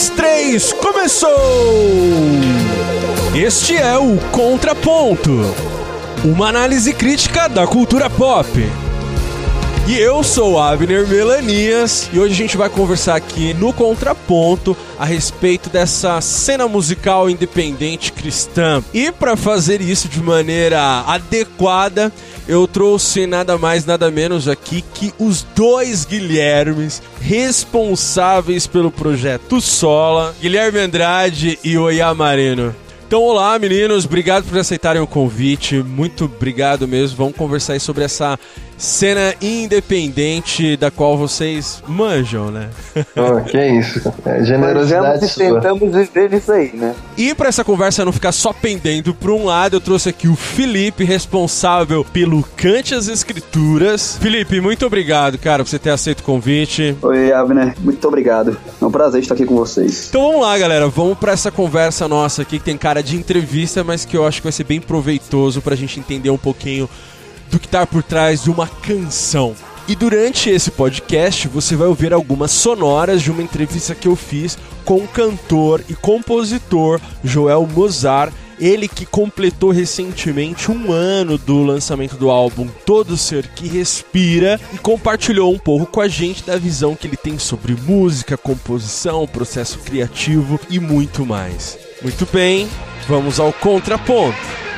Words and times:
dois, 0.00 0.08
três, 0.10 0.72
começou! 0.72 1.30
Este 3.34 3.76
é 3.76 3.98
o 3.98 4.16
Contraponto, 4.32 5.42
uma 6.24 6.48
análise 6.48 6.94
crítica 6.94 7.48
da 7.48 7.66
cultura 7.66 8.08
pop. 8.08 8.48
E 9.86 9.98
eu 9.98 10.22
sou 10.22 10.60
Abner 10.60 11.06
Melanias 11.06 12.08
e 12.12 12.18
hoje 12.20 12.32
a 12.32 12.36
gente 12.36 12.56
vai 12.56 12.68
conversar 12.68 13.16
aqui 13.16 13.52
no 13.54 13.72
Contraponto 13.72 14.76
a 14.98 15.04
respeito 15.04 15.68
dessa 15.68 16.20
cena 16.20 16.68
musical 16.68 17.28
independente 17.28 18.12
cristã. 18.12 18.82
E 18.94 19.10
para 19.10 19.36
fazer 19.36 19.80
isso 19.80 20.08
de 20.08 20.22
maneira 20.22 20.80
adequada, 21.06 22.12
eu 22.46 22.68
trouxe 22.68 23.26
nada 23.26 23.58
mais, 23.58 23.84
nada 23.84 24.10
menos 24.10 24.46
aqui 24.46 24.84
que 24.94 25.12
os 25.18 25.42
dois 25.56 26.04
Guilhermes 26.04 27.02
responsáveis 27.20 28.66
pelo 28.66 28.90
projeto 28.90 29.60
Sola, 29.60 30.34
Guilherme 30.40 30.78
Andrade 30.78 31.58
e 31.64 31.76
Oiá 31.76 32.14
Marino. 32.14 32.74
Então, 33.10 33.22
olá 33.22 33.58
meninos, 33.58 34.04
obrigado 34.04 34.44
por 34.44 34.56
aceitarem 34.56 35.02
o 35.02 35.06
convite, 35.06 35.82
muito 35.82 36.26
obrigado 36.26 36.86
mesmo. 36.86 37.16
Vamos 37.16 37.34
conversar 37.34 37.72
aí 37.72 37.80
sobre 37.80 38.04
essa 38.04 38.38
cena 38.80 39.34
independente 39.42 40.74
da 40.74 40.90
qual 40.90 41.16
vocês 41.18 41.82
manjam, 41.86 42.50
né? 42.50 42.70
Oh, 43.16 43.40
que 43.42 43.58
isso. 43.58 44.00
É 44.24 44.42
generosidade 44.42 45.20
Manjamos 45.20 45.36
e 45.36 45.38
tentamos 45.38 45.94
viver 45.94 46.32
isso 46.32 46.50
aí, 46.50 46.70
né? 46.72 46.94
E 47.16 47.34
para 47.34 47.48
essa 47.48 47.62
conversa 47.62 48.04
não 48.04 48.12
ficar 48.12 48.32
só 48.32 48.52
pendendo 48.52 49.12
para 49.14 49.32
um 49.32 49.44
lado, 49.44 49.76
eu 49.76 49.80
trouxe 49.80 50.08
aqui 50.08 50.26
o 50.26 50.34
Felipe, 50.34 51.04
responsável 51.04 52.04
pelo 52.04 52.42
Cante 52.56 52.94
as 52.94 53.08
Escrituras. 53.08 54.16
Felipe, 54.18 54.60
muito 54.60 54.86
obrigado, 54.86 55.36
cara, 55.38 55.62
por 55.62 55.68
você 55.68 55.78
ter 55.78 55.90
aceito 55.90 56.20
o 56.20 56.24
convite. 56.24 56.96
Oi, 57.02 57.32
Abner, 57.32 57.74
muito 57.80 58.06
obrigado. 58.08 58.56
É 58.80 58.84
um 58.84 58.90
prazer 58.90 59.20
estar 59.20 59.34
aqui 59.34 59.44
com 59.44 59.56
vocês. 59.56 60.06
Então 60.08 60.22
vamos 60.22 60.42
lá, 60.42 60.56
galera, 60.56 60.88
vamos 60.88 61.18
para 61.18 61.32
essa 61.32 61.50
conversa 61.50 62.08
nossa 62.08 62.42
aqui 62.42 62.58
que 62.58 62.64
tem 62.64 62.78
cara 62.78 63.02
de 63.02 63.16
entrevista, 63.16 63.84
mas 63.84 64.04
que 64.04 64.16
eu 64.16 64.26
acho 64.26 64.38
que 64.38 64.44
vai 64.44 64.52
ser 64.52 64.64
bem 64.64 64.80
proveitoso 64.80 65.60
pra 65.60 65.76
gente 65.76 66.00
entender 66.00 66.30
um 66.30 66.38
pouquinho 66.38 66.88
do 67.50 67.58
que 67.58 67.66
está 67.66 67.86
por 67.86 68.02
trás 68.02 68.42
de 68.42 68.50
uma 68.50 68.66
canção. 68.66 69.54
E 69.88 69.96
durante 69.96 70.48
esse 70.48 70.70
podcast 70.70 71.48
você 71.48 71.74
vai 71.74 71.88
ouvir 71.88 72.12
algumas 72.12 72.52
sonoras 72.52 73.22
de 73.22 73.30
uma 73.30 73.42
entrevista 73.42 73.94
que 73.94 74.06
eu 74.06 74.14
fiz 74.14 74.56
com 74.84 74.98
o 74.98 75.08
cantor 75.08 75.82
e 75.88 75.94
compositor 75.94 77.00
Joel 77.24 77.66
Mozart, 77.66 78.32
ele 78.60 78.86
que 78.86 79.04
completou 79.04 79.70
recentemente 79.70 80.70
um 80.70 80.92
ano 80.92 81.38
do 81.38 81.64
lançamento 81.64 82.16
do 82.16 82.30
álbum 82.30 82.68
Todo 82.86 83.16
Ser 83.16 83.48
Que 83.48 83.66
Respira 83.66 84.60
e 84.72 84.78
compartilhou 84.78 85.52
um 85.52 85.58
pouco 85.58 85.86
com 85.86 86.00
a 86.00 86.06
gente 86.06 86.44
da 86.44 86.56
visão 86.56 86.94
que 86.94 87.06
ele 87.06 87.16
tem 87.16 87.38
sobre 87.38 87.74
música, 87.74 88.36
composição, 88.36 89.26
processo 89.26 89.78
criativo 89.78 90.60
e 90.68 90.78
muito 90.78 91.26
mais. 91.26 91.78
Muito 92.02 92.28
bem, 92.30 92.68
vamos 93.08 93.40
ao 93.40 93.52
contraponto. 93.52 94.69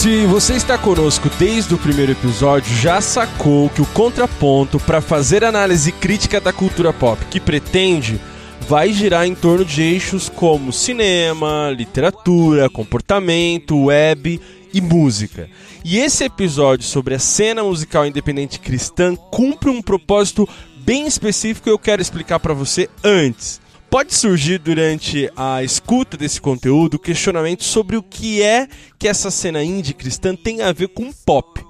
Se 0.00 0.24
você 0.24 0.54
está 0.54 0.78
conosco 0.78 1.28
desde 1.38 1.74
o 1.74 1.78
primeiro 1.78 2.12
episódio, 2.12 2.74
já 2.74 3.02
sacou 3.02 3.68
que 3.68 3.82
o 3.82 3.86
contraponto 3.86 4.80
para 4.80 5.02
fazer 5.02 5.44
análise 5.44 5.92
crítica 5.92 6.40
da 6.40 6.54
cultura 6.54 6.90
pop 6.90 7.22
que 7.26 7.38
pretende 7.38 8.18
vai 8.66 8.94
girar 8.94 9.26
em 9.26 9.34
torno 9.34 9.62
de 9.62 9.82
eixos 9.82 10.30
como 10.30 10.72
cinema, 10.72 11.70
literatura, 11.76 12.70
comportamento, 12.70 13.76
web 13.76 14.40
e 14.72 14.80
música. 14.80 15.50
E 15.84 15.98
esse 15.98 16.24
episódio 16.24 16.86
sobre 16.86 17.14
a 17.14 17.18
cena 17.18 17.62
musical 17.62 18.06
independente 18.06 18.58
cristã 18.58 19.14
cumpre 19.14 19.68
um 19.68 19.82
propósito 19.82 20.48
bem 20.78 21.06
específico 21.06 21.64
que 21.64 21.70
eu 21.70 21.78
quero 21.78 22.00
explicar 22.00 22.40
para 22.40 22.54
você 22.54 22.88
antes. 23.04 23.60
Pode 23.90 24.14
surgir 24.14 24.58
durante 24.58 25.28
a 25.36 25.64
escuta 25.64 26.16
desse 26.16 26.40
conteúdo 26.40 26.96
questionamento 26.96 27.64
sobre 27.64 27.96
o 27.96 28.02
que 28.04 28.40
é 28.40 28.68
que 28.96 29.08
essa 29.08 29.32
cena 29.32 29.64
indie 29.64 29.92
cristã 29.92 30.36
tem 30.36 30.62
a 30.62 30.70
ver 30.70 30.86
com 30.90 31.12
pop. 31.12 31.60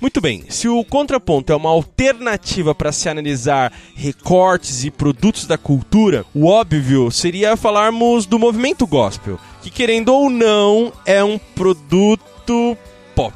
Muito 0.00 0.18
bem, 0.18 0.44
se 0.48 0.68
o 0.68 0.82
contraponto 0.82 1.52
é 1.52 1.56
uma 1.56 1.68
alternativa 1.68 2.74
para 2.74 2.92
se 2.92 3.10
analisar 3.10 3.70
recortes 3.94 4.84
e 4.84 4.90
produtos 4.90 5.44
da 5.44 5.58
cultura, 5.58 6.24
o 6.34 6.46
óbvio 6.46 7.10
seria 7.10 7.58
falarmos 7.58 8.24
do 8.24 8.38
movimento 8.38 8.86
gospel, 8.86 9.38
que 9.60 9.68
querendo 9.68 10.08
ou 10.14 10.30
não 10.30 10.90
é 11.04 11.22
um 11.22 11.38
produto 11.38 12.76
pop. 13.14 13.34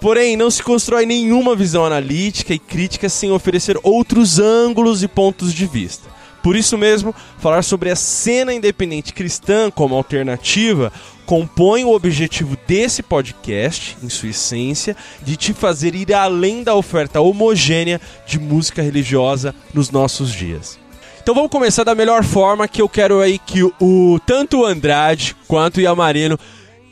Porém, 0.00 0.36
não 0.36 0.52
se 0.52 0.62
constrói 0.62 1.04
nenhuma 1.04 1.56
visão 1.56 1.84
analítica 1.84 2.54
e 2.54 2.60
crítica 2.60 3.08
sem 3.08 3.32
oferecer 3.32 3.76
outros 3.82 4.38
ângulos 4.38 5.02
e 5.02 5.08
pontos 5.08 5.52
de 5.52 5.66
vista. 5.66 6.11
Por 6.42 6.56
isso 6.56 6.76
mesmo, 6.76 7.14
falar 7.38 7.62
sobre 7.62 7.90
a 7.90 7.96
cena 7.96 8.52
independente 8.52 9.12
cristã 9.12 9.70
como 9.70 9.94
alternativa 9.94 10.92
compõe 11.24 11.84
o 11.84 11.94
objetivo 11.94 12.56
desse 12.66 13.02
podcast, 13.02 13.96
em 14.02 14.08
sua 14.08 14.30
essência, 14.30 14.96
de 15.22 15.36
te 15.36 15.52
fazer 15.52 15.94
ir 15.94 16.12
além 16.12 16.64
da 16.64 16.74
oferta 16.74 17.20
homogênea 17.20 18.00
de 18.26 18.40
música 18.40 18.82
religiosa 18.82 19.54
nos 19.72 19.90
nossos 19.90 20.32
dias. 20.32 20.78
Então 21.22 21.36
vamos 21.36 21.50
começar 21.52 21.84
da 21.84 21.94
melhor 21.94 22.24
forma 22.24 22.66
que 22.66 22.82
eu 22.82 22.88
quero 22.88 23.20
aí 23.20 23.38
que 23.38 23.62
o 23.62 24.20
tanto 24.26 24.58
o 24.58 24.66
Andrade 24.66 25.36
quanto 25.46 25.76
o 25.76 25.80
Yamarino 25.80 26.36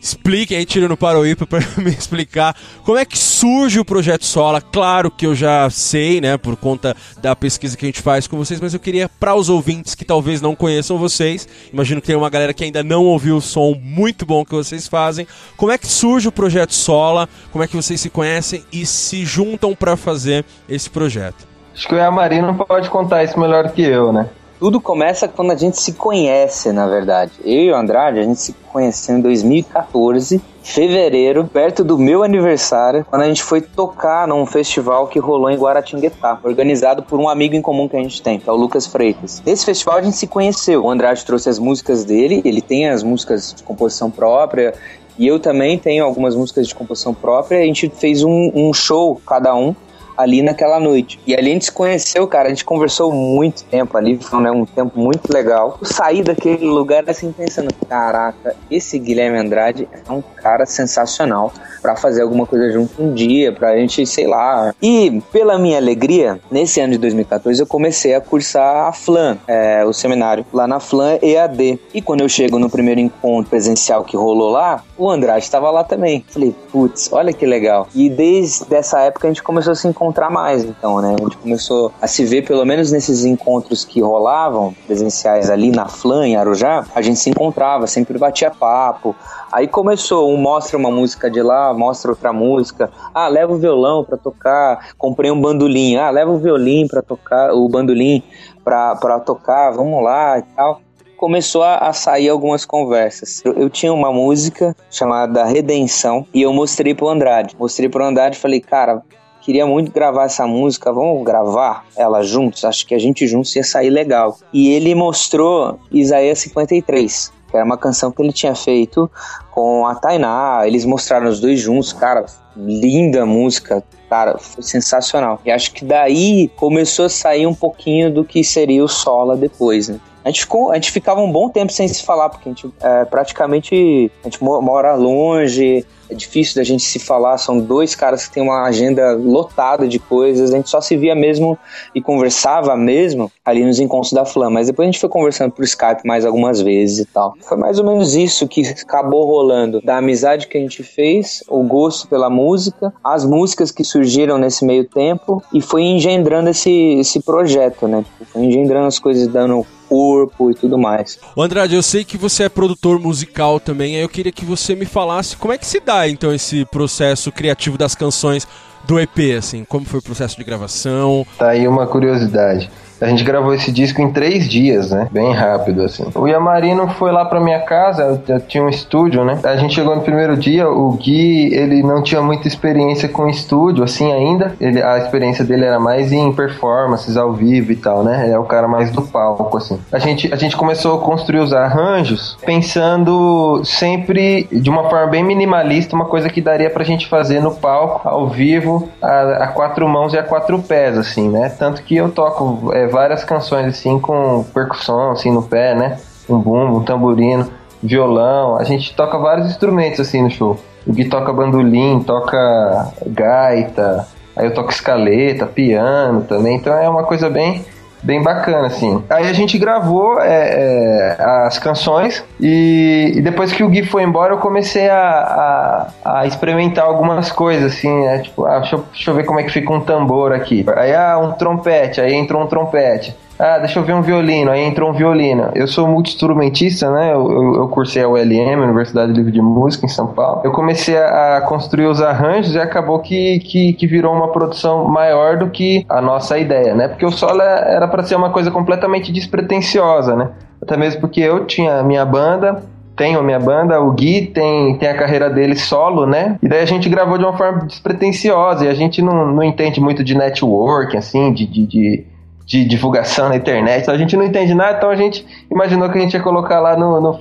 expliquem 0.00 0.56
aí, 0.56 0.65
tirando 0.65 0.97
para 0.97 1.19
o 1.19 1.27
IPA, 1.27 1.47
para 1.47 1.61
me 1.78 1.91
explicar 1.91 2.56
como 2.84 2.99
é 2.99 3.05
que 3.05 3.19
surge 3.19 3.78
o 3.78 3.84
Projeto 3.84 4.25
Sola. 4.25 4.61
Claro 4.61 5.11
que 5.11 5.27
eu 5.27 5.34
já 5.34 5.69
sei, 5.71 6.21
né, 6.21 6.37
por 6.37 6.56
conta 6.56 6.97
da 7.21 7.37
pesquisa 7.37 7.77
que 7.77 7.84
a 7.84 7.88
gente 7.88 8.00
faz 8.00 8.27
com 8.27 8.37
vocês, 8.37 8.61
mas 8.61 8.72
eu 8.72 8.81
queria, 8.81 9.09
para 9.09 9.34
os 9.34 9.49
ouvintes 9.49 9.94
que 9.94 10.05
talvez 10.05 10.41
não 10.41 10.56
conheçam 10.56 10.99
vocês, 10.99 11.47
imagino 11.72 12.00
que 12.00 12.06
tem 12.06 12.16
uma 12.16 12.31
galera 12.31 12.55
que 12.55 12.65
ainda 12.65 12.83
não 12.83 13.05
ouviu 13.05 13.37
o 13.37 13.41
som 13.41 13.75
muito 13.75 14.25
bom 14.25 14.44
que 14.44 14.55
vocês 14.55 14.88
fazem, 14.88 15.27
como 15.56 15.72
é 15.72 15.78
que 15.78 15.87
surge 15.87 16.28
o 16.28 16.32
Projeto 16.32 16.75
Sola, 16.75 17.28
como 17.53 17.62
é 17.62 17.69
que 17.69 17.77
vocês 17.77 18.00
se 18.00 18.09
conhecem 18.09 18.65
e 18.72 18.87
se 18.87 19.25
juntam 19.25 19.75
para 19.75 19.97
fazer 19.97 20.44
esse 20.69 20.88
projeto. 20.88 21.50
Acho 21.75 21.87
que 21.87 21.94
o 21.94 21.99
Yamarino 21.99 22.55
pode 22.55 22.91
contar 22.91 23.25
isso 23.25 23.38
melhor 23.38 23.71
que 23.71 23.82
eu, 23.82 24.12
né? 24.12 24.28
Tudo 24.60 24.78
começa 24.78 25.26
quando 25.26 25.53
a 25.53 25.56
gente 25.56 25.81
se 25.81 25.94
conhece, 25.94 26.71
na 26.71 26.87
verdade. 26.87 27.32
Eu 27.43 27.62
e 27.62 27.72
o 27.72 27.75
Andrade, 27.75 28.19
a 28.19 28.22
gente 28.22 28.38
se 28.38 28.54
conheceu 28.71 29.16
em 29.16 29.21
2014, 29.22 30.38
fevereiro, 30.62 31.47
perto 31.47 31.82
do 31.82 31.97
meu 31.97 32.22
aniversário, 32.22 33.06
quando 33.09 33.22
a 33.22 33.26
gente 33.26 33.43
foi 33.43 33.62
tocar 33.62 34.28
num 34.28 34.44
festival 34.44 35.06
que 35.06 35.19
rolou 35.19 35.49
em 35.49 35.56
Guaratinguetá, 35.56 36.38
organizado 36.43 37.03
por 37.03 37.19
um 37.19 37.26
amigo 37.26 37.54
em 37.54 37.62
comum 37.62 37.88
que 37.88 37.97
a 37.97 38.03
gente 38.03 38.20
tem, 38.20 38.38
que 38.38 38.50
é 38.50 38.53
o 38.53 38.56
Lucas 38.56 38.87
Freitas. 38.87 39.43
Nesse 39.47 39.65
festival 39.65 39.97
a 39.97 40.03
gente 40.03 40.19
se 40.19 40.26
conheceu. 40.26 40.84
O 40.84 40.91
Andrade 40.91 41.25
trouxe 41.25 41.49
as 41.49 41.59
músicas 41.59 42.04
dele, 42.04 42.43
ele 42.44 42.60
tem 42.60 42.87
as 42.87 43.03
músicas 43.03 43.54
de 43.54 43.62
composição 43.62 44.10
própria, 44.10 44.75
e 45.19 45.26
eu 45.26 45.41
também 45.41 45.78
tenho 45.78 46.04
algumas 46.04 46.37
músicas 46.37 46.69
de 46.69 46.75
composição 46.75 47.15
própria. 47.15 47.60
A 47.60 47.65
gente 47.65 47.91
fez 47.97 48.22
um, 48.22 48.53
um 48.54 48.75
show, 48.75 49.19
cada 49.26 49.54
um, 49.54 49.75
ali 50.20 50.42
naquela 50.42 50.78
noite. 50.78 51.19
E 51.26 51.34
ali 51.34 51.50
a 51.50 51.53
gente 51.53 51.66
se 51.66 51.72
conheceu, 51.72 52.26
cara, 52.26 52.47
a 52.47 52.50
gente 52.50 52.64
conversou 52.64 53.12
muito 53.12 53.64
tempo 53.64 53.97
ali, 53.97 54.19
foi 54.19 54.41
né, 54.41 54.50
um 54.50 54.64
tempo 54.64 54.98
muito 54.98 55.32
legal. 55.32 55.78
Eu 55.81 55.86
saí 55.86 56.22
daquele 56.22 56.66
lugar 56.66 57.08
assim 57.08 57.32
pensando, 57.32 57.72
caraca, 57.88 58.54
esse 58.70 58.98
Guilherme 58.98 59.38
Andrade 59.38 59.88
é 60.08 60.12
um 60.12 60.22
cara 60.22 60.66
sensacional 60.66 61.53
para 61.81 61.97
fazer 61.97 62.22
alguma 62.22 62.47
coisa 62.47 62.70
junto 62.70 63.03
um 63.03 63.12
dia, 63.12 63.53
pra 63.53 63.76
gente, 63.76 64.06
sei 64.06 64.26
lá. 64.26 64.75
E 64.82 65.22
pela 65.32 65.58
minha 65.58 65.78
alegria, 65.78 66.38
nesse 66.50 66.81
ano 66.81 66.92
de 66.92 66.98
2014 66.98 67.60
eu 67.60 67.66
comecei 67.66 68.14
a 68.14 68.20
cursar 68.20 68.88
a 68.88 68.92
FLAN, 68.92 69.38
é, 69.47 69.84
o 69.84 69.92
seminário, 69.92 70.44
lá 70.52 70.66
na 70.66 70.81
FLAN 70.81 71.19
EAD. 71.22 71.81
E 71.94 72.02
quando 72.02 72.20
eu 72.20 72.28
chego 72.28 72.58
no 72.58 72.70
primeiro 72.70 73.00
encontro 73.00 73.50
presencial 73.50 74.04
que 74.04 74.16
rolou 74.16 74.50
lá, 74.50 74.82
o 74.97 75.08
Andrade 75.10 75.44
estava 75.44 75.70
lá 75.70 75.82
também. 75.82 76.25
Falei, 76.28 76.54
putz, 76.70 77.10
olha 77.12 77.32
que 77.32 77.47
legal. 77.47 77.88
E 77.94 78.11
desde 78.11 78.75
essa 78.75 79.00
época 79.00 79.26
a 79.26 79.31
gente 79.31 79.43
começou 79.43 79.73
a 79.73 79.76
se 79.76 79.88
encontrar 79.88 80.10
mais, 80.31 80.65
então, 80.65 81.01
né? 81.01 81.15
A 81.19 81.23
gente 81.23 81.37
começou 81.37 81.93
a 82.01 82.07
se 82.07 82.25
ver, 82.25 82.43
pelo 82.47 82.65
menos 82.65 82.91
nesses 82.91 83.25
encontros 83.25 83.85
que 83.85 84.01
rolavam, 84.01 84.75
presenciais 84.87 85.49
ali 85.51 85.71
na 85.71 85.87
FLAN, 85.87 86.27
em 86.27 86.37
Arujá, 86.37 86.85
a 86.95 87.03
gente 87.03 87.19
se 87.19 87.31
encontrava, 87.31 87.87
sempre 87.87 88.19
batia 88.19 88.51
papo. 88.51 89.15
Aí 89.53 89.67
começou, 89.67 90.33
um 90.33 90.37
mostra 90.37 90.79
uma 90.79 90.91
música 90.91 91.31
de 91.31 91.43
lá, 91.43 91.75
mostra 91.75 92.11
outra 92.11 92.33
música. 92.33 92.91
Ah, 93.12 93.27
leva 93.27 93.53
o 93.53 93.59
violão 93.59 94.05
para 94.05 94.17
tocar. 94.17 94.91
Comprei 94.97 95.31
um 95.31 95.41
bandolim. 95.41 95.97
Ah, 95.97 96.11
leva 96.11 96.31
o 96.31 96.39
violino 96.39 96.89
para 96.89 97.03
tocar, 97.03 97.53
o 97.53 97.69
bandolim 97.69 98.23
para 98.65 99.19
tocar. 99.21 99.73
Vamos 99.73 100.03
lá 100.05 100.39
e 100.39 100.43
tal. 100.43 100.81
Começou 101.17 101.62
a, 101.62 101.79
a 101.79 101.93
sair 101.93 102.29
algumas 102.29 102.65
conversas. 102.65 103.43
Eu, 103.45 103.53
eu, 103.55 103.69
tinha 103.69 103.93
uma 103.93 104.12
música 104.12 104.75
chamada 104.91 105.45
Redenção 105.45 106.25
e 106.33 106.41
eu 106.41 106.53
mostrei 106.53 106.95
pro 106.95 107.09
Andrade. 107.09 107.57
Mostrei 107.59 107.89
pro 107.89 108.05
Andrade 108.05 108.37
e 108.37 108.41
falei, 108.41 108.61
cara, 108.61 109.03
queria 109.40 109.66
muito 109.66 109.90
gravar 109.90 110.25
essa 110.25 110.46
música, 110.46 110.92
vamos 110.92 111.25
gravar 111.25 111.84
ela 111.96 112.22
juntos? 112.22 112.64
Acho 112.64 112.87
que 112.87 112.94
a 112.94 112.98
gente 112.98 113.26
juntos 113.26 113.54
ia 113.56 113.64
sair 113.64 113.90
legal. 113.90 114.37
E 114.52 114.70
ele 114.70 114.94
mostrou 114.94 115.78
Isaías 115.90 116.38
53 116.40 117.40
que 117.50 117.56
era 117.56 117.64
uma 117.64 117.76
canção 117.76 118.12
que 118.12 118.22
ele 118.22 118.32
tinha 118.32 118.54
feito 118.54 119.10
com 119.50 119.87
a 119.87 119.94
Tainá. 119.94 120.62
Eles 120.64 120.84
mostraram 120.84 121.28
os 121.28 121.40
dois 121.40 121.58
juntos, 121.58 121.92
cara, 121.92 122.25
linda 122.56 123.26
música, 123.26 123.82
cara, 124.08 124.38
foi 124.38 124.62
sensacional. 124.62 125.40
E 125.44 125.50
acho 125.50 125.72
que 125.72 125.84
daí 125.84 126.48
começou 126.56 127.06
a 127.06 127.08
sair 127.08 127.46
um 127.46 127.54
pouquinho 127.54 128.12
do 128.12 128.25
que 128.25 128.44
seria 128.44 128.84
o 128.84 128.88
Sola 128.88 129.37
depois, 129.37 129.88
né? 129.88 129.98
A 130.25 130.28
gente, 130.28 130.40
ficou, 130.43 130.70
a 130.70 130.75
gente 130.75 130.90
ficava 130.90 131.20
um 131.20 131.31
bom 131.31 131.49
tempo 131.49 131.72
sem 131.72 131.88
se 131.88 132.02
falar, 132.02 132.28
porque 132.28 132.49
a 132.49 132.52
gente 132.52 132.70
é, 132.81 133.05
praticamente 133.05 134.11
a 134.22 134.25
gente 134.25 134.43
mora 134.43 134.94
longe, 134.94 135.84
é 136.11 136.14
difícil 136.14 136.56
da 136.56 136.64
gente 136.64 136.82
se 136.82 136.99
falar, 136.99 137.38
são 137.38 137.58
dois 137.58 137.94
caras 137.94 138.26
que 138.26 138.34
têm 138.34 138.43
uma 138.43 138.64
agenda 138.64 139.12
lotada 139.12 139.87
de 139.87 139.99
coisas, 139.99 140.52
a 140.52 140.56
gente 140.56 140.69
só 140.69 140.81
se 140.81 140.96
via 140.96 141.14
mesmo 141.14 141.56
e 141.94 142.02
conversava 142.02 142.76
mesmo 142.76 143.31
ali 143.44 143.64
nos 143.64 143.78
encontros 143.78 144.12
da 144.12 144.25
Flam, 144.25 144.50
mas 144.50 144.67
depois 144.67 144.88
a 144.88 144.90
gente 144.90 145.00
foi 145.00 145.08
conversando 145.08 145.52
por 145.52 145.64
Skype 145.64 146.05
mais 146.05 146.26
algumas 146.26 146.61
vezes 146.61 146.99
e 146.99 147.05
tal. 147.05 147.34
Foi 147.40 147.56
mais 147.56 147.78
ou 147.78 147.87
menos 147.87 148.14
isso 148.14 148.49
que 148.49 148.62
acabou 148.62 149.25
rolando, 149.25 149.81
da 149.81 149.99
amizade 149.99 150.49
que 150.49 150.58
a 150.58 150.61
gente 150.61 150.82
fez, 150.82 151.44
o 151.49 151.62
gosto 151.62 152.08
pela 152.08 152.28
música, 152.28 152.93
as 153.05 153.25
músicas 153.25 153.70
que 153.70 153.84
surgiram 153.84 154.37
nesse 154.37 154.64
meio 154.64 154.84
tempo 154.84 155.43
e 155.55 155.61
foi 155.61 155.82
engendrando 155.82 156.50
esse, 156.50 156.99
esse 156.99 157.20
projeto, 157.20 157.87
né? 157.87 158.05
Foi 158.32 158.43
engendrando 158.43 158.87
as 158.87 158.99
coisas, 158.99 159.28
dando 159.28 159.64
corpo 159.90 160.52
e 160.52 160.54
tudo 160.54 160.78
mais. 160.78 161.19
O 161.34 161.42
Andrade, 161.42 161.75
eu 161.75 161.82
sei 161.82 162.04
que 162.04 162.16
você 162.16 162.44
é 162.44 162.48
produtor 162.48 163.00
musical 163.00 163.58
também, 163.58 163.96
aí 163.96 164.02
eu 164.02 164.08
queria 164.08 164.31
que 164.31 164.44
você 164.44 164.76
me 164.76 164.87
falasse 164.87 165.37
como 165.37 165.52
é 165.52 165.58
que 165.58 165.66
se 165.66 165.81
dá 165.81 166.08
então 166.08 166.32
esse 166.32 166.64
processo 166.66 167.32
criativo 167.32 167.76
das 167.76 167.96
canções 167.96 168.46
do 168.87 168.98
EP, 169.00 169.37
assim, 169.37 169.64
como 169.64 169.84
foi 169.84 169.98
o 169.98 170.02
processo 170.02 170.37
de 170.37 170.44
gravação? 170.44 171.26
Tá 171.37 171.50
aí 171.50 171.66
uma 171.66 171.87
curiosidade. 171.87 172.70
A 173.00 173.06
gente 173.06 173.25
gravou 173.25 173.55
esse 173.55 173.73
disco 173.73 174.00
em 174.02 174.11
três 174.11 174.49
dias, 174.49 174.91
né? 174.91 175.08
Bem 175.11 175.32
rápido, 175.32 175.82
assim. 175.82 176.06
O 176.14 176.26
Yamarino 176.26 176.88
foi 176.88 177.12
lá 177.12 177.25
pra 177.25 177.41
minha 177.41 177.61
casa, 177.61 178.23
eu, 178.29 178.41
tinha 178.41 178.62
um 178.62 178.69
estúdio, 178.69 179.25
né? 179.25 179.38
A 179.43 179.56
gente 179.56 179.75
chegou 179.75 179.94
no 179.97 180.02
primeiro 180.02 180.37
dia, 180.37 180.69
o 180.69 180.93
Gui, 180.93 181.55
ele 181.55 181.82
não 181.82 182.02
tinha 182.02 182.20
muita 182.20 182.47
experiência 182.47 183.08
com 183.08 183.29
estúdio, 183.29 183.85
assim, 183.85 184.12
ainda. 184.12 184.55
Ele, 184.61 184.82
a 184.82 184.99
experiência 184.99 185.44
dele 185.44 185.64
era 185.64 185.79
mais 185.79 186.12
em 186.12 186.32
performances 186.32 187.17
ao 187.17 187.32
vivo 187.32 187.73
e 187.73 187.76
tal, 187.76 188.02
né? 188.02 188.31
É 188.31 188.38
o 188.38 188.44
cara 188.44 188.69
mais 188.69 188.91
do 188.91 189.02
palco, 189.02 189.56
assim. 189.56 189.79
A 189.91 189.99
gente, 189.99 190.32
a 190.32 190.37
gente 190.37 190.56
começou 190.56 190.99
a 190.99 191.02
construir 191.02 191.41
os 191.41 191.52
arranjos 191.52 192.37
pensando 192.44 193.62
sempre 193.64 194.47
de 194.50 194.69
uma 194.69 194.88
forma 194.91 195.06
bem 195.06 195.25
minimalista, 195.25 195.94
uma 195.94 196.05
coisa 196.05 196.29
que 196.29 196.41
daria 196.41 196.69
pra 196.69 196.85
gente 196.85 197.06
fazer 197.06 197.41
no 197.41 197.52
palco, 197.55 198.08
ao 198.08 198.29
vivo, 198.29 198.88
a, 199.00 199.44
a 199.44 199.49
quatro 199.49 199.88
mãos 199.88 200.12
e 200.12 200.19
a 200.19 200.23
quatro 200.23 200.58
pés, 200.61 200.99
assim, 200.99 201.29
né? 201.29 201.49
Tanto 201.49 201.82
que 201.82 201.97
eu 201.97 202.11
toco 202.11 202.73
é, 202.75 202.89
várias 202.90 203.25
canções 203.25 203.66
assim 203.66 203.98
com 203.98 204.44
percussão 204.52 205.12
assim 205.12 205.31
no 205.31 205.42
pé, 205.42 205.75
né? 205.75 205.98
Um 206.28 206.38
bumbo, 206.38 206.78
um 206.78 206.84
tamborino, 206.84 207.50
violão. 207.82 208.56
A 208.56 208.64
gente 208.64 208.94
toca 208.94 209.19
vários 209.19 209.48
instrumentos 209.48 210.00
assim 210.00 210.22
no 210.22 210.31
show. 210.31 210.58
O 210.87 210.92
Gui 210.92 211.08
toca 211.08 211.32
bandolim, 211.32 212.00
toca 212.00 212.92
gaita, 213.06 214.06
aí 214.37 214.46
eu 214.46 214.54
toco 214.54 214.70
escaleta, 214.70 215.46
piano 215.46 216.22
também. 216.22 216.56
Então 216.56 216.72
é 216.72 216.88
uma 216.88 217.04
coisa 217.04 217.28
bem 217.28 217.64
bem 218.02 218.23
bacana, 218.23 218.67
assim. 218.67 219.02
Aí 219.08 219.29
a 219.29 219.32
gente 219.32 219.58
gravou 219.58 220.20
é, 220.20 221.17
é, 221.19 221.23
as 221.47 221.58
canções 221.58 222.25
e, 222.41 223.12
e, 223.17 223.23
depois 223.23 223.52
que 223.52 223.62
o 223.62 223.69
Gui 223.69 223.85
foi 223.85 224.02
embora 224.02 224.35
eu 224.35 224.38
comecei 224.38 224.88
a, 224.88 225.91
a, 226.05 226.20
a 226.20 226.26
experimentar 226.26 226.85
algumas 226.85 227.31
coisas, 227.31 227.73
assim, 227.73 228.05
né? 228.05 228.19
Tipo, 228.19 228.47
ah, 228.47 228.58
deixa, 228.61 228.76
eu, 228.76 228.85
deixa 228.93 229.11
eu 229.11 229.14
ver 229.14 229.25
como 229.25 229.41
é 229.41 229.43
que 229.43 229.50
fica 229.50 229.73
um 229.73 229.81
tambor 229.81 230.32
aqui. 230.32 230.64
Aí, 230.76 230.94
ah, 230.94 231.19
um 231.19 231.32
trompete, 231.32 232.00
aí 232.00 232.14
entrou 232.14 232.43
um 232.43 232.47
trompete. 232.47 233.14
Ah, 233.40 233.58
deixa 233.58 233.78
eu 233.78 233.82
ver 233.82 233.94
um 233.94 234.02
violino. 234.02 234.50
Aí 234.50 234.62
entrou 234.62 234.90
um 234.90 234.92
violino. 234.92 235.48
Eu 235.54 235.66
sou 235.66 235.88
multi-instrumentista, 235.88 236.90
né? 236.90 237.14
Eu, 237.14 237.31
eu, 237.31 237.54
eu, 237.54 237.69
cursei 237.69 238.02
a 238.02 238.08
ULM, 238.08 238.62
Universidade 238.62 239.10
Livre 239.10 239.32
de 239.32 239.40
Música, 239.40 239.87
em 239.87 239.88
São 239.88 240.08
Paulo. 240.08 240.42
Eu 240.44 240.52
comecei 240.52 240.98
a, 240.98 241.38
a 241.38 241.40
construir 241.40 241.87
os 241.87 242.02
arranjos 242.02 242.54
e 242.54 242.60
acabou 242.60 242.98
que, 242.98 243.38
que, 243.38 243.72
que, 243.72 243.87
virou 243.87 244.14
uma 244.14 244.28
produção 244.28 244.87
maior 244.87 245.38
do 245.38 245.48
que 245.48 245.87
a 245.88 246.02
nossa 246.02 246.38
ideia, 246.38 246.75
né? 246.75 246.88
Porque 246.88 247.06
o 247.06 247.10
solo 247.10 247.40
é, 247.40 247.76
era 247.76 247.88
para 247.88 248.02
ser 248.02 248.14
uma 248.14 248.28
coisa 248.28 248.50
completamente 248.50 249.10
despretensiosa, 249.10 250.14
né? 250.14 250.28
Até 250.60 250.76
mesmo 250.76 251.00
porque 251.00 251.22
eu 251.22 251.46
tinha 251.46 251.82
minha 251.82 252.04
banda, 252.04 252.62
tenho 252.94 253.20
a 253.20 253.22
minha 253.22 253.40
banda, 253.40 253.81
o 253.81 253.92
Gui 253.92 254.26
tem, 254.26 254.76
tem 254.76 254.90
a 254.90 254.94
carreira 254.94 255.31
dele 255.31 255.56
solo, 255.56 256.04
né? 256.04 256.37
E 256.42 256.46
daí 256.46 256.60
a 256.60 256.66
gente 256.66 256.90
gravou 256.90 257.16
de 257.16 257.25
uma 257.25 257.34
forma 257.34 257.64
despretensiosa 257.64 258.66
e 258.66 258.69
a 258.69 258.75
gente 258.75 259.00
não, 259.00 259.32
não 259.32 259.42
entende 259.42 259.81
muito 259.81 260.04
de 260.04 260.14
network, 260.14 260.94
assim, 260.94 261.32
de, 261.32 261.46
de, 261.46 261.66
de 261.66 262.04
de 262.50 262.64
divulgação 262.64 263.29
na 263.29 263.37
internet. 263.37 263.82
Então 263.82 263.94
a 263.94 263.99
gente 263.99 264.17
não 264.17 264.25
entende 264.25 264.52
nada, 264.55 264.76
então 264.76 264.91
a 264.91 264.97
gente 264.97 265.25
imaginou 265.49 265.88
que 265.88 265.97
a 265.97 266.00
gente 266.00 266.14
ia 266.14 266.20
colocar 266.20 266.58
lá 266.58 266.76
no, 266.76 267.00
no 267.00 267.20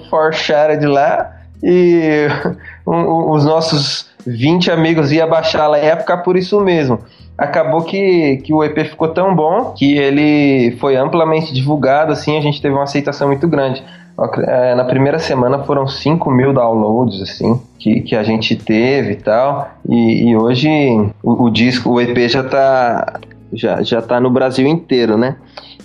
de 0.80 0.88
lá 0.88 1.36
e 1.62 2.28
um, 2.86 2.96
um, 2.96 3.30
os 3.30 3.46
nossos 3.46 4.10
20 4.26 4.72
amigos 4.72 5.12
ia 5.12 5.28
baixar 5.28 5.68
lá 5.68 5.78
e 5.78 5.86
ia 5.86 5.98
ficar 5.98 6.18
por 6.18 6.36
isso 6.36 6.60
mesmo. 6.60 7.00
Acabou 7.38 7.84
que, 7.84 8.38
que 8.38 8.52
o 8.52 8.64
EP 8.64 8.80
ficou 8.88 9.10
tão 9.10 9.36
bom 9.36 9.72
que 9.78 9.96
ele 9.96 10.76
foi 10.80 10.96
amplamente 10.96 11.54
divulgado, 11.54 12.12
assim, 12.12 12.36
a 12.36 12.42
gente 12.42 12.60
teve 12.60 12.74
uma 12.74 12.84
aceitação 12.84 13.28
muito 13.28 13.48
grande. 13.48 13.84
É, 14.48 14.76
na 14.76 14.84
primeira 14.84 15.20
semana 15.20 15.60
foram 15.60 15.88
5 15.88 16.30
mil 16.32 16.52
downloads, 16.52 17.22
assim, 17.22 17.62
que, 17.78 18.02
que 18.02 18.16
a 18.16 18.24
gente 18.24 18.56
teve 18.56 19.12
e 19.12 19.16
tal. 19.16 19.70
E, 19.88 20.30
e 20.30 20.36
hoje 20.36 20.68
o, 21.24 21.46
o, 21.46 21.50
disco, 21.52 21.92
o 21.92 22.02
EP 22.02 22.18
já 22.28 22.44
tá 22.44 23.20
já, 23.54 23.82
já 23.82 24.02
tá 24.02 24.20
no 24.20 24.30
Brasil 24.30 24.68
inteiro, 24.68 25.18
né? 25.18 25.38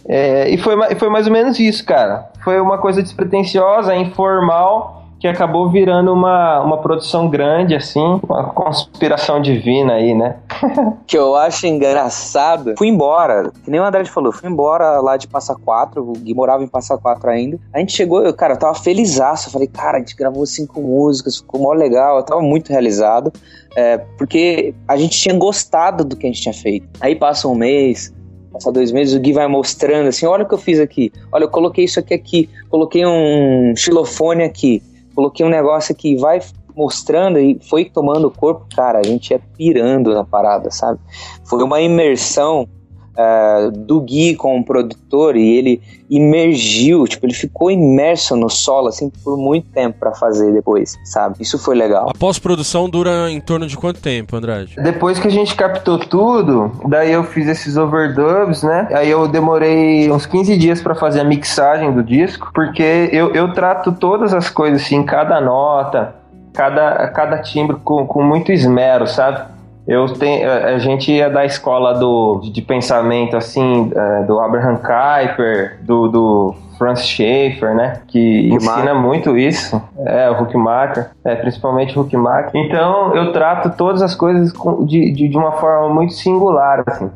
É, 0.07 0.49
e 0.51 0.59
foi, 0.59 0.77
foi 0.97 1.09
mais 1.09 1.27
ou 1.27 1.33
menos 1.33 1.59
isso, 1.59 1.85
cara. 1.85 2.31
Foi 2.43 2.61
uma 2.61 2.79
coisa 2.79 3.03
despretensiosa, 3.03 3.95
informal, 3.97 5.04
que 5.25 5.29
acabou 5.29 5.71
virando 5.71 6.13
uma, 6.13 6.61
uma 6.61 6.77
produção 6.83 7.31
grande, 7.31 7.75
assim, 7.75 8.21
uma 8.29 8.51
conspiração 8.51 9.41
divina 9.41 9.95
aí, 9.95 10.15
né? 10.15 10.37
que 11.09 11.17
eu 11.17 11.35
acho 11.35 11.67
engraçado. 11.67 12.75
Fui 12.77 12.89
embora, 12.89 13.51
que 13.65 13.71
nem 13.71 13.81
o 13.81 13.85
Andrade 13.85 14.11
falou, 14.11 14.31
fui 14.31 14.51
embora 14.51 15.01
lá 15.01 15.17
de 15.17 15.27
Passa 15.27 15.55
Quatro, 15.55 16.07
o 16.07 16.13
Gui 16.13 16.35
morava 16.35 16.63
em 16.63 16.69
Passa 16.69 16.99
Quatro 16.99 17.31
ainda. 17.31 17.59
A 17.73 17.79
gente 17.79 17.93
chegou, 17.93 18.23
eu, 18.23 18.35
cara, 18.35 18.53
eu 18.53 18.59
tava 18.59 18.75
felizaço. 18.75 19.49
Eu 19.49 19.53
falei, 19.53 19.67
cara, 19.67 19.97
a 19.97 20.01
gente 20.01 20.15
gravou 20.15 20.45
cinco 20.45 20.83
músicas, 20.83 21.39
ficou 21.39 21.59
mó 21.59 21.73
legal, 21.73 22.19
eu 22.19 22.23
tava 22.23 22.43
muito 22.43 22.69
realizado. 22.69 23.33
É, 23.75 23.97
porque 24.19 24.75
a 24.87 24.95
gente 24.99 25.19
tinha 25.19 25.35
gostado 25.35 26.05
do 26.05 26.17
que 26.17 26.27
a 26.27 26.29
gente 26.29 26.43
tinha 26.43 26.53
feito. 26.55 26.87
Aí 27.01 27.17
passa 27.17 27.49
um 27.49 27.55
mês, 27.55 28.13
passa 28.53 28.71
dois 28.71 28.93
meses, 28.93 29.15
o 29.15 29.21
Gui 29.21 29.33
vai 29.33 29.49
mostrando 29.49 30.09
assim: 30.09 30.27
olha 30.27 30.45
o 30.45 30.47
que 30.47 30.53
eu 30.53 30.59
fiz 30.59 30.79
aqui, 30.79 31.11
olha, 31.33 31.45
eu 31.45 31.51
coloquei 31.51 31.87
isso 31.87 31.99
aqui 31.99 32.13
aqui, 32.13 32.51
coloquei 32.69 33.07
um 33.07 33.75
xilofone 33.75 34.45
aqui, 34.45 34.83
coloquei 35.15 35.45
um 35.45 35.51
negócio 35.51 35.93
aqui, 35.93 36.17
vai 36.17 36.41
mostrando 36.77 37.39
e 37.39 37.59
foi 37.63 37.85
tomando 37.85 38.27
o 38.27 38.31
corpo, 38.31 38.67
cara, 38.75 38.99
a 38.99 39.03
gente 39.03 39.31
ia 39.31 39.41
pirando 39.57 40.13
na 40.13 40.25
parada, 40.25 40.71
sabe? 40.71 40.99
Foi 41.45 41.63
uma 41.63 41.81
imersão 41.81 42.69
uh, 43.15 43.71
do 43.71 44.01
Gui 44.01 44.35
como 44.35 44.65
produtor 44.65 45.37
e 45.37 45.57
ele 45.57 45.83
imergiu, 46.09 47.07
tipo, 47.07 47.25
ele 47.27 47.35
ficou 47.35 47.71
imerso 47.71 48.37
no 48.37 48.51
solo, 48.51 48.89
assim, 48.89 49.11
por 49.23 49.37
muito 49.37 49.69
tempo 49.71 49.99
para 49.99 50.13
fazer 50.13 50.53
depois, 50.53 50.97
sabe? 51.05 51.37
Isso 51.41 51.59
foi 51.59 51.75
legal. 51.75 52.11
A 52.11 52.15
pós-produção 52.15 52.89
dura 52.89 53.31
em 53.31 53.41
torno 53.41 53.67
de 53.67 53.77
quanto 53.77 54.01
tempo, 54.01 54.37
Andrade? 54.37 54.77
Depois 54.77 55.19
que 55.19 55.27
a 55.27 55.31
gente 55.31 55.55
captou 55.55 55.99
tudo, 55.99 56.71
daí 56.87 57.13
eu 57.13 57.25
fiz 57.25 57.49
esses 57.49 57.77
overdubs, 57.77 58.63
né? 58.63 58.89
Aí 58.93 59.11
eu 59.11 59.27
demorei 59.27 60.11
uns 60.11 60.27
15 60.27 60.57
dias 60.57 60.83
para 60.83 60.95
fazer 60.95 61.21
a 61.21 61.25
mixagem 61.25 61.93
do 61.93 62.03
disco, 62.03 62.51
porque 62.55 63.09
eu, 63.13 63.33
eu 63.35 63.53
trato 63.53 63.93
todas 63.93 64.35
as 64.35 64.51
coisas, 64.51 64.83
assim, 64.83 65.03
cada 65.03 65.41
nota, 65.41 66.15
cada, 66.53 67.09
cada 67.09 67.39
timbre 67.39 67.77
com, 67.83 68.07
com 68.07 68.23
muito 68.23 68.53
esmero, 68.53 69.07
sabe? 69.07 69.54
Eu 69.87 70.07
tenho, 70.15 70.51
a 70.51 70.79
gente 70.79 71.21
é 71.21 71.29
da 71.29 71.45
escola 71.45 71.93
do, 71.95 72.41
de 72.41 72.63
pensamento 72.63 73.37
assim 73.37 73.91
é, 73.95 74.23
do 74.23 74.41
Abraham 74.41 74.77
Kuyper, 74.77 75.79
do, 75.83 76.09
do 76.09 76.55
Francis 76.79 77.07
Schaeffer, 77.07 77.75
né? 77.75 78.01
Que 78.09 78.49
ensina 78.49 78.95
muito 78.95 79.37
isso. 79.37 79.81
É, 80.07 80.31
o 80.31 80.43
Huckmacher, 80.43 81.11
é, 81.23 81.35
principalmente 81.37 81.99
o 81.99 82.03
Huckmacher. 82.03 82.51
Então 82.55 83.15
eu 83.15 83.33
trato 83.33 83.77
todas 83.77 84.01
as 84.01 84.15
coisas 84.15 84.53
de, 84.87 85.13
de, 85.13 85.29
de 85.29 85.37
uma 85.37 85.53
forma 85.53 85.93
muito 85.93 86.15
singular, 86.15 86.83
assim. 86.87 87.11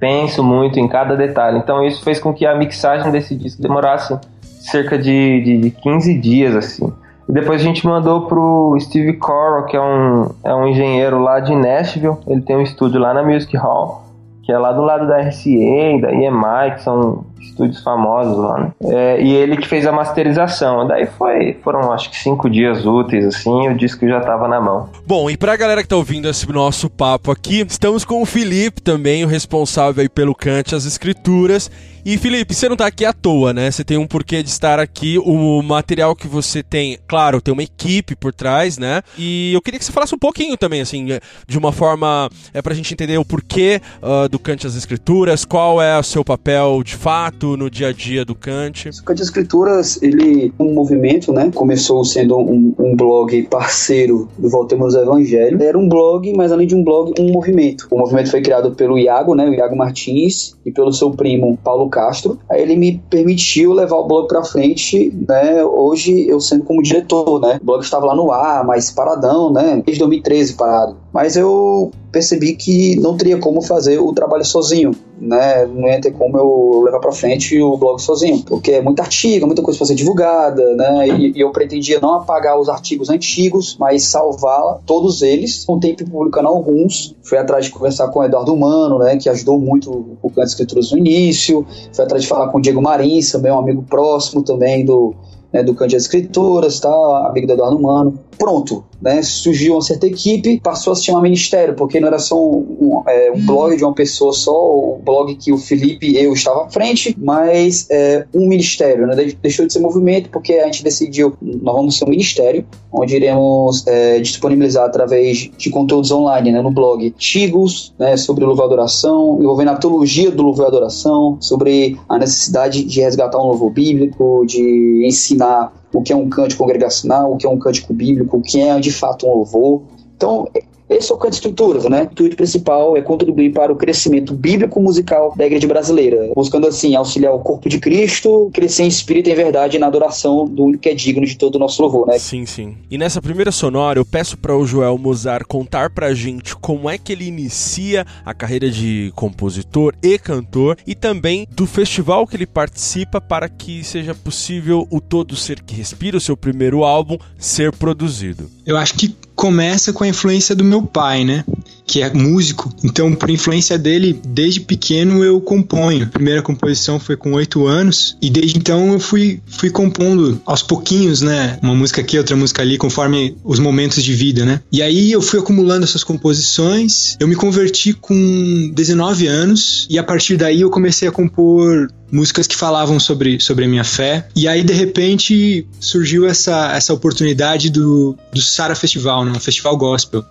Penso 0.00 0.42
muito 0.42 0.80
em 0.80 0.88
cada 0.88 1.14
detalhe. 1.14 1.58
Então 1.58 1.84
isso 1.86 2.02
fez 2.02 2.18
com 2.18 2.32
que 2.32 2.46
a 2.46 2.54
mixagem 2.54 3.12
desse 3.12 3.36
disco 3.36 3.60
demorasse 3.60 4.18
cerca 4.40 4.98
de, 4.98 5.42
de, 5.42 5.58
de 5.58 5.70
15 5.70 6.18
dias, 6.18 6.56
assim. 6.56 6.92
E 7.28 7.32
depois 7.32 7.60
a 7.60 7.64
gente 7.64 7.86
mandou 7.86 8.22
pro 8.22 8.76
Steve 8.80 9.14
Corral, 9.14 9.66
que 9.66 9.76
é 9.76 9.80
um, 9.80 10.30
é 10.44 10.54
um 10.54 10.66
engenheiro 10.66 11.18
lá 11.18 11.40
de 11.40 11.54
Nashville. 11.54 12.16
Ele 12.26 12.42
tem 12.42 12.56
um 12.56 12.62
estúdio 12.62 13.00
lá 13.00 13.14
na 13.14 13.22
Music 13.22 13.56
Hall, 13.56 14.02
que 14.42 14.52
é 14.52 14.58
lá 14.58 14.72
do 14.72 14.82
lado 14.82 15.06
da 15.06 15.18
RCA, 15.18 16.00
da 16.00 16.12
EMI, 16.12 16.74
que 16.74 16.82
são 16.82 17.24
estúdios 17.42 17.82
famosos 17.82 18.36
lá, 18.36 18.58
né? 18.58 18.72
É, 18.84 19.22
e 19.22 19.32
ele 19.32 19.56
que 19.56 19.68
fez 19.68 19.86
a 19.86 19.92
masterização. 19.92 20.86
Daí 20.86 21.06
foi, 21.06 21.58
foram 21.62 21.92
acho 21.92 22.10
que 22.10 22.16
cinco 22.16 22.48
dias 22.48 22.84
úteis, 22.84 23.24
assim, 23.26 23.64
e 23.64 23.68
o 23.68 23.76
disco 23.76 24.06
já 24.06 24.20
tava 24.20 24.48
na 24.48 24.60
mão. 24.60 24.88
Bom, 25.06 25.30
e 25.30 25.36
pra 25.36 25.56
galera 25.56 25.82
que 25.82 25.88
tá 25.88 25.96
ouvindo 25.96 26.28
esse 26.28 26.50
nosso 26.50 26.88
papo 26.88 27.30
aqui, 27.30 27.64
estamos 27.68 28.04
com 28.04 28.22
o 28.22 28.26
Felipe 28.26 28.80
também, 28.80 29.24
o 29.24 29.28
responsável 29.28 30.02
aí 30.02 30.08
pelo 30.08 30.34
Cante 30.34 30.74
as 30.74 30.86
Escrituras. 30.86 31.70
E 32.04 32.18
Felipe, 32.18 32.52
você 32.52 32.68
não 32.68 32.76
tá 32.76 32.86
aqui 32.86 33.04
à 33.04 33.12
toa, 33.12 33.52
né? 33.52 33.70
Você 33.70 33.84
tem 33.84 33.96
um 33.96 34.08
porquê 34.08 34.42
de 34.42 34.48
estar 34.48 34.80
aqui. 34.80 35.18
O 35.20 35.62
material 35.62 36.16
que 36.16 36.26
você 36.26 36.60
tem, 36.60 36.98
claro, 37.06 37.40
tem 37.40 37.52
uma 37.54 37.62
equipe 37.62 38.16
por 38.16 38.34
trás, 38.34 38.76
né? 38.76 39.02
E 39.16 39.52
eu 39.54 39.62
queria 39.62 39.78
que 39.78 39.84
você 39.84 39.92
falasse 39.92 40.12
um 40.12 40.18
pouquinho 40.18 40.56
também, 40.56 40.80
assim, 40.80 41.06
de 41.46 41.56
uma 41.56 41.70
forma 41.70 42.28
é 42.52 42.60
pra 42.60 42.74
gente 42.74 42.92
entender 42.92 43.18
o 43.18 43.24
porquê 43.24 43.80
uh, 44.02 44.28
do 44.28 44.36
Cante 44.40 44.66
as 44.66 44.74
Escrituras, 44.74 45.44
qual 45.44 45.80
é 45.80 45.96
o 45.96 46.02
seu 46.02 46.24
papel 46.24 46.82
de 46.82 46.96
fato 46.96 47.31
no 47.40 47.70
dia 47.70 47.88
a 47.88 47.92
dia 47.92 48.24
do 48.24 48.34
Cante. 48.34 48.88
O 48.88 49.12
as 49.12 49.20
Escrituras, 49.20 50.00
ele 50.02 50.52
um 50.58 50.72
movimento, 50.72 51.32
né? 51.32 51.50
Começou 51.54 52.04
sendo 52.04 52.38
um, 52.38 52.74
um 52.78 52.96
blog 52.96 53.42
parceiro 53.44 54.28
do 54.38 54.48
Voltemos 54.48 54.94
ao 54.94 55.02
Evangelho. 55.02 55.62
Era 55.62 55.78
um 55.78 55.88
blog, 55.88 56.32
mas 56.36 56.52
além 56.52 56.66
de 56.66 56.74
um 56.74 56.84
blog, 56.84 57.12
um 57.18 57.32
movimento. 57.32 57.86
O 57.90 57.98
movimento 57.98 58.30
foi 58.30 58.40
criado 58.40 58.72
pelo 58.72 58.98
Iago, 58.98 59.34
né? 59.34 59.48
O 59.48 59.54
Iago 59.54 59.76
Martins 59.76 60.56
e 60.64 60.70
pelo 60.70 60.92
seu 60.92 61.10
primo 61.10 61.58
Paulo 61.62 61.88
Castro. 61.88 62.38
Aí 62.48 62.62
ele 62.62 62.76
me 62.76 63.02
permitiu 63.10 63.72
levar 63.72 63.96
o 63.96 64.06
blog 64.06 64.28
para 64.28 64.44
frente, 64.44 65.12
né? 65.28 65.64
Hoje 65.64 66.28
eu 66.28 66.40
sendo 66.40 66.64
como 66.64 66.82
diretor, 66.82 67.40
né? 67.40 67.58
O 67.60 67.64
blog 67.64 67.82
estava 67.82 68.06
lá 68.06 68.14
no 68.14 68.30
ar, 68.30 68.64
mas 68.64 68.90
paradão, 68.90 69.52
né? 69.52 69.82
Desde 69.84 69.98
2013 70.00 70.54
parado. 70.54 71.01
Mas 71.12 71.36
eu 71.36 71.90
percebi 72.10 72.54
que 72.54 72.96
não 72.96 73.16
teria 73.16 73.38
como 73.38 73.60
fazer 73.60 73.98
o 73.98 74.12
trabalho 74.14 74.44
sozinho, 74.44 74.92
né? 75.20 75.66
Não 75.66 75.86
ia 75.86 76.00
ter 76.00 76.12
como 76.12 76.38
eu 76.38 76.82
levar 76.84 77.00
para 77.00 77.12
frente 77.12 77.60
o 77.60 77.76
blog 77.76 78.00
sozinho, 78.00 78.42
porque 78.44 78.72
é 78.72 78.82
muita 78.82 79.02
artigo, 79.02 79.46
muita 79.46 79.62
coisa 79.62 79.78
para 79.78 79.86
ser 79.86 79.94
divulgada, 79.94 80.74
né? 80.74 81.08
E, 81.08 81.32
e, 81.36 81.40
eu 81.40 81.50
pretendia 81.52 82.00
não 82.00 82.14
apagar 82.14 82.58
os 82.58 82.68
artigos 82.68 83.10
antigos, 83.10 83.76
mas 83.78 84.04
salvar 84.04 84.78
todos 84.86 85.20
eles. 85.20 85.66
Tempo 85.82 86.08
publicando 86.08 86.48
alguns, 86.48 87.16
fui 87.22 87.36
atrás 87.36 87.64
de 87.64 87.72
conversar 87.72 88.08
com 88.08 88.20
o 88.20 88.24
Eduardo 88.24 88.56
Mano, 88.56 88.98
né? 88.98 89.16
Que 89.16 89.28
ajudou 89.28 89.58
muito 89.58 90.16
o 90.22 90.30
Canto 90.30 90.46
Escrituras 90.46 90.92
no 90.92 90.98
início. 90.98 91.66
Fui 91.92 92.04
atrás 92.04 92.22
de 92.22 92.28
falar 92.28 92.48
com 92.48 92.58
o 92.58 92.60
Diego 92.60 92.80
Marins, 92.80 93.32
também 93.32 93.50
um 93.50 93.58
amigo 93.58 93.82
próximo 93.82 94.42
também 94.42 94.84
do 94.84 95.14
né, 95.52 95.62
do 95.62 95.74
Cândido 95.74 95.98
Escritoras, 95.98 96.80
tá, 96.80 96.88
amigo 97.28 97.46
do 97.46 97.52
Eduardo 97.52 97.78
Mano. 97.78 98.18
Pronto, 98.38 98.84
né, 99.02 99.20
surgiu 99.22 99.74
uma 99.74 99.82
certa 99.82 100.06
equipe, 100.06 100.60
passou 100.60 100.92
a 100.92 100.96
se 100.96 101.04
chamar 101.04 101.22
Ministério, 101.22 101.74
porque 101.74 101.98
não 101.98 102.08
era 102.08 102.18
só 102.18 102.36
um, 102.36 102.76
um, 102.80 103.02
é, 103.06 103.32
um 103.32 103.44
blog 103.44 103.76
de 103.76 103.84
uma 103.84 103.92
pessoa 103.92 104.32
só, 104.32 104.52
o 104.52 105.00
blog 105.04 105.34
que 105.34 105.52
o 105.52 105.58
Felipe 105.58 106.12
e 106.12 106.16
eu 106.16 106.32
estava 106.32 106.64
à 106.64 106.70
frente, 106.70 107.14
mas 107.18 107.86
é, 107.90 108.24
um 108.32 108.46
ministério, 108.46 109.06
né, 109.06 109.16
deixou 109.42 109.66
de 109.66 109.72
ser 109.72 109.80
movimento, 109.80 110.30
porque 110.30 110.54
a 110.54 110.66
gente 110.66 110.84
decidiu, 110.84 111.34
nós 111.42 111.74
vamos 111.74 111.98
ser 111.98 112.04
um 112.04 112.10
ministério, 112.10 112.64
onde 112.92 113.16
iremos 113.16 113.84
é, 113.86 114.20
disponibilizar 114.20 114.84
através 114.84 115.50
de 115.56 115.70
conteúdos 115.70 116.12
online, 116.12 116.52
né, 116.52 116.62
no 116.62 116.70
blog, 116.70 117.04
artigos 117.04 117.92
né, 117.98 118.16
sobre 118.16 118.44
louvor 118.44 118.64
e 118.64 118.66
adoração, 118.66 119.38
envolvendo 119.40 119.70
a 119.70 119.76
teologia 119.76 120.30
do 120.30 120.42
louvor 120.42 120.66
e 120.66 120.68
adoração, 120.68 121.38
sobre 121.40 121.98
a 122.08 122.18
necessidade 122.18 122.84
de 122.84 123.00
resgatar 123.00 123.38
um 123.38 123.46
louvor 123.46 123.72
bíblico, 123.72 124.44
de 124.46 125.04
ensinar 125.04 125.72
o 125.92 126.02
que 126.02 126.12
é 126.12 126.16
um 126.16 126.28
cântico 126.28 126.62
congregacional, 126.62 127.32
o 127.32 127.36
que 127.36 127.46
é 127.46 127.48
um 127.48 127.58
cântico 127.58 127.92
bíblico, 127.92 128.38
o 128.38 128.42
que 128.42 128.60
é 128.60 128.78
de 128.80 128.92
fato 128.92 129.26
um 129.26 129.30
louvor. 129.30 129.82
Então, 130.16 130.48
esse 130.94 131.10
é 131.10 131.14
o 131.14 131.18
canto 131.18 131.34
estruturas, 131.34 131.84
né? 131.84 132.02
O 132.02 132.04
intuito 132.04 132.36
principal 132.36 132.96
é 132.96 133.02
contribuir 133.02 133.52
para 133.52 133.72
o 133.72 133.76
crescimento 133.76 134.34
bíblico-musical 134.34 135.34
da 135.36 135.46
igreja 135.46 135.66
brasileira, 135.66 136.30
buscando 136.34 136.66
assim 136.66 136.94
auxiliar 136.94 137.34
o 137.34 137.40
corpo 137.40 137.68
de 137.68 137.78
Cristo, 137.78 138.50
crescer 138.52 138.84
em 138.84 138.88
espírito 138.88 139.28
e 139.28 139.32
em 139.32 139.36
verdade 139.36 139.78
na 139.78 139.86
adoração 139.86 140.46
do 140.46 140.64
único 140.64 140.82
que 140.82 140.88
é 140.88 140.94
digno 140.94 141.24
de 141.26 141.36
todo 141.36 141.56
o 141.56 141.58
nosso 141.58 141.82
louvor, 141.82 142.06
né? 142.06 142.18
Sim, 142.18 142.46
sim. 142.46 142.76
E 142.90 142.98
nessa 142.98 143.20
primeira 143.20 143.52
sonora, 143.52 143.98
eu 143.98 144.04
peço 144.04 144.36
para 144.36 144.56
o 144.56 144.66
Joel 144.66 144.98
Mozart 144.98 145.46
contar 145.46 145.90
pra 145.90 146.14
gente 146.14 146.56
como 146.56 146.88
é 146.88 146.98
que 146.98 147.12
ele 147.12 147.26
inicia 147.26 148.06
a 148.24 148.34
carreira 148.34 148.70
de 148.70 149.12
compositor 149.14 149.94
e 150.02 150.18
cantor 150.18 150.76
e 150.86 150.94
também 150.94 151.46
do 151.50 151.66
festival 151.66 152.26
que 152.26 152.36
ele 152.36 152.46
participa 152.46 153.20
para 153.20 153.48
que 153.48 153.84
seja 153.84 154.14
possível 154.14 154.86
o 154.90 155.00
Todo 155.00 155.36
Ser 155.36 155.62
que 155.62 155.74
Respira, 155.74 156.16
o 156.16 156.20
seu 156.20 156.36
primeiro 156.36 156.84
álbum, 156.84 157.16
ser 157.38 157.72
produzido. 157.72 158.50
Eu 158.66 158.76
acho 158.76 158.94
que 158.94 159.14
começa 159.42 159.92
com 159.92 160.04
a 160.04 160.08
influência 160.08 160.54
do 160.54 160.62
meu 160.62 160.82
pai, 160.82 161.24
né? 161.24 161.44
Que 161.84 162.00
é 162.00 162.14
músico. 162.14 162.72
Então, 162.84 163.12
por 163.12 163.28
influência 163.28 163.76
dele, 163.76 164.16
desde 164.24 164.60
pequeno 164.60 165.24
eu 165.24 165.40
componho. 165.40 166.04
A 166.04 166.08
primeira 166.08 166.40
composição 166.40 167.00
foi 167.00 167.16
com 167.16 167.32
oito 167.32 167.66
anos. 167.66 168.16
E 168.22 168.30
desde 168.30 168.56
então 168.56 168.92
eu 168.92 169.00
fui, 169.00 169.40
fui 169.44 169.68
compondo 169.68 170.40
aos 170.46 170.62
pouquinhos, 170.62 171.22
né? 171.22 171.58
Uma 171.60 171.74
música 171.74 172.00
aqui, 172.00 172.16
outra 172.16 172.36
música 172.36 172.62
ali, 172.62 172.78
conforme 172.78 173.36
os 173.42 173.58
momentos 173.58 174.04
de 174.04 174.14
vida, 174.14 174.44
né? 174.44 174.60
E 174.70 174.80
aí 174.80 175.10
eu 175.10 175.20
fui 175.20 175.40
acumulando 175.40 175.82
essas 175.82 176.04
composições. 176.04 177.16
Eu 177.18 177.26
me 177.26 177.34
converti 177.34 177.94
com 177.94 178.70
19 178.72 179.26
anos. 179.26 179.88
E 179.90 179.98
a 179.98 180.04
partir 180.04 180.36
daí 180.36 180.60
eu 180.60 180.70
comecei 180.70 181.08
a 181.08 181.10
compor 181.10 181.88
músicas 182.12 182.46
que 182.46 182.54
falavam 182.54 183.00
sobre, 183.00 183.40
sobre 183.40 183.64
a 183.64 183.68
minha 183.68 183.82
fé. 183.82 184.28
E 184.36 184.46
aí, 184.46 184.62
de 184.62 184.74
repente, 184.74 185.66
surgiu 185.80 186.26
essa, 186.26 186.72
essa 186.76 186.92
oportunidade 186.92 187.70
do, 187.70 188.16
do 188.32 188.40
Sara 188.40 188.74
Festival, 188.74 189.24
né? 189.24 189.32
um 189.34 189.40
festival 189.40 189.76
gospel. 189.76 190.22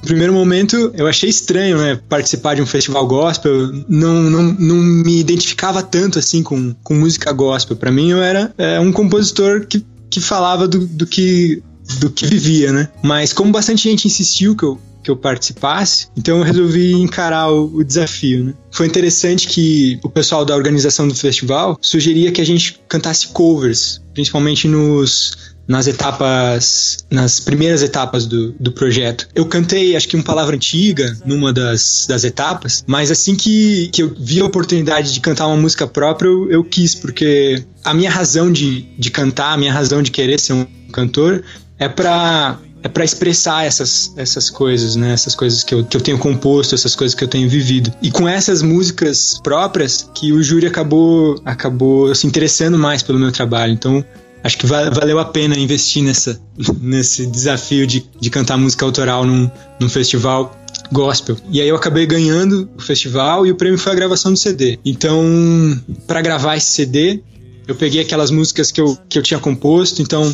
No 0.00 0.06
primeiro 0.06 0.32
momento, 0.32 0.90
eu 0.94 1.06
achei 1.06 1.28
estranho 1.28 1.76
né, 1.76 2.00
participar 2.08 2.54
de 2.54 2.62
um 2.62 2.66
festival 2.66 3.06
gospel. 3.06 3.70
Não, 3.86 4.22
não, 4.22 4.42
não 4.42 4.76
me 4.76 5.20
identificava 5.20 5.82
tanto 5.82 6.18
assim 6.18 6.42
com, 6.42 6.74
com 6.82 6.94
música 6.94 7.30
gospel. 7.32 7.76
Para 7.76 7.90
mim, 7.90 8.10
eu 8.10 8.22
era 8.22 8.52
é, 8.56 8.80
um 8.80 8.90
compositor 8.90 9.66
que, 9.66 9.84
que 10.08 10.20
falava 10.20 10.66
do, 10.66 10.86
do 10.86 11.06
que 11.06 11.62
do 12.00 12.10
que 12.10 12.26
vivia, 12.26 12.72
né? 12.72 12.88
Mas 13.02 13.32
como 13.32 13.52
bastante 13.52 13.88
gente 13.88 14.06
insistiu 14.06 14.56
que 14.56 14.64
eu, 14.64 14.78
que 15.06 15.10
eu 15.10 15.16
participasse, 15.16 16.08
então 16.16 16.38
eu 16.38 16.42
resolvi 16.42 16.92
encarar 16.94 17.48
o, 17.48 17.76
o, 17.76 17.84
desafio, 17.84 18.42
né? 18.42 18.54
Foi 18.72 18.86
interessante 18.86 19.46
que 19.46 20.00
o 20.02 20.10
pessoal 20.10 20.44
da 20.44 20.52
organização 20.52 21.06
do 21.06 21.14
festival 21.14 21.78
sugeria 21.80 22.32
que 22.32 22.40
a 22.40 22.44
gente 22.44 22.80
cantasse 22.88 23.28
covers, 23.28 24.02
principalmente 24.12 24.66
nos 24.66 25.54
nas 25.68 25.86
etapas, 25.88 27.06
nas 27.10 27.40
primeiras 27.40 27.82
etapas 27.82 28.24
do, 28.24 28.52
do 28.52 28.70
projeto. 28.70 29.28
Eu 29.34 29.46
cantei, 29.46 29.96
acho 29.96 30.06
que 30.06 30.14
uma 30.14 30.24
palavra 30.24 30.54
antiga 30.54 31.16
numa 31.24 31.52
das, 31.52 32.06
das 32.08 32.22
etapas, 32.22 32.84
mas 32.86 33.10
assim 33.10 33.34
que, 33.34 33.88
que 33.88 34.02
eu 34.02 34.14
vi 34.16 34.40
a 34.40 34.44
oportunidade 34.44 35.12
de 35.12 35.20
cantar 35.20 35.46
uma 35.48 35.56
música 35.56 35.86
própria, 35.86 36.28
eu, 36.28 36.50
eu 36.50 36.64
quis, 36.64 36.94
porque 36.94 37.64
a 37.84 37.92
minha 37.92 38.10
razão 38.10 38.50
de, 38.52 38.82
de 38.96 39.10
cantar, 39.10 39.54
a 39.54 39.56
minha 39.56 39.72
razão 39.72 40.02
de 40.02 40.10
querer 40.12 40.38
ser 40.38 40.52
um 40.52 40.66
cantor 40.92 41.42
é 41.78 41.88
para 41.88 42.58
é 42.82 42.88
para 42.88 43.04
expressar 43.04 43.64
essas, 43.64 44.12
essas 44.16 44.50
coisas, 44.50 44.96
né? 44.96 45.12
Essas 45.12 45.34
coisas 45.34 45.64
que 45.64 45.74
eu, 45.74 45.84
que 45.84 45.96
eu 45.96 46.00
tenho 46.00 46.18
composto, 46.18 46.74
essas 46.74 46.94
coisas 46.94 47.14
que 47.14 47.24
eu 47.24 47.28
tenho 47.28 47.48
vivido. 47.48 47.92
E 48.00 48.10
com 48.10 48.28
essas 48.28 48.62
músicas 48.62 49.40
próprias 49.42 50.08
que 50.14 50.32
o 50.32 50.42
júri 50.42 50.66
acabou 50.66 51.40
acabou 51.44 52.14
se 52.14 52.26
interessando 52.26 52.78
mais 52.78 53.02
pelo 53.02 53.18
meu 53.18 53.32
trabalho. 53.32 53.72
Então, 53.72 54.04
acho 54.42 54.58
que 54.58 54.66
valeu 54.66 55.18
a 55.18 55.24
pena 55.24 55.58
investir 55.58 56.02
nessa, 56.02 56.40
nesse 56.80 57.26
desafio 57.26 57.86
de, 57.86 58.04
de 58.20 58.30
cantar 58.30 58.56
música 58.56 58.84
autoral 58.84 59.24
num, 59.24 59.50
num 59.80 59.88
festival 59.88 60.56
gospel. 60.92 61.36
E 61.50 61.60
aí 61.60 61.68
eu 61.68 61.76
acabei 61.76 62.06
ganhando 62.06 62.68
o 62.76 62.82
festival 62.82 63.46
e 63.46 63.50
o 63.50 63.56
prêmio 63.56 63.78
foi 63.78 63.92
a 63.92 63.94
gravação 63.94 64.32
do 64.32 64.38
CD. 64.38 64.78
Então, 64.84 65.80
para 66.06 66.20
gravar 66.20 66.56
esse 66.56 66.70
CD, 66.70 67.20
eu 67.66 67.74
peguei 67.74 68.00
aquelas 68.00 68.30
músicas 68.30 68.70
que 68.70 68.80
eu, 68.80 68.96
que 69.08 69.18
eu 69.18 69.22
tinha 69.22 69.40
composto, 69.40 70.00
então 70.00 70.32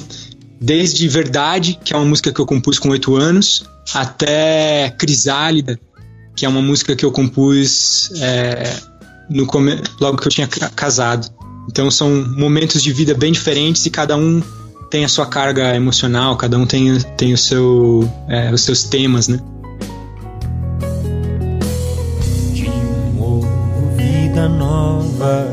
desde 0.63 1.09
Verdade, 1.09 1.79
que 1.85 1.93
é 1.93 1.97
uma 1.97 2.07
música 2.07 2.33
que 2.33 2.41
eu 2.41 2.47
compus 2.47 2.79
com 2.79 2.89
oito 2.91 3.17
anos, 3.17 3.65
até 3.93 4.95
Crisálida, 4.97 5.79
que 6.37 6.47
é 6.47 6.49
uma 6.49 6.63
música 6.63 6.95
que 6.95 7.05
eu 7.05 7.11
compus 7.11 8.11
é, 8.21 8.77
no 9.29 9.47
logo 10.01 10.19
que 10.19 10.29
eu 10.29 10.31
tinha 10.31 10.47
casado. 10.47 11.29
Então 11.69 11.91
são 11.91 12.25
momentos 12.37 12.83
de 12.83 12.93
vida 12.93 13.15
bem 13.15 13.33
diferentes 13.33 13.85
e 13.87 13.91
cada 13.91 14.17
um 14.17 14.41
tem 14.91 15.05
a 15.05 15.09
sua 15.09 15.27
carga 15.27 15.75
emocional, 15.75 16.37
cada 16.37 16.57
um 16.59 16.67
tem, 16.67 16.99
tem 17.17 17.33
o 17.33 17.39
seu, 17.39 18.09
é, 18.29 18.53
os 18.53 18.61
seus 18.61 18.85
temas, 18.85 19.27
né? 19.27 19.41
De 22.53 22.67
uma 23.17 23.97
vida 23.97 24.49
nova, 24.49 25.47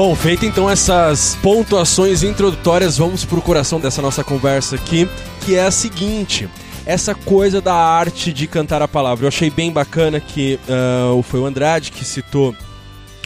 Bom, 0.00 0.16
feito 0.16 0.46
então 0.46 0.70
essas 0.70 1.36
pontuações 1.42 2.22
introdutórias, 2.22 2.96
vamos 2.96 3.22
pro 3.22 3.42
coração 3.42 3.78
dessa 3.78 4.00
nossa 4.00 4.24
conversa 4.24 4.76
aqui, 4.76 5.06
que 5.44 5.56
é 5.56 5.66
a 5.66 5.70
seguinte 5.70 6.48
essa 6.86 7.14
coisa 7.14 7.60
da 7.60 7.74
arte 7.74 8.32
de 8.32 8.46
cantar 8.46 8.80
a 8.80 8.88
palavra. 8.88 9.26
Eu 9.26 9.28
achei 9.28 9.50
bem 9.50 9.70
bacana 9.70 10.18
que 10.18 10.58
uh, 10.66 11.22
foi 11.22 11.40
o 11.40 11.44
Andrade 11.44 11.92
que 11.92 12.02
citou 12.02 12.56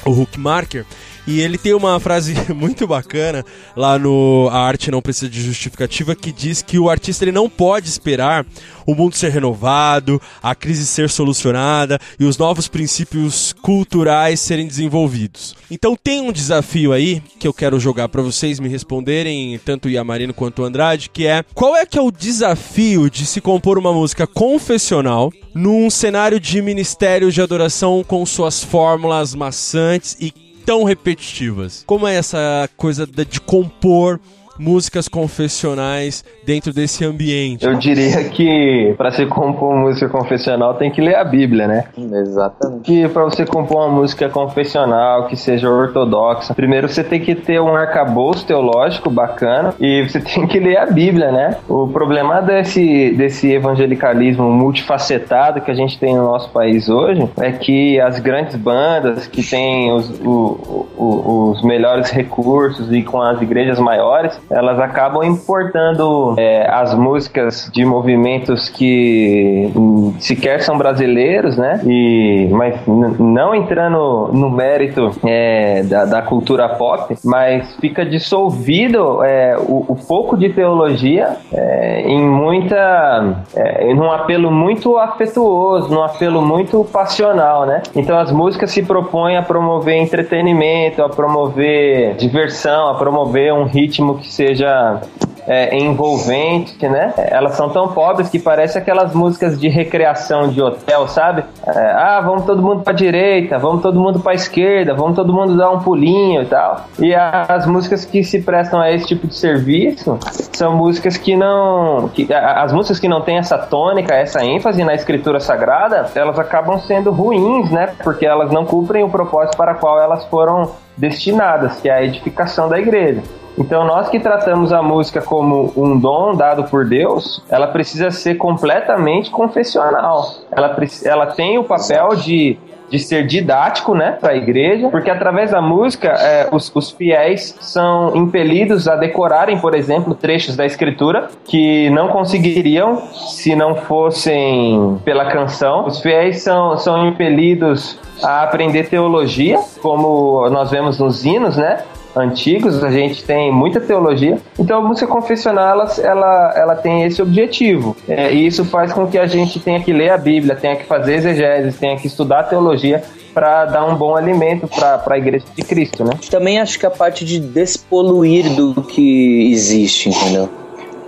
o 0.05 0.11
Hook 0.11 0.37
Marker 0.37 0.85
E 1.27 1.41
ele 1.41 1.57
tem 1.57 1.73
uma 1.73 1.99
frase 1.99 2.35
muito 2.55 2.87
bacana 2.87 3.45
lá 3.75 3.99
no 3.99 4.49
A 4.53 4.59
Arte 4.59 4.91
Não 4.91 5.01
Precisa 5.01 5.31
de 5.31 5.41
Justificativa 5.41 6.15
que 6.15 6.31
diz 6.31 6.61
que 6.61 6.79
o 6.79 6.91
artista 6.91 7.25
ele 7.25 7.33
não 7.33 7.49
pode 7.49 7.89
esperar 7.89 8.45
o 8.87 8.95
mundo 8.95 9.15
ser 9.15 9.31
renovado, 9.31 10.21
a 10.43 10.55
crise 10.55 10.87
ser 10.87 11.09
solucionada 11.09 11.99
e 12.21 12.25
os 12.25 12.37
novos 12.37 12.69
princípios 12.69 13.55
culturais 13.63 14.41
serem 14.41 14.67
desenvolvidos. 14.67 15.57
Então 15.71 15.97
tem 15.97 16.21
um 16.21 16.31
desafio 16.33 16.93
aí 16.93 17.23
que 17.39 17.49
eu 17.49 17.55
quero 17.55 17.81
jogar 17.81 18.09
para 18.11 18.21
vocês 18.21 18.61
me 18.61 18.69
responderem, 18.69 19.59
tanto 19.65 19.89
o 19.89 19.91
Yamarino 19.91 20.35
quanto 20.35 20.61
o 20.61 20.65
Andrade, 20.67 21.09
que 21.09 21.27
é 21.27 21.43
qual 21.55 21.75
é 21.75 21.87
que 21.87 21.99
é 21.99 22.03
o 22.03 22.11
desafio 22.11 23.09
de 23.09 23.25
se 23.25 23.41
compor 23.41 23.79
uma 23.79 23.93
música 23.93 24.27
confessional 24.27 25.33
num 25.55 25.89
cenário 25.89 26.39
de 26.39 26.61
ministério 26.61 27.33
de 27.33 27.41
adoração 27.41 28.05
com 28.07 28.27
suas 28.27 28.63
fórmulas 28.63 29.35
maçantes 29.35 30.17
e 30.21 30.44
tão 30.65 30.85
repetitivas? 30.85 31.83
Como 31.87 32.07
é 32.07 32.15
essa 32.15 32.69
coisa 32.77 33.07
de 33.07 33.41
compor 33.41 34.21
músicas 34.59 35.09
confessionais 35.09 36.25
dentro 36.45 36.73
desse 36.73 37.05
ambiente? 37.05 37.65
Eu 37.65 37.75
diria 37.75 38.25
que 38.31 38.95
para 38.97 39.11
se 39.11 39.27
compor 39.27 39.75
música 39.77 40.09
confessional 40.09 40.75
tem 40.75 40.91
que 40.91 41.01
ler 41.01 41.17
a 41.17 41.25
Bíblia, 41.25 41.67
né? 41.67 41.85
Exatamente. 41.97 42.83
Que 42.83 43.09
para 43.09 43.25
você 43.25 43.45
compor 43.45 43.87
uma 43.87 43.89
música 43.89 44.29
confessional 44.29 45.27
que 45.27 45.37
seja 45.37 45.69
ortodoxa, 45.69 46.55
primeiro 46.55 46.89
você 46.89 47.03
tem 47.03 47.21
que 47.21 47.35
ter 47.35 47.61
um 47.61 47.75
arcabouço 47.75 48.47
teológico 48.47 49.11
bacana 49.11 49.75
e 49.81 50.03
você 50.03 50.21
tem 50.21 50.47
que 50.47 50.59
ler 50.59 50.79
a 50.79 50.87
Bíblia, 50.87 51.31
né? 51.31 51.57
O 51.69 51.89
problema 51.89 52.41
desse, 52.41 53.13
desse 53.13 53.53
evangelicalismo 53.53 54.51
multifacetado 54.51 55.61
que 55.61 55.71
a 55.71 55.75
gente 55.75 55.99
tem 55.99 56.15
no 56.15 56.25
nosso 56.25 56.51
país 56.51 56.89
hoje 56.89 57.29
é 57.41 57.53
que 57.53 58.01
as 58.01 58.19
grandes 58.21 58.57
bandas 58.57 59.27
que 59.27 59.43
têm 59.43 59.93
os, 59.93 60.11
o, 60.21 60.87
o, 60.97 61.51
os 61.51 61.63
melhores 61.63 62.11
recursos 62.11 62.93
e 62.93 63.03
com 63.03 63.21
as 63.21 63.41
igrejas 63.41 63.79
maiores, 63.79 64.39
elas 64.51 64.79
acabam 64.79 65.25
importando 65.25 66.35
é, 66.39 66.69
as 66.71 66.95
músicas 66.95 67.71
de 67.73 67.85
movimentos 67.85 68.69
que 68.69 69.73
sequer 70.19 70.63
são 70.63 70.77
brasileiros, 70.77 71.57
né? 71.57 71.81
E, 71.85 72.49
mas 72.51 72.81
não 72.87 73.55
entrando 73.55 74.31
no 74.33 74.51
mérito 74.51 75.11
é, 75.25 75.83
da, 75.83 76.05
da, 76.05 76.23
cultura 76.23 76.69
pop, 76.69 77.15
mas 77.25 77.75
fica 77.77 78.05
dissolvido 78.05 79.23
é, 79.23 79.57
o, 79.59 79.85
o, 79.89 79.97
pouco 79.97 80.37
de 80.37 80.51
teologia 80.51 81.37
é, 81.53 82.03
em 82.03 82.21
muita. 82.21 83.45
É, 83.55 83.93
num 83.95 84.11
apelo 84.11 84.51
muito 84.51 84.97
afetuoso, 84.99 85.93
num 85.93 86.03
apelo 86.03 86.43
muito 86.43 86.85
passional, 86.85 87.67
né? 87.67 87.83
Então 87.95 88.19
as 88.19 88.33
músicas 88.33 88.71
se 88.71 88.83
propõem 88.83 89.37
a 89.37 89.43
promover 89.43 89.97
entretenimento, 89.97 91.03
a 91.03 91.09
promover 91.09 92.15
diversão, 92.17 92.89
a 92.89 92.95
promover 92.95 93.53
um 93.53 93.65
ritmo 93.65 94.19
que 94.19 94.33
seja 94.35 95.01
é, 95.47 95.77
envolvente, 95.77 96.89
né? 96.89 97.13
Elas 97.17 97.55
são 97.55 97.69
tão 97.69 97.89
pobres 97.89 98.29
que 98.29 98.39
parece 98.39 98.79
aquelas 98.79 99.15
músicas 99.15 99.59
de 99.59 99.69
recreação 99.69 100.49
de 100.49 100.63
hotel, 100.63 101.07
sabe? 101.09 101.45
É, 101.67 101.91
ah, 101.93 102.21
vamos 102.21 102.45
todo 102.45 102.63
mundo 102.63 102.83
para 102.83 102.93
direita, 102.93 103.59
vamos 103.59 103.83
todo 103.83 104.01
mundo 104.01 104.21
para 104.21 104.35
esquerda, 104.35 104.95
vamos 104.95 105.15
todo 105.17 105.33
mundo 105.33 105.57
dar 105.57 105.71
um 105.71 105.81
pulinho 105.81 106.43
e 106.43 106.47
tal. 106.47 106.87
E 106.99 107.15
as 107.15 107.67
músicas 107.67 108.05
que 108.05 108.25
se 108.25 108.41
prestam 108.43 108.81
a 108.81 108.91
esse 108.91 109.07
tipo 109.07 109.27
de 109.27 109.35
serviço 109.35 110.19
são 110.53 110.77
músicas 110.77 111.17
que 111.17 111.37
não, 111.37 112.09
que, 112.09 112.33
as 112.33 112.73
músicas 112.73 112.99
que 112.99 113.09
não 113.09 113.21
têm 113.21 113.37
essa 113.37 113.59
tônica, 113.59 114.15
essa 114.15 114.45
ênfase 114.45 114.83
na 114.83 114.95
escritura 114.95 115.41
sagrada, 115.41 116.07
elas 116.15 116.39
acabam 116.39 116.79
sendo 116.79 117.11
ruins, 117.11 117.71
né? 117.71 117.93
Porque 118.03 118.25
elas 118.25 118.51
não 118.51 118.65
cumprem 118.65 119.05
o 119.05 119.11
propósito 119.11 119.57
para 119.57 119.75
qual 119.75 120.01
elas 120.01 120.25
foram 120.27 120.71
destinadas, 120.97 121.81
que 121.81 121.89
é 121.89 121.95
a 121.95 122.03
edificação 122.03 122.69
da 122.69 122.79
igreja. 122.79 123.23
Então, 123.57 123.85
nós 123.85 124.09
que 124.09 124.19
tratamos 124.19 124.73
a 124.73 124.83
música 124.83 125.23
como 125.23 125.73
um 125.77 125.99
dom 125.99 126.35
dado 126.35 126.65
por 126.65 126.85
Deus, 126.87 127.43
ela 127.49 127.69
precisa 127.69 128.11
ser 128.11 128.35
completamente 128.35 129.31
confessional. 129.31 130.29
Ela, 130.51 130.77
ela 131.05 131.27
tem 131.27 131.59
o 131.59 131.65
papel 131.65 132.09
de 132.17 132.59
de 132.91 132.99
ser 132.99 133.27
didático, 133.27 133.95
né, 133.95 134.13
para 134.21 134.33
a 134.33 134.37
igreja, 134.37 134.89
porque 134.89 135.11
através 135.11 135.51
da 135.51 135.61
música 135.61 136.09
é, 136.09 136.49
os, 136.53 136.71
os, 136.75 136.91
fiéis 136.91 137.57
são 137.61 138.15
impelidos 138.15 138.87
a 138.87 138.95
decorarem, 138.95 139.59
por 139.59 139.75
exemplo, 139.75 140.15
trechos 140.15 140.55
da 140.55 140.65
escritura 140.65 141.29
que 141.45 141.91
não 141.91 142.09
conseguiriam 142.09 143.03
se 143.13 143.57
não 143.57 143.75
fossem 143.75 145.01
pela 145.05 145.27
canção. 145.27 145.87
Os 145.87 146.01
fiéis 146.01 146.43
são, 146.43 146.77
são 146.79 147.09
impelidos 147.09 147.99
a 148.23 148.45
aprender 148.45 148.89
teologia, 148.89 149.59
como 149.83 150.49
nós 150.51 150.71
vemos 150.71 150.99
nos 150.99 151.25
hinos, 151.25 151.57
né? 151.57 151.79
Antigos, 152.17 152.83
a 152.83 152.91
gente 152.91 153.25
tem 153.25 153.53
muita 153.53 153.81
teologia. 153.81 154.39
Então 154.59 154.79
a 154.79 154.83
música 154.83 155.07
confessional 155.07 155.69
ela, 155.69 155.93
ela, 156.03 156.55
ela 156.57 156.75
tem 156.77 157.05
esse 157.05 157.21
objetivo. 157.21 157.97
É, 158.09 158.33
e 158.33 158.47
isso 158.47 158.65
faz 158.65 158.93
com 158.93 159.07
que 159.07 159.19
a 159.19 159.27
gente 159.27 159.61
tenha 159.61 159.81
que 159.81 159.93
ler 159.93 160.11
a 160.11 160.19
Bíblia, 160.19 160.55
tenha 160.55 160.77
que 160.77 160.85
fazer 160.85 161.15
exegeses, 161.15 161.79
tenha 161.79 161.97
que 161.97 162.07
estudar 162.07 162.45
teologia 162.45 163.03
para 163.33 163.65
dar 163.65 163.85
um 163.85 163.97
bom 163.97 164.17
alimento 164.17 164.69
para 164.69 165.03
a 165.05 165.19
igreja 165.19 165.45
de 165.57 165.63
Cristo, 165.63 166.05
né? 166.05 166.13
Também 166.31 166.61
acho 166.61 166.79
que 166.79 166.87
a 166.87 166.91
parte 166.91 167.25
de 167.25 167.41
despoluir 167.41 168.49
do 168.55 168.81
que 168.83 169.51
existe, 169.53 170.09
entendeu? 170.09 170.49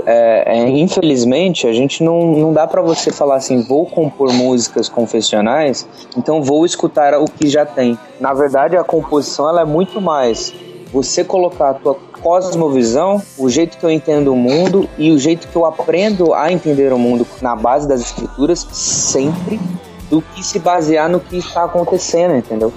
É, 0.05 0.59
é, 0.59 0.69
infelizmente, 0.69 1.66
a 1.66 1.73
gente 1.73 2.05
não, 2.05 2.27
não 2.33 2.53
dá 2.53 2.64
para 2.64 2.81
você 2.81 3.11
falar 3.12 3.37
assim, 3.37 3.62
vou 3.62 3.87
compor 3.87 4.33
músicas 4.33 4.88
confessionais, 4.88 5.87
então 6.16 6.42
vou 6.42 6.64
escutar 6.64 7.14
o 7.14 7.25
que 7.25 7.49
já 7.49 7.66
tem. 7.66 7.99
Na 8.21 8.33
verdade, 8.33 8.77
a 8.77 8.85
composição 8.85 9.49
ela 9.49 9.62
é 9.62 9.64
muito 9.64 10.01
mais 10.01 10.55
você 10.92 11.25
colocar 11.25 11.70
a 11.70 11.75
tua 11.75 11.94
cosmovisão, 12.22 13.22
o 13.38 13.49
jeito 13.49 13.79
que 13.79 13.85
eu 13.85 13.90
entendo 13.90 14.33
o 14.33 14.37
mundo 14.37 14.88
e 14.99 15.11
o 15.11 15.18
jeito 15.18 15.49
que 15.49 15.57
eu 15.57 15.64
aprendo 15.64 16.35
a 16.35 16.51
entender 16.51 16.92
o 16.92 16.99
mundo 16.99 17.27
na 17.42 17.55
base 17.55 17.87
das 17.87 18.01
escrituras, 18.01 18.66
sempre 18.72 19.61
do 20.11 20.23
que 20.23 20.45
se 20.45 20.59
basear 20.59 21.09
no 21.09 21.21
que 21.21 21.38
está 21.38 21.64
acontecendo, 21.64 22.37
entendeu? 22.37 22.73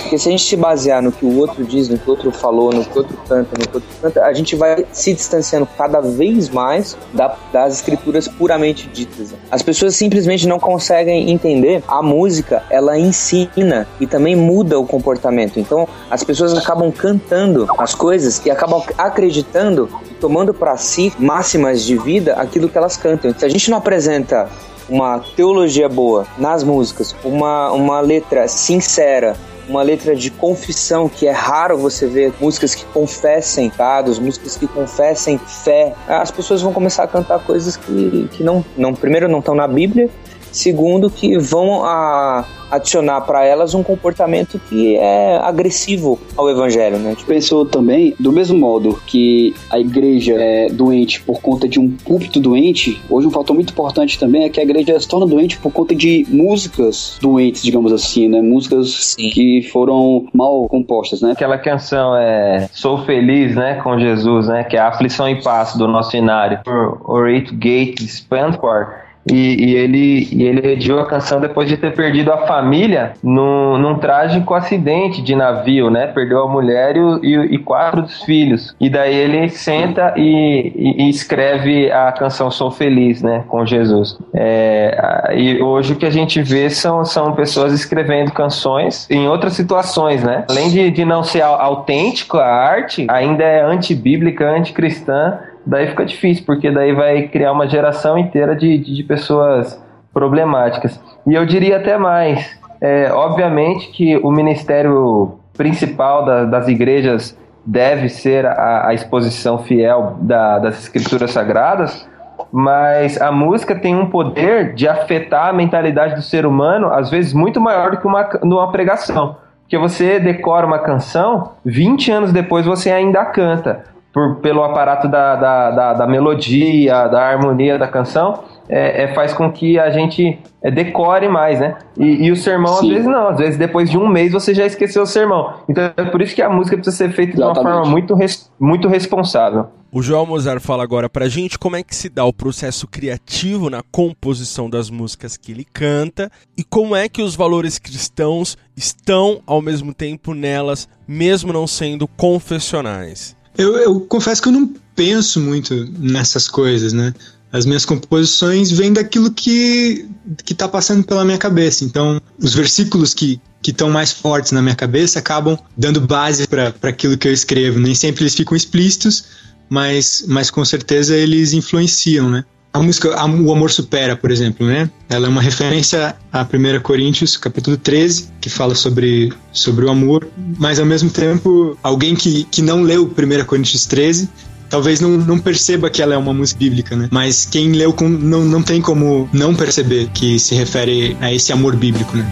Porque 0.00 0.18
se 0.18 0.28
a 0.28 0.32
gente 0.32 0.44
se 0.44 0.56
basear 0.56 1.02
no 1.02 1.10
que 1.12 1.24
o 1.24 1.38
outro 1.38 1.64
diz, 1.64 1.88
no 1.88 1.98
que 1.98 2.06
o 2.06 2.10
outro 2.10 2.30
falou, 2.30 2.72
no 2.72 2.84
que 2.84 2.94
o 2.94 2.98
outro 2.98 3.16
canta, 3.28 3.58
no 3.58 3.66
que 3.66 3.72
o 3.72 3.74
outro 3.74 3.88
canta, 4.00 4.24
a 4.24 4.32
gente 4.32 4.56
vai 4.56 4.84
se 4.92 5.14
distanciando 5.14 5.66
cada 5.78 6.00
vez 6.00 6.48
mais 6.48 6.96
da, 7.12 7.34
das 7.52 7.74
escrituras 7.74 8.28
puramente 8.28 8.88
ditas. 8.88 9.34
As 9.50 9.62
pessoas 9.62 9.96
simplesmente 9.96 10.46
não 10.46 10.58
conseguem 10.58 11.30
entender. 11.30 11.82
A 11.86 12.02
música, 12.02 12.62
ela 12.70 12.98
ensina 12.98 13.86
e 14.00 14.06
também 14.06 14.36
muda 14.36 14.78
o 14.78 14.86
comportamento. 14.86 15.58
Então, 15.58 15.88
as 16.10 16.22
pessoas 16.22 16.56
acabam 16.56 16.90
cantando 16.90 17.66
as 17.78 17.94
coisas 17.94 18.40
e 18.44 18.50
acabam 18.50 18.82
acreditando 18.98 19.88
tomando 20.20 20.52
para 20.52 20.76
si 20.76 21.12
máximas 21.18 21.82
de 21.82 21.96
vida 21.96 22.34
aquilo 22.34 22.68
que 22.68 22.76
elas 22.76 22.96
cantam. 22.96 23.34
Se 23.36 23.44
a 23.44 23.48
gente 23.48 23.70
não 23.70 23.78
apresenta 23.78 24.48
uma 24.90 25.20
teologia 25.36 25.88
boa 25.88 26.26
nas 26.36 26.64
músicas, 26.64 27.14
uma, 27.24 27.70
uma 27.72 28.00
letra 28.00 28.48
sincera, 28.48 29.36
uma 29.68 29.82
letra 29.82 30.16
de 30.16 30.30
confissão, 30.30 31.08
que 31.08 31.26
é 31.26 31.30
raro 31.30 31.78
você 31.78 32.06
ver 32.06 32.32
músicas 32.40 32.74
que 32.74 32.84
confessem 32.86 33.70
pecados, 33.70 34.18
músicas 34.18 34.56
que 34.56 34.66
confessem 34.66 35.38
fé. 35.38 35.94
As 36.08 36.30
pessoas 36.30 36.60
vão 36.60 36.72
começar 36.72 37.04
a 37.04 37.06
cantar 37.06 37.38
coisas 37.44 37.76
que, 37.76 38.28
que 38.32 38.42
não, 38.42 38.64
não, 38.76 38.92
primeiro, 38.92 39.28
não 39.28 39.38
estão 39.38 39.54
na 39.54 39.68
Bíblia, 39.68 40.10
segundo, 40.52 41.10
que 41.10 41.38
vão 41.38 41.84
a 41.84 42.44
adicionar 42.70 43.22
para 43.22 43.44
elas 43.44 43.74
um 43.74 43.82
comportamento 43.82 44.60
que 44.68 44.96
é 44.96 45.38
agressivo 45.38 46.18
ao 46.36 46.48
evangelho, 46.48 46.98
né? 46.98 47.14
Tipo, 47.14 47.30
Pensou 47.30 47.64
também, 47.64 48.14
do 48.18 48.32
mesmo 48.32 48.58
modo 48.58 49.00
que 49.06 49.54
a 49.70 49.78
igreja 49.78 50.34
é 50.34 50.68
doente 50.68 51.22
por 51.22 51.40
conta 51.40 51.68
de 51.68 51.78
um 51.78 51.90
púlpito 51.90 52.40
doente, 52.40 53.00
hoje 53.08 53.26
um 53.26 53.30
fator 53.30 53.54
muito 53.54 53.72
importante 53.72 54.18
também 54.18 54.44
é 54.44 54.48
que 54.48 54.60
a 54.60 54.62
igreja 54.62 54.98
se 54.98 55.08
torna 55.08 55.26
doente 55.26 55.58
por 55.58 55.72
conta 55.72 55.94
de 55.94 56.26
músicas 56.28 57.18
doentes, 57.20 57.62
digamos 57.62 57.92
assim, 57.92 58.28
né? 58.28 58.40
Músicas 58.42 59.14
Sim. 59.16 59.30
que 59.30 59.62
foram 59.72 60.26
mal 60.34 60.68
compostas, 60.68 61.22
né? 61.22 61.32
Aquela 61.32 61.56
canção 61.56 62.16
é 62.16 62.68
Sou 62.72 63.04
Feliz, 63.04 63.54
né, 63.54 63.80
com 63.82 63.98
Jesus, 63.98 64.48
né, 64.48 64.64
que 64.64 64.76
é 64.76 64.80
a 64.80 64.88
aflição 64.88 65.28
e 65.28 65.40
paz 65.42 65.74
do 65.76 65.88
nosso 65.88 66.10
cenário, 66.10 66.60
por 66.64 67.00
Orate 67.04 67.54
Gate 67.54 68.00
Spanford 68.00 68.90
e, 69.30 69.64
e, 69.64 69.74
ele, 69.76 70.28
e 70.32 70.42
ele 70.42 70.60
redigiu 70.60 71.00
a 71.00 71.06
canção 71.06 71.40
depois 71.40 71.68
de 71.68 71.76
ter 71.76 71.94
perdido 71.94 72.32
a 72.32 72.46
família 72.46 73.12
num, 73.22 73.78
num 73.78 73.98
trágico 73.98 74.54
acidente 74.54 75.22
de 75.22 75.34
navio, 75.34 75.90
né? 75.90 76.08
Perdeu 76.08 76.42
a 76.42 76.48
mulher 76.48 76.96
e, 76.96 77.00
e, 77.22 77.54
e 77.54 77.58
quatro 77.58 78.02
dos 78.02 78.22
filhos. 78.22 78.74
E 78.80 78.90
daí 78.90 79.14
ele 79.14 79.48
senta 79.48 80.14
e, 80.16 81.08
escreve 81.08 81.90
a 81.90 82.12
canção 82.12 82.50
Sou 82.50 82.70
Feliz, 82.70 83.22
né? 83.22 83.44
Com 83.48 83.64
Jesus. 83.64 84.18
É, 84.34 85.32
e 85.36 85.62
hoje 85.62 85.92
o 85.92 85.96
que 85.96 86.06
a 86.06 86.10
gente 86.10 86.42
vê 86.42 86.68
são, 86.68 87.04
são 87.04 87.32
pessoas 87.32 87.72
escrevendo 87.72 88.32
canções 88.32 89.08
em 89.10 89.28
outras 89.28 89.52
situações, 89.52 90.22
né? 90.22 90.44
Além 90.48 90.68
de, 90.68 90.90
de 90.90 91.04
não 91.04 91.22
ser 91.22 91.42
autêntico 91.42 92.38
a 92.38 92.46
arte, 92.46 93.06
ainda 93.08 93.44
é 93.44 93.62
antibíblica, 93.62 94.50
anticristã 94.50 95.38
daí 95.66 95.88
fica 95.88 96.04
difícil, 96.04 96.44
porque 96.44 96.70
daí 96.70 96.92
vai 96.92 97.28
criar 97.28 97.52
uma 97.52 97.68
geração 97.68 98.18
inteira 98.18 98.54
de, 98.56 98.78
de, 98.78 99.02
pessoas 99.02 99.82
problemáticas. 100.12 101.00
E 101.26 101.34
eu 101.34 101.44
diria 101.46 101.76
até 101.76 101.96
mais, 101.96 102.58
é, 102.80 103.12
obviamente 103.12 103.90
que 103.90 104.16
o 104.18 104.30
ministério 104.30 105.38
principal 105.56 106.24
da, 106.24 106.44
das 106.44 106.68
igrejas 106.68 107.36
deve 107.64 108.08
ser 108.08 108.46
a, 108.46 108.88
a 108.88 108.94
exposição 108.94 109.58
fiel 109.58 110.16
da, 110.20 110.58
das 110.58 110.82
escrituras 110.82 111.30
sagradas, 111.30 112.08
mas 112.50 113.20
a 113.20 113.30
música 113.30 113.74
tem 113.74 113.94
um 113.94 114.06
poder 114.06 114.74
de 114.74 114.88
afetar 114.88 115.48
a 115.48 115.52
mentalidade 115.52 116.14
do 116.14 116.22
ser 116.22 116.46
humano, 116.46 116.92
às 116.92 117.10
vezes 117.10 117.32
muito 117.32 117.60
maior 117.60 117.92
do 117.92 117.98
que 117.98 118.06
uma, 118.06 118.28
uma 118.42 118.72
pregação. 118.72 119.36
Porque 119.62 119.78
você 119.78 120.18
decora 120.18 120.66
uma 120.66 120.80
canção, 120.80 121.52
20 121.64 122.10
anos 122.10 122.32
depois 122.32 122.66
você 122.66 122.90
ainda 122.90 123.24
canta, 123.26 123.84
por, 124.12 124.36
pelo 124.36 124.62
aparato 124.62 125.08
da, 125.08 125.36
da, 125.36 125.70
da, 125.70 125.92
da 125.94 126.06
melodia, 126.06 127.06
da 127.08 127.22
harmonia 127.22 127.78
da 127.78 127.86
canção, 127.86 128.42
é, 128.68 129.04
é, 129.04 129.14
faz 129.14 129.32
com 129.32 129.50
que 129.50 129.78
a 129.78 129.90
gente 129.90 130.38
é, 130.62 130.70
decore 130.70 131.28
mais, 131.28 131.58
né? 131.60 131.76
E, 131.98 132.26
e 132.26 132.30
o 132.30 132.36
sermão, 132.36 132.74
Sim. 132.74 132.88
às 132.88 132.94
vezes, 132.94 133.06
não. 133.06 133.28
Às 133.28 133.38
vezes, 133.38 133.56
depois 133.56 133.90
de 133.90 133.98
um 133.98 134.08
mês, 134.08 134.32
você 134.32 134.54
já 134.54 134.64
esqueceu 134.64 135.02
o 135.02 135.06
sermão. 135.06 135.54
Então, 135.68 135.92
é 135.96 136.04
por 136.04 136.22
isso 136.22 136.34
que 136.34 136.42
a 136.42 136.48
música 136.48 136.76
precisa 136.76 136.96
ser 136.96 137.10
feita 137.12 137.34
Exatamente. 137.34 137.54
de 137.54 137.66
uma 137.66 137.74
forma 137.74 137.90
muito, 137.90 138.14
res, 138.14 138.50
muito 138.60 138.88
responsável. 138.88 139.66
O 139.92 140.02
João 140.02 140.24
Mozart 140.24 140.60
fala 140.60 140.84
agora 140.84 141.10
pra 141.10 141.28
gente 141.28 141.58
como 141.58 141.74
é 141.74 141.82
que 141.82 141.96
se 141.96 142.08
dá 142.08 142.24
o 142.24 142.32
processo 142.32 142.86
criativo 142.86 143.68
na 143.68 143.82
composição 143.90 144.70
das 144.70 144.88
músicas 144.88 145.36
que 145.36 145.50
ele 145.50 145.64
canta 145.64 146.30
e 146.56 146.62
como 146.62 146.94
é 146.94 147.08
que 147.08 147.22
os 147.22 147.34
valores 147.34 147.76
cristãos 147.76 148.56
estão 148.76 149.40
ao 149.44 149.60
mesmo 149.60 149.92
tempo 149.92 150.32
nelas, 150.32 150.88
mesmo 151.08 151.52
não 151.52 151.66
sendo 151.66 152.06
confessionais. 152.06 153.36
Eu, 153.56 153.76
eu 153.76 154.00
confesso 154.00 154.40
que 154.40 154.48
eu 154.48 154.52
não 154.52 154.72
penso 154.94 155.40
muito 155.40 155.74
nessas 155.98 156.48
coisas, 156.48 156.92
né? 156.92 157.14
As 157.52 157.66
minhas 157.66 157.84
composições 157.84 158.70
vêm 158.70 158.92
daquilo 158.92 159.30
que 159.30 160.08
que 160.44 160.52
está 160.52 160.68
passando 160.68 161.02
pela 161.04 161.24
minha 161.24 161.38
cabeça. 161.38 161.84
Então, 161.84 162.20
os 162.38 162.54
versículos 162.54 163.12
que 163.12 163.40
que 163.62 163.72
estão 163.72 163.90
mais 163.90 164.10
fortes 164.12 164.52
na 164.52 164.62
minha 164.62 164.74
cabeça 164.74 165.18
acabam 165.18 165.58
dando 165.76 166.00
base 166.00 166.46
para 166.46 166.72
aquilo 166.82 167.18
que 167.18 167.28
eu 167.28 167.32
escrevo. 167.32 167.78
Nem 167.78 167.94
sempre 167.94 168.22
eles 168.22 168.34
ficam 168.34 168.56
explícitos, 168.56 169.24
mas, 169.68 170.24
mas 170.26 170.50
com 170.50 170.64
certeza 170.64 171.16
eles 171.16 171.52
influenciam, 171.52 172.30
né? 172.30 172.44
A 172.72 172.80
música 172.80 173.08
O 173.26 173.52
Amor 173.52 173.70
Supera, 173.70 174.16
por 174.16 174.30
exemplo, 174.30 174.66
né? 174.66 174.88
Ela 175.08 175.26
é 175.26 175.28
uma 175.28 175.42
referência 175.42 176.14
a 176.32 176.42
1 176.42 176.80
Coríntios, 176.82 177.36
capítulo 177.36 177.76
13, 177.76 178.28
que 178.40 178.48
fala 178.48 178.76
sobre, 178.76 179.32
sobre 179.52 179.84
o 179.84 179.90
amor, 179.90 180.28
mas 180.56 180.78
ao 180.78 180.86
mesmo 180.86 181.10
tempo, 181.10 181.76
alguém 181.82 182.14
que, 182.14 182.44
que 182.44 182.62
não 182.62 182.82
leu 182.82 183.04
1 183.04 183.44
Coríntios 183.44 183.86
13 183.86 184.28
talvez 184.70 185.00
não, 185.00 185.10
não 185.18 185.38
perceba 185.38 185.90
que 185.90 186.00
ela 186.00 186.14
é 186.14 186.16
uma 186.16 186.32
música 186.32 186.60
bíblica, 186.60 186.94
né? 186.94 187.08
Mas 187.10 187.44
quem 187.44 187.72
leu 187.72 187.92
com, 187.92 188.08
não, 188.08 188.44
não 188.44 188.62
tem 188.62 188.80
como 188.80 189.28
não 189.32 189.52
perceber 189.52 190.08
que 190.14 190.38
se 190.38 190.54
refere 190.54 191.16
a 191.20 191.34
esse 191.34 191.52
amor 191.52 191.74
bíblico, 191.74 192.16
né? 192.16 192.24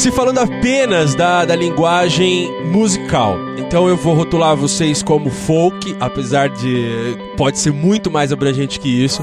Se 0.00 0.10
falando 0.10 0.38
apenas 0.38 1.14
da, 1.14 1.44
da 1.44 1.54
linguagem 1.54 2.50
musical, 2.64 3.36
então 3.58 3.86
eu 3.86 3.98
vou 3.98 4.14
rotular 4.14 4.56
vocês 4.56 5.02
como 5.02 5.28
folk, 5.28 5.94
apesar 6.00 6.48
de 6.48 7.18
pode 7.36 7.58
ser 7.58 7.70
muito 7.70 8.10
mais 8.10 8.32
abrangente 8.32 8.80
que 8.80 8.88
isso 8.88 9.22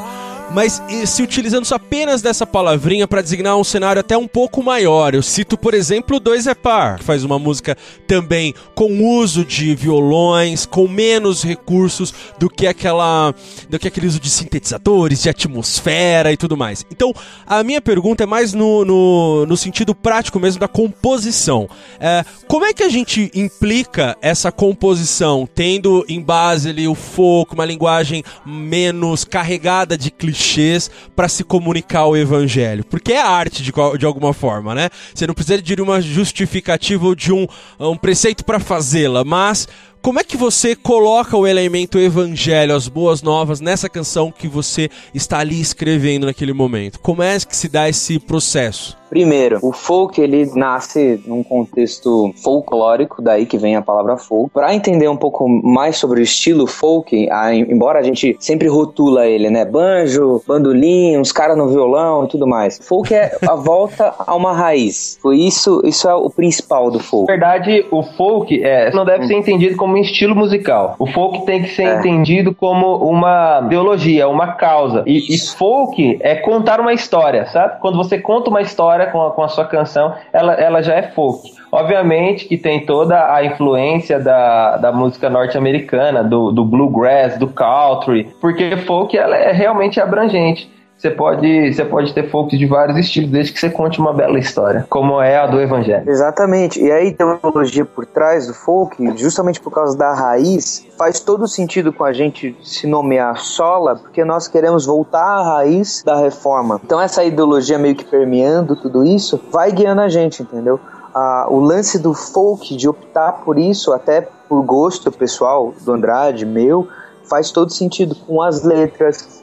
mas 0.52 0.82
se 1.06 1.22
utilizando 1.22 1.66
só 1.66 1.76
apenas 1.76 2.22
dessa 2.22 2.46
palavrinha 2.46 3.08
para 3.08 3.22
designar 3.22 3.58
um 3.58 3.64
cenário 3.64 4.00
até 4.00 4.18
um 4.18 4.28
pouco 4.28 4.64
maior. 4.64 5.14
Eu 5.14 5.22
cito, 5.22 5.58
por 5.58 5.74
exemplo, 5.74 6.20
Dois 6.20 6.48
é 6.48 6.56
Par, 6.56 6.98
que 6.98 7.04
faz 7.04 7.24
uma 7.24 7.38
música 7.38 7.78
também 8.08 8.54
com 8.74 9.04
uso 9.20 9.44
de 9.44 9.76
violões, 9.76 10.66
com 10.66 10.88
menos 10.88 11.44
recursos 11.44 12.14
do 12.40 12.50
que 12.50 12.66
aquela 12.66 13.34
do 13.70 13.78
que 13.78 13.88
aquele 13.88 14.08
uso 14.08 14.20
de 14.20 14.30
sintetizadores, 14.30 15.22
de 15.22 15.30
atmosfera 15.30 16.32
e 16.32 16.38
tudo 16.38 16.56
mais. 16.56 16.86
Então, 16.92 17.14
a 17.46 17.64
minha 17.64 17.82
pergunta 17.82 18.24
é 18.24 18.28
mais 18.28 18.54
no, 18.54 18.86
no, 18.86 19.46
no 19.46 19.58
sentido 19.58 19.94
prático 19.94 20.40
mesmo 20.40 20.60
da 20.60 20.68
composição. 20.68 21.70
É, 22.00 22.24
como 22.48 22.66
é 22.66 22.74
que 22.74 22.84
a 22.84 22.90
gente 22.90 23.30
implica 23.36 24.18
essa 24.22 24.52
composição, 24.52 25.48
tendo 25.54 26.06
em 26.08 26.22
base 26.22 26.70
ali 26.70 26.88
o 26.88 26.96
folk, 26.96 27.54
uma 27.54 27.66
linguagem 27.66 28.24
menos 28.46 29.26
carregada 29.26 29.98
de 29.98 30.10
clichês? 30.10 30.37
Clichês 30.38 30.92
para 31.16 31.28
se 31.28 31.44
comunicar 31.44 32.06
o 32.06 32.16
evangelho. 32.16 32.86
Porque 32.86 33.14
é 33.14 33.22
arte 33.22 33.64
de, 33.64 33.72
de 33.98 34.06
alguma 34.06 34.34
forma, 34.34 34.76
né? 34.76 34.90
Você 35.14 35.26
não 35.26 35.34
precisa 35.34 35.62
de 35.62 35.82
uma 35.82 36.00
justificativa 36.00 37.06
ou 37.06 37.16
de 37.16 37.34
um, 37.34 37.48
um 37.80 37.98
preceito 37.98 38.46
para 38.46 38.60
fazê-la, 38.60 39.24
mas 39.24 39.68
como 40.08 40.22
é 40.22 40.24
que 40.24 40.38
você 40.38 40.74
coloca 40.74 41.36
o 41.36 41.46
elemento 41.46 42.00
evangelho, 42.00 42.74
as 42.74 42.88
boas 42.88 43.22
novas, 43.22 43.60
nessa 43.60 43.90
canção 43.90 44.32
que 44.32 44.48
você 44.48 44.90
está 45.14 45.40
ali 45.40 45.60
escrevendo 45.60 46.28
naquele 46.28 46.54
momento? 46.54 46.98
Como 47.02 47.22
é 47.22 47.38
que 47.40 47.54
se 47.54 47.68
dá 47.68 47.90
esse 47.90 48.18
processo? 48.18 48.98
Primeiro, 49.10 49.60
o 49.62 49.72
folk 49.72 50.20
ele 50.20 50.46
nasce 50.54 51.22
num 51.26 51.44
contexto 51.44 52.34
folclórico, 52.44 53.22
daí 53.22 53.46
que 53.46 53.58
vem 53.58 53.76
a 53.76 53.82
palavra 53.82 54.18
folk. 54.18 54.52
Para 54.54 54.74
entender 54.76 55.08
um 55.08 55.16
pouco 55.16 55.48
mais 55.48 55.98
sobre 55.98 56.20
o 56.20 56.24
estilo 56.24 56.68
folk, 56.68 57.30
a, 57.32 57.54
embora 57.54 58.00
a 58.00 58.04
gente 58.04 58.36
sempre 58.40 58.68
rotula 58.68 59.26
ele, 59.26 59.50
né? 59.50 59.64
Banjo, 59.64 60.42
bandolim, 60.46 61.18
uns 61.18 61.32
caras 61.32 61.58
no 61.58 61.70
violão 61.70 62.26
e 62.26 62.28
tudo 62.28 62.46
mais. 62.46 62.80
Folk 62.84 63.14
é 63.14 63.38
a 63.48 63.56
volta 63.56 64.14
a 64.20 64.36
uma 64.36 64.54
raiz. 64.54 65.18
Foi 65.22 65.38
isso, 65.38 65.82
isso 65.86 66.08
é 66.08 66.14
o 66.14 66.30
principal 66.30 66.92
do 66.92 67.00
folk. 67.00 67.28
Na 67.28 67.34
verdade, 67.34 67.86
o 67.92 68.04
folk 68.04 68.62
é, 68.62 68.92
não 68.92 69.06
deve 69.06 69.26
ser 69.28 69.36
entendido 69.36 69.78
como 69.78 69.97
um 69.98 70.02
estilo 70.02 70.36
musical. 70.36 70.96
O 71.00 71.06
folk 71.06 71.46
tem 71.46 71.64
que 71.64 71.70
ser 71.70 71.84
é. 71.84 72.00
entendido 72.00 72.54
como 72.54 72.98
uma 72.98 73.62
ideologia, 73.66 74.28
uma 74.28 74.54
causa. 74.54 75.04
E, 75.06 75.34
e 75.34 75.38
folk 75.40 76.18
é 76.22 76.36
contar 76.36 76.80
uma 76.80 76.94
história, 76.94 77.46
sabe? 77.48 77.80
Quando 77.80 77.98
você 77.98 78.20
conta 78.20 78.50
uma 78.50 78.62
história 78.62 79.08
com 79.08 79.22
a, 79.26 79.32
com 79.32 79.44
a 79.44 79.48
sua 79.48 79.66
canção, 79.66 80.14
ela, 80.32 80.54
ela 80.54 80.82
já 80.82 80.96
é 80.96 81.04
folk. 81.04 81.52
Obviamente 81.72 82.46
que 82.46 82.58
tem 82.58 82.86
toda 82.86 83.34
a 83.34 83.44
influência 83.44 84.20
da, 84.20 84.78
da 84.78 84.92
música 84.92 85.30
norte-americana, 85.30 86.24
do, 86.24 86.52
do 86.52 86.64
bluegrass, 86.64 87.38
do 87.38 87.48
country, 87.48 88.30
porque 88.40 88.78
folk 88.78 89.18
ela 89.18 89.36
é 89.36 89.52
realmente 89.52 90.00
abrangente. 90.00 90.77
Você 90.98 91.12
pode, 91.12 91.74
você 91.74 91.86
pode 91.86 92.12
ter 92.12 92.30
folk 92.32 92.58
de 92.58 92.66
vários 92.66 92.98
estilos, 92.98 93.30
desde 93.30 93.54
que 93.54 93.60
você 93.60 93.70
conte 93.70 94.00
uma 94.00 94.12
bela 94.12 94.40
história, 94.40 94.88
como 94.90 95.22
é 95.22 95.38
a 95.38 95.46
do 95.46 95.62
Evangelho. 95.62 96.10
Exatamente. 96.10 96.82
E 96.82 96.92
aí 96.92 97.14
teologia 97.14 97.86
por 97.86 98.04
trás 98.06 98.48
do 98.48 98.54
folk, 98.56 99.16
justamente 99.16 99.60
por 99.62 99.72
causa 99.72 99.96
da 99.96 100.14
raiz, 100.16 100.88
faz 100.98 101.20
todo 101.20 101.48
sentido 101.48 101.94
com 101.94 102.04
a 102.04 102.12
gente 102.12 102.58
se 102.64 102.88
nomear 102.88 103.38
sola, 103.38 103.96
porque 103.96 104.26
nós 104.26 104.48
queremos 104.48 104.88
voltar 104.88 105.24
à 105.24 105.58
raiz 105.58 106.02
da 106.04 106.16
reforma. 106.16 106.82
Então 106.84 107.00
essa 107.00 107.24
ideologia 107.24 107.78
meio 107.78 107.96
que 107.96 108.06
permeando 108.06 108.76
tudo 108.76 109.06
isso, 109.06 109.40
vai 109.52 109.72
guiando 109.72 110.02
a 110.02 110.10
gente, 110.10 110.42
entendeu? 110.42 110.80
Ah, 111.14 111.46
o 111.50 111.60
lance 111.60 112.00
do 112.00 112.14
folk, 112.14 112.76
de 112.76 112.90
optar 112.90 113.44
por 113.44 113.60
isso, 113.60 113.94
até 113.94 114.28
por 114.50 114.64
gosto 114.64 115.12
pessoal 115.12 115.74
do 115.82 115.92
Andrade, 115.92 116.46
meu, 116.46 116.88
faz 117.30 117.52
todo 117.52 117.72
sentido 117.72 118.16
com 118.16 118.42
as 118.42 118.64
letras, 118.64 119.37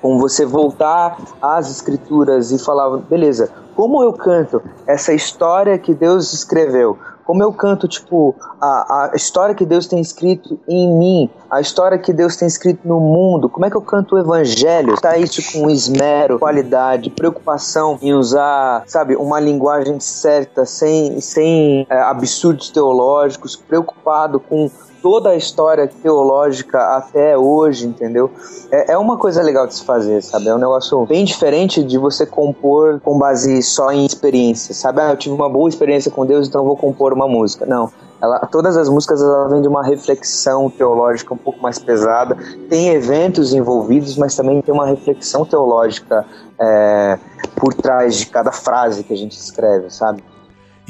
com 0.00 0.18
você 0.18 0.44
voltar 0.44 1.16
às 1.40 1.70
escrituras 1.70 2.50
e 2.50 2.58
falar, 2.58 2.96
beleza, 2.98 3.50
como 3.74 4.02
eu 4.02 4.12
canto 4.12 4.62
essa 4.86 5.12
história 5.12 5.78
que 5.78 5.94
Deus 5.94 6.32
escreveu? 6.32 6.98
Como 7.24 7.44
eu 7.44 7.52
canto, 7.52 7.86
tipo, 7.86 8.34
a, 8.60 9.10
a 9.12 9.14
história 9.14 9.54
que 9.54 9.64
Deus 9.64 9.86
tem 9.86 10.00
escrito 10.00 10.58
em 10.66 10.92
mim, 10.92 11.30
a 11.48 11.60
história 11.60 11.96
que 11.96 12.12
Deus 12.12 12.34
tem 12.34 12.48
escrito 12.48 12.80
no 12.86 12.98
mundo, 12.98 13.48
como 13.48 13.64
é 13.64 13.70
que 13.70 13.76
eu 13.76 13.82
canto 13.82 14.16
o 14.16 14.18
evangelho? 14.18 15.00
Tá 15.00 15.16
isso 15.16 15.40
com 15.52 15.70
esmero, 15.70 16.40
qualidade, 16.40 17.08
preocupação 17.10 17.96
em 18.02 18.12
usar, 18.12 18.82
sabe, 18.86 19.14
uma 19.14 19.38
linguagem 19.38 20.00
certa, 20.00 20.66
sem, 20.66 21.20
sem 21.20 21.86
é, 21.88 22.00
absurdos 22.00 22.68
teológicos, 22.70 23.54
preocupado 23.54 24.40
com 24.40 24.68
toda 25.02 25.30
a 25.30 25.36
história 25.36 25.88
teológica 25.88 26.78
até 26.96 27.36
hoje, 27.36 27.86
entendeu? 27.86 28.30
É, 28.70 28.92
é 28.92 28.98
uma 28.98 29.16
coisa 29.16 29.42
legal 29.42 29.66
de 29.66 29.74
se 29.74 29.84
fazer, 29.84 30.22
sabe? 30.22 30.48
É 30.48 30.54
um 30.54 30.58
negócio 30.58 31.04
bem 31.06 31.24
diferente 31.24 31.82
de 31.82 31.98
você 31.98 32.24
compor 32.26 33.00
com 33.00 33.18
base 33.18 33.62
só 33.62 33.90
em 33.92 34.04
experiência, 34.06 34.74
sabe? 34.74 35.00
Ah, 35.00 35.10
eu 35.10 35.16
tive 35.16 35.34
uma 35.34 35.48
boa 35.48 35.68
experiência 35.68 36.10
com 36.10 36.24
Deus, 36.24 36.48
então 36.48 36.64
vou 36.64 36.76
compor 36.76 37.12
uma 37.12 37.28
música. 37.28 37.66
Não. 37.66 37.90
Ela, 38.20 38.40
todas 38.40 38.76
as 38.76 38.88
músicas 38.88 39.22
ela 39.22 39.48
vêm 39.48 39.62
de 39.62 39.68
uma 39.68 39.82
reflexão 39.82 40.68
teológica 40.68 41.32
um 41.32 41.38
pouco 41.38 41.60
mais 41.62 41.78
pesada. 41.78 42.36
Tem 42.68 42.90
eventos 42.90 43.54
envolvidos, 43.54 44.16
mas 44.16 44.36
também 44.36 44.60
tem 44.60 44.74
uma 44.74 44.86
reflexão 44.86 45.44
teológica 45.44 46.26
é, 46.60 47.18
por 47.56 47.72
trás 47.72 48.16
de 48.16 48.26
cada 48.26 48.52
frase 48.52 49.02
que 49.02 49.14
a 49.14 49.16
gente 49.16 49.32
escreve, 49.32 49.90
sabe? 49.90 50.22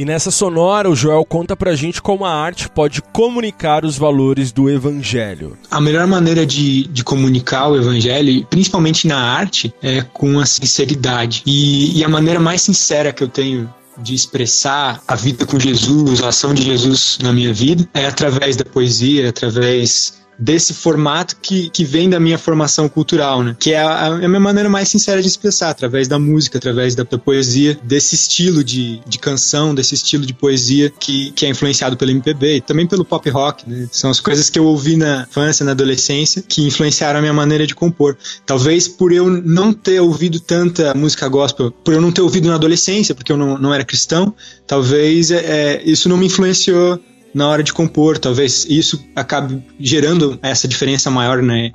E 0.01 0.05
nessa 0.07 0.31
sonora, 0.31 0.89
o 0.89 0.97
Joel 0.97 1.27
conta 1.27 1.55
pra 1.55 1.77
gente 1.77 2.01
como 2.01 2.25
a 2.25 2.33
arte 2.33 2.71
pode 2.71 3.03
comunicar 3.03 3.85
os 3.85 3.99
valores 3.99 4.51
do 4.51 4.71
evangelho. 4.71 5.59
A 5.71 5.79
melhor 5.79 6.07
maneira 6.07 6.47
de, 6.47 6.85
de 6.85 7.05
comunicar 7.05 7.69
o 7.69 7.77
evangelho, 7.77 8.47
principalmente 8.49 9.07
na 9.07 9.19
arte, 9.19 9.75
é 9.83 10.01
com 10.01 10.41
a 10.41 10.47
sinceridade. 10.47 11.43
E, 11.45 11.99
e 11.99 12.03
a 12.03 12.09
maneira 12.09 12.41
mais 12.41 12.63
sincera 12.63 13.13
que 13.13 13.23
eu 13.23 13.29
tenho 13.29 13.69
de 13.99 14.15
expressar 14.15 15.03
a 15.07 15.15
vida 15.15 15.45
com 15.45 15.61
Jesus, 15.61 16.23
a 16.23 16.29
ação 16.29 16.55
de 16.55 16.63
Jesus 16.63 17.19
na 17.21 17.31
minha 17.31 17.53
vida, 17.53 17.87
é 17.93 18.07
através 18.07 18.57
da 18.57 18.65
poesia, 18.65 19.29
através 19.29 20.20
desse 20.41 20.73
formato 20.73 21.37
que, 21.37 21.69
que 21.69 21.85
vem 21.85 22.09
da 22.09 22.19
minha 22.19 22.39
formação 22.39 22.89
cultural, 22.89 23.43
né? 23.43 23.55
Que 23.61 23.73
é 23.73 23.81
a, 23.81 24.07
a 24.07 24.29
minha 24.29 24.41
maneira 24.41 24.71
mais 24.71 24.89
sincera 24.89 25.21
de 25.21 25.29
expressar, 25.29 25.69
através 25.71 26.09
da 26.09 26.19
música, 26.19 26.57
através 26.57 26.95
da, 26.95 27.05
da, 27.05 27.19
poesia, 27.19 27.79
desse 27.83 28.15
estilo 28.15 28.65
de, 28.65 29.01
de 29.07 29.19
canção, 29.19 29.75
desse 29.75 29.95
estilo 29.95 30.25
de 30.25 30.33
poesia 30.33 30.91
que, 30.91 31.31
que 31.33 31.45
é 31.45 31.51
influenciado 31.51 31.97
pelo 31.97 32.11
MPB 32.11 32.57
e 32.57 32.61
também 32.63 32.87
pelo 32.87 33.05
pop 33.05 33.29
rock, 33.29 33.69
né? 33.69 33.87
São 33.93 34.11
as 34.11 34.19
coisas 34.19 34.49
que 34.49 34.59
eu 34.59 34.65
ouvi 34.65 34.97
na 34.97 35.27
infância, 35.29 35.65
na 35.65 35.73
adolescência, 35.73 36.43
que 36.47 36.63
influenciaram 36.63 37.19
a 37.19 37.23
minha 37.23 37.35
maneira 37.35 37.67
de 37.67 37.75
compor. 37.75 38.17
Talvez 38.47 38.89
por 38.89 39.13
eu 39.13 39.29
não 39.29 39.73
ter 39.75 40.01
ouvido 40.01 40.41
tanta 40.41 40.95
música 40.95 41.29
gospel, 41.29 41.71
por 41.71 41.93
eu 41.93 42.01
não 42.01 42.11
ter 42.11 42.23
ouvido 42.23 42.49
na 42.49 42.55
adolescência, 42.55 43.15
porque 43.15 43.31
eu 43.31 43.37
não, 43.37 43.59
não 43.59 43.75
era 43.75 43.85
cristão, 43.85 44.35
talvez 44.67 45.31
é, 45.31 45.37
é 45.37 45.83
isso 45.85 46.09
não 46.09 46.17
me 46.17 46.27
influenciou 46.27 46.99
na 47.35 47.49
hora 47.49 47.63
de 47.63 47.73
compor. 47.73 48.19
Talvez 48.19 48.67
isso 48.69 49.05
acabe 49.15 49.63
gerando 49.79 50.39
essa 50.43 50.69
diferença 50.69 51.11
maior, 51.11 51.43
né? 51.43 51.73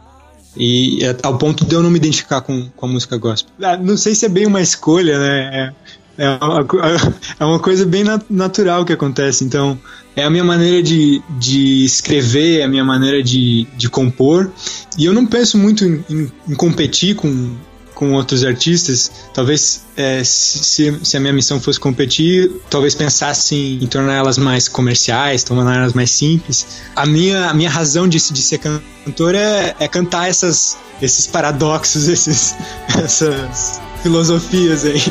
E 0.57 1.03
é, 1.03 1.15
ao 1.23 1.37
ponto 1.37 1.65
de 1.65 1.75
eu 1.75 1.83
não 1.83 1.91
me 1.91 1.97
identificar 1.97 2.41
com, 2.41 2.69
com 2.75 2.85
a 2.85 2.89
música 2.89 3.17
gospel. 3.17 3.51
Ah, 3.61 3.77
não 3.77 3.97
sei 3.97 4.15
se 4.15 4.25
é 4.25 4.29
bem 4.29 4.45
uma 4.45 4.61
escolha, 4.61 5.19
né? 5.19 5.73
É, 6.17 6.25
é, 6.25 6.29
uma, 6.41 6.65
é 7.39 7.45
uma 7.45 7.59
coisa 7.59 7.85
bem 7.85 8.03
natural 8.29 8.85
que 8.85 8.93
acontece. 8.93 9.43
Então, 9.43 9.77
é 10.15 10.23
a 10.23 10.29
minha 10.29 10.43
maneira 10.43 10.81
de, 10.81 11.21
de 11.37 11.83
escrever, 11.83 12.61
é 12.61 12.63
a 12.63 12.67
minha 12.67 12.85
maneira 12.85 13.21
de, 13.21 13.67
de 13.75 13.89
compor. 13.89 14.49
E 14.97 15.05
eu 15.05 15.13
não 15.13 15.25
penso 15.25 15.57
muito 15.57 15.83
em, 15.83 16.03
em, 16.09 16.31
em 16.49 16.55
competir 16.55 17.15
com, 17.15 17.53
com 17.95 18.11
outros 18.13 18.43
artistas, 18.43 19.09
talvez 19.33 19.81
é, 19.95 20.23
se, 20.23 20.99
se, 21.03 21.17
a 21.17 21.19
minha 21.19 21.33
missão 21.33 21.59
fosse 21.59 21.79
competir, 21.79 22.51
talvez 22.69 22.93
pensasse 22.93 23.79
em 23.81 23.87
torná-las 23.87 24.37
mais 24.37 24.67
comerciais, 24.67 25.43
torná-las 25.43 25.93
mais 25.93 26.11
simples. 26.11 26.67
A 26.95 27.05
minha, 27.05 27.49
a 27.49 27.53
minha 27.53 27.69
razão 27.69 28.07
de, 28.07 28.17
de 28.19 28.41
ser 28.41 28.59
cantor 28.59 29.33
é, 29.33 29.75
é 29.79 29.87
cantar 29.87 30.29
essas, 30.29 30.77
esses 31.01 31.25
paradoxos, 31.25 32.07
esses, 32.09 32.53
essas 33.01 33.81
filosofias 34.03 34.85
aí. 34.85 35.01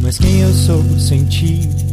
Mas 0.00 0.18
quem 0.18 0.40
eu 0.40 0.52
sou 0.52 0.82
sem 0.98 1.24
ti? 1.24 1.87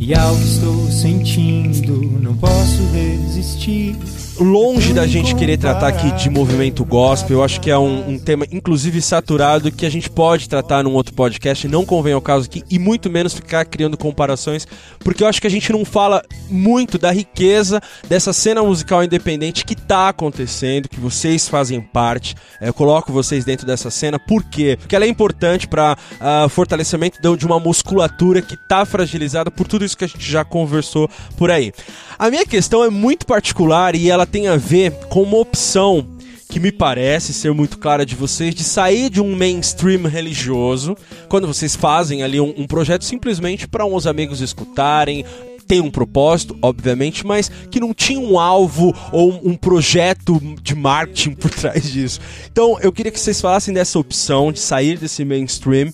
E 0.00 0.14
ao 0.14 0.34
que 0.34 0.44
estou 0.44 0.90
sentindo, 0.90 2.20
não 2.22 2.34
posso 2.34 2.82
resistir 2.90 3.94
longe 4.42 4.94
da 4.94 5.06
gente 5.06 5.34
querer 5.34 5.58
tratar 5.58 5.88
aqui 5.88 6.10
de 6.12 6.30
movimento 6.30 6.84
gospel, 6.84 7.38
eu 7.38 7.44
acho 7.44 7.60
que 7.60 7.70
é 7.70 7.76
um, 7.76 8.12
um, 8.12 8.18
tema, 8.18 8.46
inclusive, 8.50 9.02
saturado, 9.02 9.70
que 9.70 9.84
a 9.84 9.90
gente 9.90 10.08
pode 10.08 10.48
tratar 10.48 10.82
num 10.82 10.92
outro 10.92 11.14
podcast, 11.14 11.68
não 11.68 11.84
convém 11.84 12.14
ao 12.14 12.22
caso 12.22 12.46
aqui, 12.46 12.64
e 12.70 12.78
muito 12.78 13.10
menos 13.10 13.34
ficar 13.34 13.64
criando 13.66 13.98
comparações, 13.98 14.66
porque 15.00 15.22
eu 15.22 15.28
acho 15.28 15.40
que 15.40 15.46
a 15.46 15.50
gente 15.50 15.70
não 15.72 15.84
fala 15.84 16.22
muito 16.48 16.96
da 16.96 17.10
riqueza 17.10 17.80
dessa 18.08 18.32
cena 18.32 18.62
musical 18.62 19.04
independente 19.04 19.64
que 19.64 19.74
tá 19.74 20.08
acontecendo, 20.08 20.88
que 20.88 20.98
vocês 20.98 21.48
fazem 21.48 21.80
parte. 21.80 22.34
É, 22.60 22.68
eu 22.68 22.74
coloco 22.74 23.12
vocês 23.12 23.44
dentro 23.44 23.66
dessa 23.66 23.90
cena, 23.90 24.18
por 24.18 24.42
quê? 24.44 24.76
Porque 24.80 24.96
ela 24.96 25.04
é 25.04 25.08
importante 25.08 25.68
para 25.68 25.96
uh, 26.14 26.48
fortalecimento 26.48 27.36
de 27.36 27.46
uma 27.46 27.60
musculatura 27.60 28.40
que 28.40 28.56
tá 28.56 28.86
fragilizada 28.86 29.50
por 29.50 29.66
tudo 29.66 29.84
isso 29.84 29.89
que 29.96 30.04
a 30.04 30.08
gente 30.08 30.30
já 30.30 30.44
conversou 30.44 31.08
por 31.36 31.50
aí. 31.50 31.72
A 32.18 32.30
minha 32.30 32.46
questão 32.46 32.84
é 32.84 32.90
muito 32.90 33.26
particular 33.26 33.94
e 33.94 34.10
ela 34.10 34.26
tem 34.26 34.48
a 34.48 34.56
ver 34.56 34.92
com 35.08 35.22
uma 35.22 35.38
opção 35.38 36.06
que 36.50 36.58
me 36.58 36.72
parece 36.72 37.32
ser 37.32 37.52
muito 37.52 37.78
clara 37.78 38.04
de 38.04 38.16
vocês, 38.16 38.54
de 38.54 38.64
sair 38.64 39.08
de 39.08 39.20
um 39.20 39.36
mainstream 39.36 40.02
religioso, 40.02 40.96
quando 41.28 41.46
vocês 41.46 41.76
fazem 41.76 42.24
ali 42.24 42.40
um, 42.40 42.52
um 42.56 42.66
projeto 42.66 43.04
simplesmente 43.04 43.68
para 43.68 43.86
uns 43.86 44.04
amigos 44.04 44.40
escutarem, 44.40 45.24
tem 45.70 45.80
um 45.80 45.90
propósito, 45.90 46.58
obviamente, 46.60 47.24
mas 47.24 47.48
que 47.70 47.78
não 47.78 47.94
tinha 47.94 48.18
um 48.18 48.40
alvo 48.40 48.92
ou 49.12 49.40
um 49.44 49.54
projeto 49.54 50.40
de 50.60 50.74
marketing 50.74 51.34
por 51.38 51.48
trás 51.48 51.92
disso. 51.92 52.18
Então, 52.50 52.76
eu 52.80 52.90
queria 52.90 53.12
que 53.12 53.20
vocês 53.20 53.40
falassem 53.40 53.72
dessa 53.72 53.96
opção 53.96 54.50
de 54.50 54.58
sair 54.58 54.98
desse 54.98 55.24
mainstream 55.24 55.92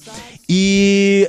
e 0.48 1.28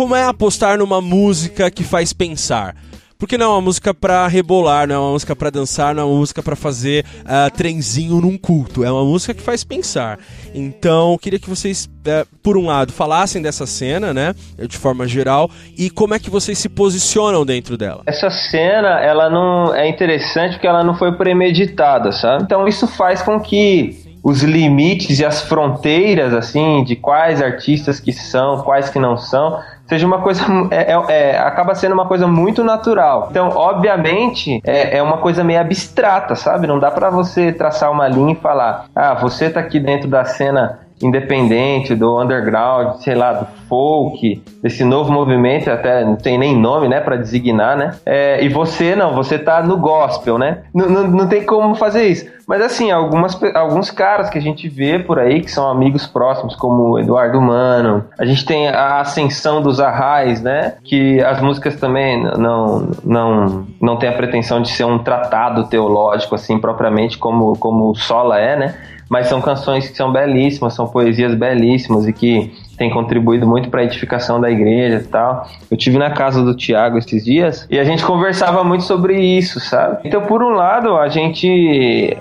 como 0.00 0.16
é 0.16 0.24
apostar 0.24 0.78
numa 0.78 0.98
música 0.98 1.70
que 1.70 1.84
faz 1.84 2.10
pensar. 2.10 2.74
Porque 3.18 3.36
não 3.36 3.44
é 3.44 3.48
uma 3.50 3.60
música 3.60 3.92
pra 3.92 4.26
rebolar, 4.26 4.88
não 4.88 4.94
é 4.94 4.98
uma 4.98 5.10
música 5.10 5.36
pra 5.36 5.50
dançar, 5.50 5.94
não 5.94 6.02
é 6.02 6.06
uma 6.06 6.16
música 6.16 6.42
pra 6.42 6.56
fazer 6.56 7.04
uh, 7.20 7.54
trenzinho 7.54 8.18
num 8.18 8.38
culto. 8.38 8.82
É 8.82 8.90
uma 8.90 9.04
música 9.04 9.34
que 9.34 9.42
faz 9.42 9.62
pensar. 9.62 10.18
Então, 10.54 11.18
queria 11.20 11.38
que 11.38 11.50
vocês, 11.50 11.84
uh, 11.84 12.26
por 12.42 12.56
um 12.56 12.64
lado, 12.64 12.94
falassem 12.94 13.42
dessa 13.42 13.66
cena, 13.66 14.14
né? 14.14 14.34
De 14.66 14.78
forma 14.78 15.06
geral, 15.06 15.50
e 15.76 15.90
como 15.90 16.14
é 16.14 16.18
que 16.18 16.30
vocês 16.30 16.56
se 16.56 16.70
posicionam 16.70 17.44
dentro 17.44 17.76
dela. 17.76 18.00
Essa 18.06 18.30
cena, 18.30 19.00
ela 19.00 19.28
não 19.28 19.74
é 19.74 19.86
interessante 19.86 20.52
porque 20.52 20.66
ela 20.66 20.82
não 20.82 20.94
foi 20.94 21.12
premeditada, 21.12 22.10
sabe? 22.10 22.44
Então, 22.44 22.66
isso 22.66 22.86
faz 22.86 23.20
com 23.20 23.38
que 23.38 24.08
os 24.22 24.42
limites 24.42 25.18
e 25.18 25.24
as 25.24 25.42
fronteiras, 25.42 26.34
assim, 26.34 26.84
de 26.84 26.94
quais 26.96 27.40
artistas 27.40 27.98
que 27.98 28.12
são, 28.12 28.62
quais 28.62 28.90
que 28.90 28.98
não 28.98 29.16
são, 29.16 29.58
seja 29.90 30.06
uma 30.06 30.20
coisa. 30.20 30.42
É, 30.70 30.92
é, 30.92 31.30
é, 31.32 31.38
acaba 31.38 31.74
sendo 31.74 31.92
uma 31.92 32.06
coisa 32.06 32.26
muito 32.26 32.62
natural. 32.62 33.28
Então, 33.30 33.48
obviamente, 33.48 34.60
é, 34.64 34.98
é 34.98 35.02
uma 35.02 35.18
coisa 35.18 35.42
meio 35.42 35.60
abstrata, 35.60 36.36
sabe? 36.36 36.66
Não 36.66 36.78
dá 36.78 36.90
para 36.90 37.10
você 37.10 37.52
traçar 37.52 37.90
uma 37.90 38.06
linha 38.06 38.32
e 38.32 38.36
falar, 38.36 38.86
ah, 38.94 39.14
você 39.14 39.50
tá 39.50 39.58
aqui 39.58 39.80
dentro 39.80 40.08
da 40.08 40.24
cena 40.24 40.78
independente, 41.02 41.94
do 41.94 42.20
underground, 42.20 42.96
sei 43.00 43.14
lá, 43.14 43.32
do 43.32 43.46
folk, 43.68 44.42
desse 44.62 44.84
novo 44.84 45.12
movimento, 45.12 45.70
até 45.70 46.04
não 46.04 46.16
tem 46.16 46.36
nem 46.38 46.56
nome, 46.56 46.88
né, 46.88 47.00
para 47.00 47.16
designar, 47.16 47.76
né? 47.76 47.94
É, 48.04 48.44
e 48.44 48.48
você 48.48 48.94
não, 48.94 49.14
você 49.14 49.38
tá 49.38 49.62
no 49.62 49.78
gospel, 49.78 50.36
né? 50.38 50.58
Não, 50.74 51.28
tem 51.28 51.44
como 51.44 51.74
fazer 51.74 52.06
isso. 52.08 52.26
Mas 52.46 52.60
assim, 52.62 52.90
algumas, 52.90 53.40
alguns 53.54 53.90
caras 53.90 54.28
que 54.28 54.36
a 54.36 54.40
gente 54.40 54.68
vê 54.68 54.98
por 54.98 55.18
aí, 55.18 55.40
que 55.40 55.50
são 55.50 55.70
amigos 55.70 56.06
próximos, 56.06 56.56
como 56.56 56.90
o 56.90 56.98
Eduardo 56.98 57.40
Mano, 57.40 58.04
a 58.18 58.24
gente 58.24 58.44
tem 58.44 58.68
a 58.68 59.00
ascensão 59.00 59.62
dos 59.62 59.80
Arrais, 59.80 60.42
né? 60.42 60.74
Que 60.82 61.22
as 61.22 61.40
músicas 61.40 61.76
também 61.76 62.22
não, 62.22 62.90
não, 63.04 63.66
não 63.80 63.96
tem 63.96 64.08
a 64.08 64.12
pretensão 64.12 64.60
de 64.60 64.68
ser 64.68 64.84
um 64.84 64.98
tratado 64.98 65.68
teológico, 65.68 66.34
assim, 66.34 66.58
propriamente, 66.58 67.16
como, 67.16 67.56
como 67.56 67.90
o 67.90 67.94
Sola 67.94 68.38
é, 68.38 68.56
né? 68.56 68.74
Mas 69.10 69.26
são 69.26 69.40
canções 69.40 69.88
que 69.88 69.96
são 69.96 70.12
belíssimas, 70.12 70.72
são 70.72 70.86
poesias 70.86 71.34
belíssimas 71.34 72.06
e 72.06 72.12
que 72.12 72.54
têm 72.78 72.88
contribuído 72.88 73.44
muito 73.44 73.68
para 73.68 73.80
a 73.80 73.84
edificação 73.84 74.40
da 74.40 74.48
igreja 74.48 74.98
e 74.98 75.08
tal. 75.08 75.48
Eu 75.68 75.76
tive 75.76 75.98
na 75.98 76.10
casa 76.12 76.44
do 76.44 76.54
Tiago 76.54 76.96
esses 76.96 77.24
dias 77.24 77.66
e 77.68 77.76
a 77.80 77.82
gente 77.82 78.04
conversava 78.04 78.62
muito 78.62 78.84
sobre 78.84 79.20
isso, 79.20 79.58
sabe? 79.58 79.98
Então, 80.04 80.22
por 80.22 80.44
um 80.44 80.50
lado, 80.50 80.96
a 80.96 81.08
gente 81.08 82.16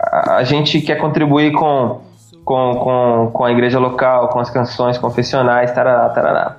a 0.00 0.42
gente 0.42 0.80
quer 0.80 0.96
contribuir 0.96 1.52
com 1.52 2.00
com, 2.42 2.74
com, 2.74 3.30
com 3.32 3.44
a 3.44 3.52
igreja 3.52 3.78
local, 3.78 4.28
com 4.28 4.40
as 4.40 4.48
canções 4.48 4.96
confessionais, 4.96 5.70
tarará, 5.72 6.08
tarará. 6.08 6.56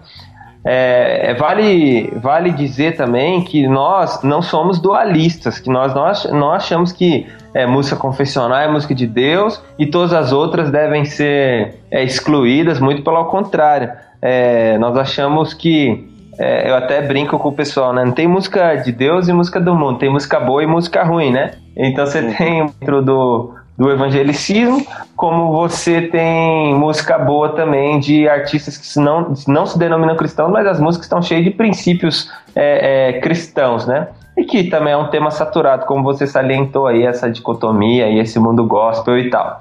É, 0.63 1.31
é, 1.31 1.33
vale, 1.33 2.11
vale 2.17 2.51
dizer 2.51 2.95
também 2.95 3.43
que 3.43 3.67
nós 3.67 4.21
não 4.21 4.41
somos 4.41 4.79
dualistas, 4.79 5.57
que 5.59 5.69
nós 5.69 5.93
não, 5.93 6.39
não 6.39 6.51
achamos 6.51 6.91
que 6.91 7.25
é, 7.53 7.65
música 7.65 7.95
confessional 7.95 8.59
é 8.59 8.67
música 8.67 8.93
de 8.93 9.07
Deus 9.07 9.61
e 9.77 9.87
todas 9.87 10.13
as 10.13 10.31
outras 10.31 10.69
devem 10.69 11.03
ser 11.03 11.79
é, 11.89 12.03
excluídas, 12.03 12.79
muito 12.79 13.03
pelo 13.03 13.25
contrário. 13.25 13.91
É, 14.21 14.77
nós 14.77 14.95
achamos 14.97 15.53
que, 15.53 16.07
é, 16.37 16.69
eu 16.69 16.75
até 16.75 17.01
brinco 17.01 17.39
com 17.39 17.49
o 17.49 17.53
pessoal, 17.53 17.91
né? 17.91 18.05
Não 18.05 18.11
tem 18.11 18.27
música 18.27 18.75
de 18.75 18.91
Deus 18.91 19.27
e 19.27 19.33
música 19.33 19.59
do 19.59 19.73
mundo, 19.73 19.97
tem 19.97 20.11
música 20.11 20.39
boa 20.39 20.63
e 20.63 20.67
música 20.67 21.03
ruim, 21.03 21.31
né? 21.31 21.51
Então 21.75 22.05
você 22.05 22.21
tem 22.37 22.67
dentro 22.79 23.01
do, 23.01 23.55
do 23.77 23.89
evangelicismo, 23.89 24.85
como 25.15 25.51
você 25.51 26.01
tem 26.01 26.75
música 26.75 27.17
boa 27.17 27.49
também 27.55 27.99
de 27.99 28.27
artistas 28.27 28.77
que 28.77 28.99
não, 28.99 29.33
não 29.47 29.65
se 29.65 29.77
denominam 29.79 30.15
cristãos, 30.15 30.51
mas 30.51 30.67
as 30.67 30.79
músicas 30.79 31.05
estão 31.05 31.21
cheias 31.21 31.43
de 31.43 31.51
princípios 31.51 32.31
é, 32.55 33.09
é, 33.09 33.19
cristãos, 33.19 33.87
né? 33.87 34.09
E 34.37 34.43
que 34.43 34.65
também 34.65 34.93
é 34.93 34.97
um 34.97 35.09
tema 35.09 35.31
saturado, 35.31 35.85
como 35.85 36.03
você 36.03 36.27
salientou 36.27 36.87
aí, 36.87 37.03
essa 37.03 37.29
dicotomia 37.29 38.07
e 38.07 38.19
esse 38.19 38.39
mundo 38.39 38.65
gospel 38.65 39.17
e 39.17 39.29
tal. 39.29 39.59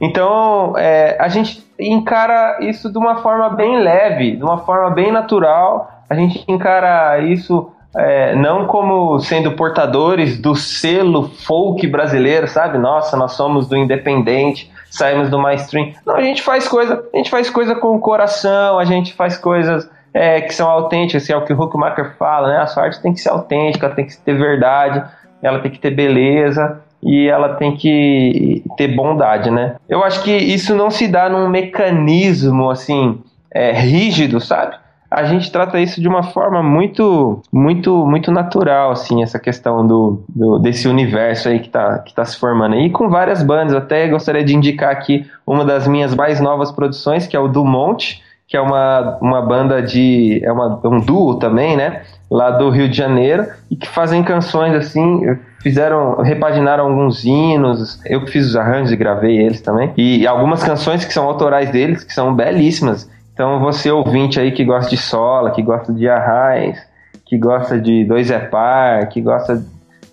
Então, 0.00 0.74
é, 0.76 1.16
a 1.20 1.28
gente 1.28 1.64
encara 1.78 2.58
isso 2.60 2.90
de 2.90 2.98
uma 2.98 3.16
forma 3.16 3.50
bem 3.50 3.80
leve, 3.80 4.36
de 4.36 4.42
uma 4.42 4.58
forma 4.58 4.90
bem 4.90 5.12
natural, 5.12 5.90
a 6.08 6.14
gente 6.14 6.44
encara 6.48 7.18
isso 7.18 7.70
é, 7.96 8.34
não 8.34 8.66
como 8.66 9.18
sendo 9.20 9.52
portadores 9.52 10.38
do 10.38 10.54
selo 10.54 11.28
folk 11.46 11.86
brasileiro, 11.86 12.46
sabe? 12.46 12.78
Nossa, 12.78 13.16
nós 13.16 13.32
somos 13.32 13.66
do 13.68 13.76
independente, 13.76 14.70
saímos 14.90 15.30
do 15.30 15.38
mainstream. 15.38 15.92
Não, 16.06 16.16
a 16.16 16.22
gente 16.22 16.42
faz 16.42 16.68
coisa, 16.68 17.04
a 17.12 17.16
gente 17.16 17.30
faz 17.30 17.48
coisa 17.50 17.74
com 17.74 17.96
o 17.96 18.00
coração, 18.00 18.78
a 18.78 18.84
gente 18.84 19.14
faz 19.14 19.36
coisas 19.36 19.88
é, 20.12 20.40
que 20.40 20.54
são 20.54 20.68
autênticas, 20.68 21.28
é 21.28 21.36
o 21.36 21.44
que 21.44 21.52
o 21.52 21.60
Huckmacher 21.60 22.16
fala, 22.18 22.48
né? 22.48 22.58
A 22.58 22.66
sua 22.66 22.84
arte 22.84 23.00
tem 23.00 23.12
que 23.12 23.20
ser 23.20 23.30
autêntica, 23.30 23.88
tem 23.90 24.06
que 24.06 24.16
ter 24.18 24.34
verdade, 24.34 25.02
ela 25.42 25.60
tem 25.60 25.70
que 25.70 25.78
ter 25.78 25.90
beleza 25.90 26.80
e 27.02 27.28
ela 27.28 27.54
tem 27.54 27.76
que 27.76 28.62
ter 28.76 28.88
bondade, 28.88 29.50
né? 29.50 29.76
Eu 29.88 30.02
acho 30.02 30.22
que 30.22 30.32
isso 30.32 30.74
não 30.74 30.90
se 30.90 31.06
dá 31.06 31.28
num 31.28 31.48
mecanismo 31.48 32.70
assim 32.70 33.22
é, 33.52 33.72
rígido, 33.72 34.40
sabe? 34.40 34.76
A 35.10 35.24
gente 35.24 35.50
trata 35.50 35.80
isso 35.80 36.00
de 36.00 36.08
uma 36.08 36.22
forma 36.22 36.62
muito, 36.62 37.42
muito, 37.50 38.06
muito 38.06 38.30
natural, 38.30 38.90
assim, 38.90 39.22
essa 39.22 39.38
questão 39.38 39.86
do, 39.86 40.22
do 40.28 40.58
desse 40.58 40.86
universo 40.86 41.48
aí 41.48 41.60
que 41.60 41.70
tá, 41.70 41.98
que 42.00 42.14
tá 42.14 42.24
se 42.24 42.38
formando 42.38 42.74
aí, 42.74 42.90
com 42.90 43.08
várias 43.08 43.42
bandas. 43.42 43.74
Até 43.74 44.06
gostaria 44.08 44.44
de 44.44 44.54
indicar 44.54 44.90
aqui 44.90 45.26
uma 45.46 45.64
das 45.64 45.88
minhas 45.88 46.14
mais 46.14 46.40
novas 46.40 46.70
produções, 46.70 47.26
que 47.26 47.34
é 47.34 47.40
o 47.40 47.48
Dumont, 47.48 48.22
que 48.48 48.56
é 48.56 48.60
uma, 48.60 49.18
uma 49.20 49.42
banda 49.42 49.82
de. 49.82 50.40
é 50.42 50.50
uma, 50.50 50.80
um 50.84 51.00
duo 51.00 51.38
também, 51.38 51.76
né? 51.76 52.02
Lá 52.30 52.50
do 52.50 52.68
Rio 52.68 52.88
de 52.88 52.96
Janeiro, 52.96 53.46
e 53.70 53.76
que 53.76 53.88
fazem 53.88 54.22
canções 54.22 54.74
assim, 54.74 55.22
fizeram, 55.62 56.16
repaginaram 56.22 56.84
alguns 56.84 57.24
hinos, 57.24 58.00
eu 58.04 58.24
que 58.24 58.32
fiz 58.32 58.46
os 58.46 58.56
arranjos 58.56 58.92
e 58.92 58.96
gravei 58.96 59.38
eles 59.38 59.60
também, 59.60 59.92
e 59.96 60.26
algumas 60.26 60.62
canções 60.62 61.04
que 61.04 61.12
são 61.12 61.24
autorais 61.24 61.70
deles, 61.70 62.04
que 62.04 62.12
são 62.12 62.34
belíssimas. 62.34 63.08
Então 63.38 63.60
você 63.60 63.88
ouvinte 63.88 64.40
aí 64.40 64.50
que 64.50 64.64
gosta 64.64 64.90
de 64.90 64.96
sola, 64.96 65.52
que 65.52 65.62
gosta 65.62 65.92
de 65.92 66.08
arraiz, 66.08 66.76
que 67.24 67.38
gosta 67.38 67.80
de 67.80 68.04
dois 68.04 68.32
é 68.32 68.40
par, 68.40 69.08
que 69.08 69.20
gosta 69.20 69.64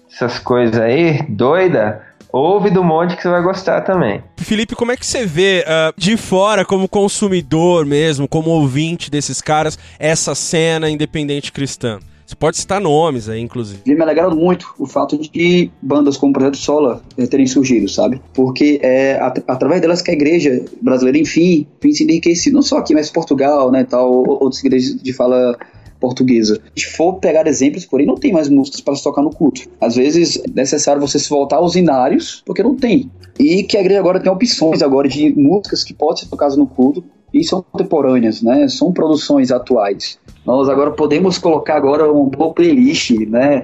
dessas 0.08 0.38
coisas 0.38 0.80
aí, 0.80 1.24
doida, 1.28 2.04
ouve 2.32 2.70
do 2.70 2.84
monte 2.84 3.16
que 3.16 3.24
você 3.24 3.30
vai 3.30 3.42
gostar 3.42 3.82
também. 3.82 4.22
Felipe, 4.38 4.76
como 4.76 4.92
é 4.92 4.96
que 4.96 5.04
você 5.04 5.26
vê 5.26 5.66
uh, 5.68 5.92
de 5.98 6.16
fora, 6.18 6.64
como 6.64 6.88
consumidor 6.88 7.84
mesmo, 7.84 8.28
como 8.28 8.52
ouvinte 8.52 9.10
desses 9.10 9.42
caras, 9.42 9.80
essa 9.98 10.36
cena 10.36 10.88
independente 10.88 11.52
cristã? 11.52 11.98
Você 12.26 12.36
pode 12.36 12.58
citar 12.58 12.82
nomes 12.82 13.30
aí, 13.30 13.40
inclusive. 13.40 13.82
Me 13.86 14.02
alegrado 14.02 14.36
muito 14.36 14.74
o 14.80 14.88
fato 14.88 15.18
de 15.18 15.70
bandas 15.82 16.18
como 16.18 16.32
o 16.32 16.34
Projeto 16.34 16.58
Sola 16.58 17.02
é, 17.18 17.28
terem 17.28 17.46
surgido, 17.46 17.88
sabe? 17.88 18.20
Porque 18.34 18.80
é 18.82 19.20
at 19.22 19.44
através 19.48 19.80
delas 19.80 20.02
que 20.02 20.10
a 20.10 20.14
igreja 20.14 20.66
brasileira, 20.82 21.20
enfim, 21.20 21.68
tem 21.80 21.92
se 21.94 22.04
enriquecido. 22.04 22.56
Não 22.56 22.64
só 22.64 22.80
aqui, 22.80 22.94
mas 22.94 23.12
Portugal, 23.12 23.72
né, 23.72 23.84
tal, 23.84 24.12
outras 24.12 24.60
igrejas 24.60 24.96
de 25.02 25.14
fala 25.14 25.56
portuguesa. 26.00 26.60
Se 26.76 26.86
for 26.86 27.14
pegar 27.16 27.48
exemplos, 27.48 27.86
porém, 27.86 28.06
não 28.06 28.16
tem 28.16 28.32
mais 28.32 28.50
músicas 28.50 28.82
para 28.82 28.96
se 28.96 29.04
tocar 29.04 29.22
no 29.22 29.30
culto. 29.30 29.62
Às 29.80 29.96
vezes 29.96 30.38
é 30.38 30.44
necessário 30.54 31.02
você 31.02 31.20
se 31.20 31.30
voltar 31.30 31.58
aos 31.58 31.76
inários, 31.76 32.44
porque 32.46 32.64
não 32.64 32.76
tem. 32.76 33.10
E 33.40 33.64
que 33.64 33.78
a 33.78 33.82
igreja 33.82 34.00
agora 34.00 34.20
tem 34.20 34.32
opções 34.32 34.82
agora 34.82 35.08
de 35.08 35.34
músicas 35.36 35.84
que 35.84 35.94
podem 35.94 36.24
ser 36.24 36.30
tocadas 36.30 36.58
no 36.58 36.68
culto 36.68 37.04
e 37.34 37.44
são 37.44 37.62
contemporâneas, 37.62 38.42
né? 38.42 38.68
São 38.68 38.94
produções 38.94 39.52
atuais. 39.52 40.18
Nós 40.46 40.70
agora 40.70 40.92
podemos 40.92 41.38
colocar 41.38 41.76
agora 41.76 42.12
uma 42.12 42.30
boa 42.30 42.54
playlist, 42.54 43.12
né? 43.28 43.64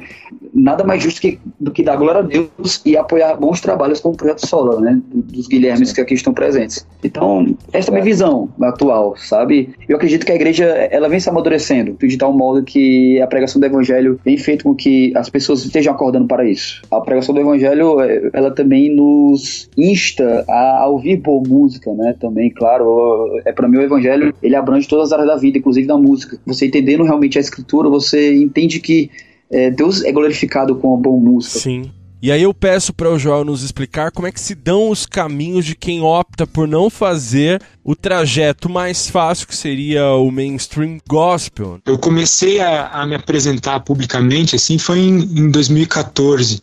Nada 0.54 0.84
mais 0.84 1.04
justo 1.04 1.22
que, 1.22 1.40
do 1.60 1.72
que 1.72 1.84
dar 1.84 1.96
glória 1.96 2.20
a 2.20 2.24
Deus 2.24 2.82
e 2.86 2.98
apoiar 2.98 3.36
bons 3.36 3.62
trabalhos 3.62 4.00
como 4.00 4.16
o 4.16 4.18
Projeto 4.18 4.46
Sola, 4.48 4.82
né? 4.82 5.02
Dos 5.14 5.48
Guilhermes 5.48 5.94
que 5.94 6.02
aqui 6.02 6.14
estão 6.14 6.34
presentes. 6.34 6.86
Então, 7.04 7.56
essa 7.72 7.90
é 7.90 7.92
a 7.92 7.94
minha 7.94 8.04
visão 8.04 8.50
atual, 8.62 9.16
sabe? 9.18 9.70
Eu 9.88 9.96
acredito 9.96 10.26
que 10.26 10.32
a 10.32 10.36
igreja, 10.36 10.66
ela 10.66 11.08
vem 11.08 11.20
se 11.20 11.30
amadurecendo 11.30 11.96
de 12.08 12.18
tal 12.18 12.34
modo 12.34 12.64
que 12.64 13.22
a 13.22 13.28
pregação 13.28 13.60
do 13.60 13.66
evangelho 13.66 14.20
vem 14.24 14.38
feito 14.38 14.64
com 14.64 14.76
que 14.76 15.16
as 15.16 15.30
pessoas 15.30 15.64
estejam 15.64 15.94
acordando 15.94 16.28
para 16.28 16.48
isso. 16.48 16.82
A 16.92 17.00
pregação 17.00 17.34
do 17.34 17.42
evangelho, 17.42 17.98
ela 18.34 18.52
também 18.52 18.94
nos 18.94 19.70
insta 19.78 20.44
a, 20.50 20.88
ouvir 20.88 21.18
boa 21.18 21.44
música, 21.48 21.94
né? 21.94 22.16
Também, 22.20 22.50
claro, 22.50 23.40
é 23.46 23.52
para 23.52 23.68
mim 23.68 23.78
o 23.78 23.82
evangelho, 23.82 24.34
ele 24.42 24.56
abrange 24.56 24.88
todas 24.88 25.08
as 25.08 25.14
áreas 25.14 25.28
da 25.28 25.36
vida, 25.38 25.58
inclusive 25.58 25.88
da 25.88 25.98
música. 25.98 26.38
Você 26.46 26.71
entendendo 26.72 27.04
realmente 27.04 27.38
a 27.38 27.42
escritura, 27.42 27.90
você 27.90 28.34
entende 28.36 28.80
que 28.80 29.12
é, 29.52 29.70
Deus 29.70 30.04
é 30.04 30.12
glorificado 30.12 30.76
com 30.76 30.94
a 30.94 30.98
boa 30.98 31.20
música. 31.20 31.60
Sim. 31.60 31.92
E 32.22 32.32
aí 32.32 32.44
eu 32.44 32.54
peço 32.54 32.94
para 32.94 33.10
o 33.10 33.18
Joel 33.18 33.44
nos 33.44 33.64
explicar 33.64 34.12
como 34.12 34.28
é 34.28 34.32
que 34.32 34.40
se 34.40 34.54
dão 34.54 34.92
os 34.92 35.08
caminhos 35.08 35.66
de 35.66 35.76
quem 35.76 36.02
opta 36.02 36.46
por 36.46 36.68
não 36.68 36.88
fazer 36.88 37.60
o 37.84 37.96
trajeto 37.96 38.70
mais 38.70 39.10
fácil 39.10 39.48
que 39.48 39.56
seria 39.56 40.06
o 40.14 40.30
mainstream 40.30 41.00
gospel. 41.10 41.80
Eu 41.84 41.98
comecei 41.98 42.60
a, 42.60 42.90
a 42.90 43.08
me 43.08 43.16
apresentar 43.16 43.80
publicamente 43.80 44.56
assim 44.56 44.78
foi 44.78 45.00
em, 45.00 45.18
em 45.18 45.50
2014. 45.50 46.62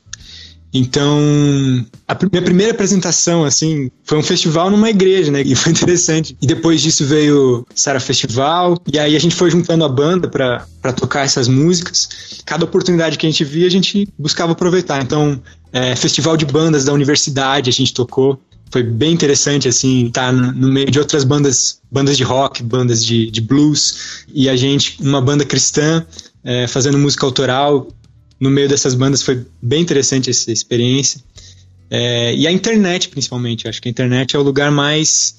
Então, 0.72 1.18
a 2.07 2.16
minha 2.31 2.42
primeira 2.42 2.72
apresentação, 2.72 3.44
assim, 3.44 3.90
foi 4.04 4.18
um 4.18 4.22
festival 4.22 4.70
numa 4.70 4.90
igreja, 4.90 5.33
né? 5.33 5.42
E 5.48 5.54
foi 5.54 5.72
interessante. 5.72 6.37
E 6.42 6.46
depois 6.46 6.83
disso 6.83 7.07
veio 7.07 7.66
Sara 7.74 8.00
Festival, 8.00 8.76
e 8.92 8.98
aí 8.98 9.16
a 9.16 9.18
gente 9.18 9.35
foi 9.35 9.50
juntando 9.50 9.85
a 9.85 9.88
banda 9.88 10.28
para 10.28 10.92
tocar 10.92 11.24
essas 11.24 11.48
músicas. 11.48 12.09
Cada 12.44 12.64
oportunidade 12.64 13.16
que 13.16 13.26
a 13.26 13.31
gente 13.31 13.44
via, 13.44 13.66
a 13.66 13.70
gente 13.70 14.09
buscava 14.18 14.52
aproveitar. 14.52 15.02
Então, 15.02 15.40
é, 15.72 15.96
festival 15.96 16.37
de 16.37 16.44
bandas 16.44 16.85
da 16.85 16.92
universidade 16.92 17.70
a 17.70 17.72
gente 17.72 17.94
tocou. 17.94 18.38
Foi 18.70 18.83
bem 18.83 19.12
interessante, 19.12 19.66
assim, 19.66 20.09
estar 20.09 20.26
tá 20.26 20.33
no, 20.33 20.68
meio 20.68 20.90
de 20.90 20.98
outras 20.98 21.24
bandas, 21.24 21.81
bandas 21.90 22.18
de 22.18 22.22
rock, 22.22 22.62
bandas 22.62 23.02
de, 23.04 23.31
de 23.31 23.40
blues, 23.40 24.24
e 24.33 24.46
a 24.48 24.57
gente, 24.57 24.98
uma 25.00 25.22
banda 25.22 25.44
cristã, 25.44 26.04
é, 26.44 26.66
fazendo 26.66 26.98
música 26.98 27.24
autoral, 27.24 27.88
no 28.40 28.51
meio 28.51 28.68
dessas 28.68 28.94
bandas 28.94 29.22
foi 29.22 29.44
bem 29.61 29.83
interessante 29.83 30.31
essa 30.31 30.51
experiência. 30.53 31.20
É, 31.90 32.35
e 32.35 32.46
a 32.46 32.53
internet, 32.53 33.09
principalmente. 33.09 33.64
Eu 33.64 33.70
acho 33.70 33.81
que 33.81 33.88
a 33.88 33.90
internet 33.90 34.37
é 34.37 34.38
o 34.38 34.42
lugar 34.42 34.70
mais, 34.70 35.35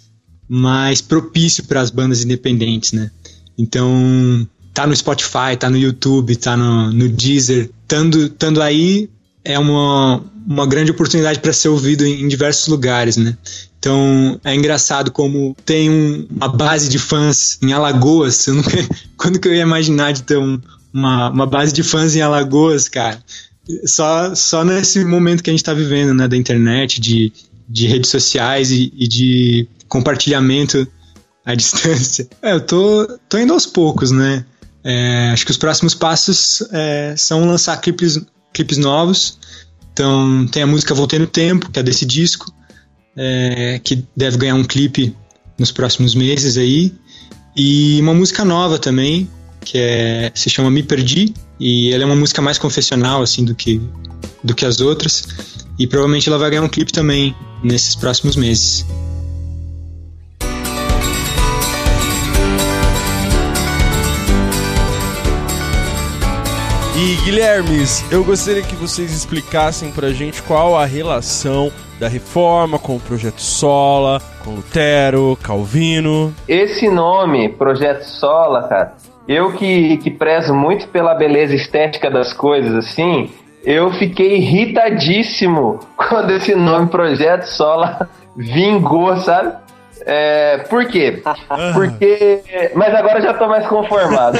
mais 0.48 1.02
propício 1.02 1.64
para 1.66 1.82
as 1.82 1.90
bandas 1.90 2.24
independentes, 2.24 2.92
né? 2.92 3.12
Então, 3.58 4.48
tá 4.74 4.88
no 4.88 4.96
Spotify, 4.96 5.56
tá 5.58 5.70
no 5.70 5.78
YouTube, 5.78 6.36
tá 6.36 6.56
no, 6.58 6.92
no 6.92 7.10
Deezer. 7.10 7.70
Tando, 7.88 8.30
tando 8.30 8.62
aí 8.62 9.10
é 9.44 9.58
uma, 9.58 10.24
uma 10.48 10.66
grande 10.66 10.92
oportunidade 10.92 11.40
para 11.40 11.54
ser 11.54 11.70
ouvido 11.70 12.06
em, 12.06 12.24
em, 12.24 12.28
diversos 12.28 12.68
lugares, 12.68 13.18
né? 13.18 13.38
Então 13.78 14.40
é 14.44 14.54
engraçado 14.54 15.12
como 15.12 15.56
tem 15.66 15.90
um, 15.90 16.28
uma 16.30 16.48
base 16.48 16.90
de 16.90 17.00
fãs 17.00 17.58
em 17.62 17.72
Alagoas. 17.72 18.48
Eu 18.48 18.56
nunca, 18.56 18.78
quando 19.18 19.40
que 19.40 19.48
eu 19.48 19.54
ia 19.54 19.62
imaginar 19.62 20.12
de 20.12 20.24
ter 20.24 20.38
um, 20.38 20.60
uma, 20.94 21.30
uma 21.30 21.46
base 21.46 21.74
de 21.74 21.84
fãs 21.84 22.16
em 22.16 22.22
Alagoas, 22.22 22.88
cara. 22.88 23.24
Só, 23.86 24.34
só 24.34 24.64
nesse 24.64 25.04
momento 25.06 25.44
que 25.44 25.50
a 25.50 25.54
gente 25.54 25.62
está 25.62 25.74
vivendo, 25.74 26.14
né, 26.14 26.28
da 26.28 26.36
internet, 26.36 27.00
de, 27.00 27.32
de 27.68 27.88
redes 27.88 28.10
sociais 28.10 28.72
e, 28.72 28.92
e 28.96 29.08
de 29.08 29.68
compartilhamento 29.88 30.88
à 31.46 31.54
distância. 31.56 32.28
É, 32.42 32.54
eu 32.54 32.62
tô, 32.62 33.08
tô 33.28 33.38
indo 33.38 33.54
aos 33.54 33.66
poucos, 33.66 34.12
né? 34.12 34.46
É, 34.84 35.30
acho 35.32 35.46
que 35.46 35.52
os 35.52 35.58
próximos 35.58 35.94
passos 35.94 36.64
é, 36.72 37.14
são 37.18 37.46
lançar 37.46 37.78
clipes, 37.78 38.20
clipes 38.54 38.78
novos. 38.78 39.38
Então, 39.94 40.48
tem 40.48 40.64
a 40.64 40.68
música 40.68 40.94
Voltei 40.94 41.20
no 41.20 41.28
Tempo, 41.28 41.70
que 41.70 41.80
é 41.80 41.84
desse 41.84 42.06
disco, 42.06 42.52
é, 43.16 43.80
que 43.84 44.06
deve 44.16 44.38
ganhar 44.38 44.56
um 44.56 44.64
clipe 44.64 45.16
nos 45.58 45.72
próximos 45.72 46.16
meses 46.16 46.58
aí. 46.58 46.94
E 47.56 48.00
uma 48.02 48.14
música 48.14 48.46
nova 48.46 48.80
também, 48.80 49.30
que 49.64 49.78
é, 49.78 50.32
se 50.34 50.50
chama 50.50 50.70
Me 50.70 50.84
Perdi, 50.84 51.34
e 51.60 51.94
ela 51.94 52.04
é 52.04 52.06
uma 52.06 52.16
música 52.16 52.42
mais 52.42 52.58
confessional, 52.58 53.22
assim, 53.22 53.44
do 53.44 53.54
que, 53.54 53.82
do 54.44 54.56
que 54.56 54.66
as 54.66 54.80
outras, 54.82 55.28
e 55.78 55.88
provavelmente 55.88 56.28
ela 56.30 56.38
vai 56.38 56.50
ganhar 56.50 56.64
um 56.64 56.70
clipe 56.70 56.92
também 56.92 57.36
nesses 57.64 57.96
próximos 57.96 58.36
meses. 58.36 58.86
E 67.02 67.16
Guilhermes, 67.24 68.04
eu 68.12 68.26
gostaria 68.26 68.62
que 68.62 68.76
vocês 68.76 69.14
explicassem 69.14 69.90
pra 69.90 70.10
gente 70.10 70.44
qual 70.44 70.78
a 70.78 70.84
relação 70.84 71.72
da 71.98 72.10
reforma 72.10 72.78
com 72.78 72.98
o 72.98 73.00
projeto 73.00 73.42
Sola, 73.42 74.22
com 74.44 74.56
Lutero, 74.56 75.38
Calvino. 75.42 76.36
Esse 76.46 76.90
nome, 76.90 77.48
Projeto 77.48 78.04
Sola, 78.04 78.68
cara, 78.68 78.96
eu 79.30 79.52
que, 79.52 79.98
que 79.98 80.10
prezo 80.10 80.56
muito 80.56 80.88
pela 80.88 81.14
beleza 81.14 81.54
estética 81.54 82.10
das 82.10 82.34
coisas, 82.34 82.74
assim, 82.74 83.30
eu 83.64 83.92
fiquei 83.92 84.38
irritadíssimo 84.38 85.80
quando 85.96 86.32
esse 86.32 86.56
nome 86.56 86.88
Projeto 86.88 87.44
Sola 87.44 88.10
vingou, 88.36 89.16
sabe? 89.18 89.54
É, 90.04 90.60
por 90.70 90.86
quê? 90.86 91.22
Porque. 91.74 92.42
Mas 92.74 92.96
agora 92.96 93.22
já 93.22 93.34
tô 93.34 93.48
mais 93.48 93.68
conformado. 93.68 94.40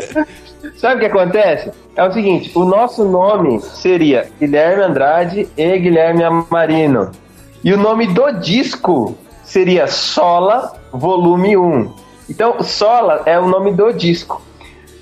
Sabe 0.78 0.96
o 0.96 0.98
que 1.00 1.06
acontece? 1.06 1.72
É 1.96 2.04
o 2.04 2.12
seguinte: 2.12 2.52
o 2.54 2.64
nosso 2.64 3.04
nome 3.04 3.60
seria 3.60 4.28
Guilherme 4.38 4.84
Andrade 4.84 5.48
e 5.56 5.78
Guilherme 5.78 6.22
Amarino. 6.22 7.10
E 7.64 7.74
o 7.74 7.76
nome 7.76 8.06
do 8.06 8.30
disco 8.38 9.18
seria 9.42 9.88
Sola 9.88 10.72
Volume 10.92 11.56
1. 11.56 12.05
Então, 12.28 12.62
Sola 12.62 13.22
é 13.26 13.38
o 13.38 13.46
nome 13.46 13.72
do 13.72 13.92
disco. 13.92 14.42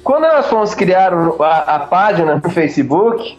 Quando 0.02 0.24
nós 0.24 0.46
fomos 0.46 0.74
criar 0.74 1.12
a, 1.12 1.58
a 1.76 1.78
página 1.80 2.34
no 2.36 2.50
Facebook, 2.50 3.38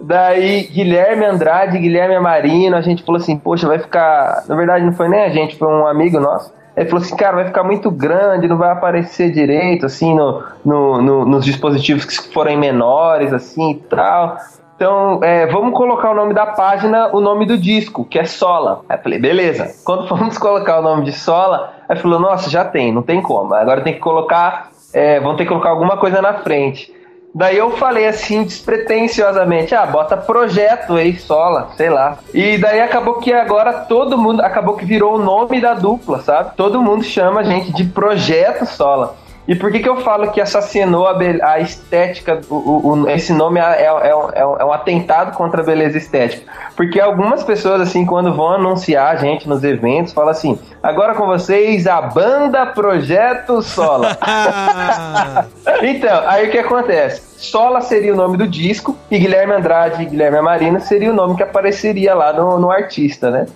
daí 0.00 0.62
Guilherme 0.64 1.26
Andrade, 1.26 1.78
Guilherme 1.78 2.14
Amarino, 2.14 2.76
a 2.76 2.80
gente 2.80 3.02
falou 3.02 3.20
assim, 3.20 3.36
poxa, 3.36 3.68
vai 3.68 3.78
ficar. 3.78 4.44
Na 4.48 4.56
verdade, 4.56 4.84
não 4.84 4.94
foi 4.94 5.08
nem 5.08 5.24
a 5.24 5.28
gente, 5.28 5.56
foi 5.56 5.68
um 5.68 5.86
amigo 5.86 6.18
nosso. 6.18 6.50
Ele 6.74 6.88
falou 6.88 7.04
assim, 7.04 7.16
cara, 7.16 7.36
vai 7.36 7.46
ficar 7.46 7.64
muito 7.64 7.90
grande, 7.90 8.48
não 8.48 8.58
vai 8.58 8.70
aparecer 8.70 9.30
direito, 9.30 9.86
assim, 9.86 10.14
no, 10.14 10.42
no, 10.64 11.02
no 11.02 11.24
nos 11.24 11.44
dispositivos 11.44 12.04
que 12.04 12.32
forem 12.32 12.58
menores, 12.58 13.32
assim 13.32 13.72
e 13.72 13.74
tal. 13.76 14.38
Então, 14.76 15.20
é, 15.24 15.46
vamos 15.46 15.74
colocar 15.74 16.10
o 16.10 16.14
nome 16.14 16.34
da 16.34 16.46
página, 16.46 17.08
o 17.08 17.20
nome 17.20 17.46
do 17.46 17.56
disco, 17.56 18.04
que 18.04 18.18
é 18.18 18.24
Sola. 18.26 18.82
Aí 18.86 18.98
eu 18.98 19.02
falei, 19.02 19.18
beleza. 19.18 19.74
Quando 19.84 20.06
fomos 20.08 20.36
colocar 20.36 20.78
o 20.78 20.82
nome 20.82 21.04
de 21.04 21.12
Sola, 21.12 21.72
aí 21.88 21.96
falou, 21.96 22.20
nossa, 22.20 22.50
já 22.50 22.64
tem, 22.64 22.92
não 22.92 23.02
tem 23.02 23.22
como. 23.22 23.54
Agora 23.54 23.80
tem 23.80 23.94
que 23.94 24.00
colocar, 24.00 24.70
é, 24.92 25.18
vão 25.18 25.34
ter 25.34 25.44
que 25.44 25.48
colocar 25.48 25.70
alguma 25.70 25.96
coisa 25.96 26.20
na 26.20 26.34
frente. 26.34 26.94
Daí 27.34 27.58
eu 27.58 27.70
falei 27.72 28.06
assim, 28.06 28.44
despretensiosamente, 28.44 29.74
ah, 29.74 29.84
bota 29.84 30.16
projeto 30.16 30.94
aí, 30.94 31.18
sola, 31.18 31.68
sei 31.76 31.90
lá. 31.90 32.18
E 32.32 32.56
daí 32.56 32.80
acabou 32.80 33.14
que 33.14 33.30
agora 33.32 33.72
todo 33.72 34.16
mundo, 34.16 34.40
acabou 34.40 34.74
que 34.74 34.86
virou 34.86 35.16
o 35.16 35.18
nome 35.18 35.60
da 35.60 35.74
dupla, 35.74 36.20
sabe? 36.20 36.54
Todo 36.56 36.80
mundo 36.80 37.04
chama 37.04 37.40
a 37.40 37.44
gente 37.44 37.72
de 37.72 37.84
projeto 37.84 38.64
sola. 38.64 39.16
E 39.48 39.54
por 39.54 39.70
que, 39.70 39.78
que 39.78 39.88
eu 39.88 39.98
falo 39.98 40.32
que 40.32 40.40
assassinou 40.40 41.06
a, 41.06 41.16
a 41.42 41.60
estética, 41.60 42.40
o, 42.50 43.04
o, 43.04 43.10
esse 43.10 43.32
nome 43.32 43.60
é, 43.60 43.62
é, 43.62 43.86
é, 43.86 44.40
é, 44.40 44.64
um 44.64 44.72
atentado 44.72 45.36
contra 45.36 45.62
a 45.62 45.64
beleza 45.64 45.96
estética? 45.96 46.50
Porque 46.74 47.00
algumas 47.00 47.44
pessoas, 47.44 47.80
assim, 47.80 48.04
quando 48.04 48.34
vão 48.34 48.54
anunciar 48.54 49.14
a 49.14 49.16
gente 49.16 49.48
nos 49.48 49.62
eventos, 49.62 50.12
falam 50.12 50.30
assim: 50.30 50.58
agora 50.82 51.14
com 51.14 51.26
vocês, 51.26 51.86
a 51.86 52.02
banda 52.02 52.66
Projeto 52.66 53.62
Sola. 53.62 54.18
então, 55.82 56.22
aí 56.26 56.48
o 56.48 56.50
que 56.50 56.58
acontece? 56.58 57.22
Sola 57.36 57.80
seria 57.82 58.12
o 58.12 58.16
nome 58.16 58.36
do 58.36 58.48
disco 58.48 58.96
e 59.10 59.18
Guilherme 59.18 59.52
Andrade 59.52 60.02
e 60.02 60.06
Guilherme 60.06 60.38
Amarino 60.38 60.80
seria 60.80 61.10
o 61.10 61.14
nome 61.14 61.36
que 61.36 61.42
apareceria 61.42 62.14
lá 62.14 62.32
no, 62.32 62.58
no 62.58 62.70
artista, 62.70 63.30
né? 63.30 63.46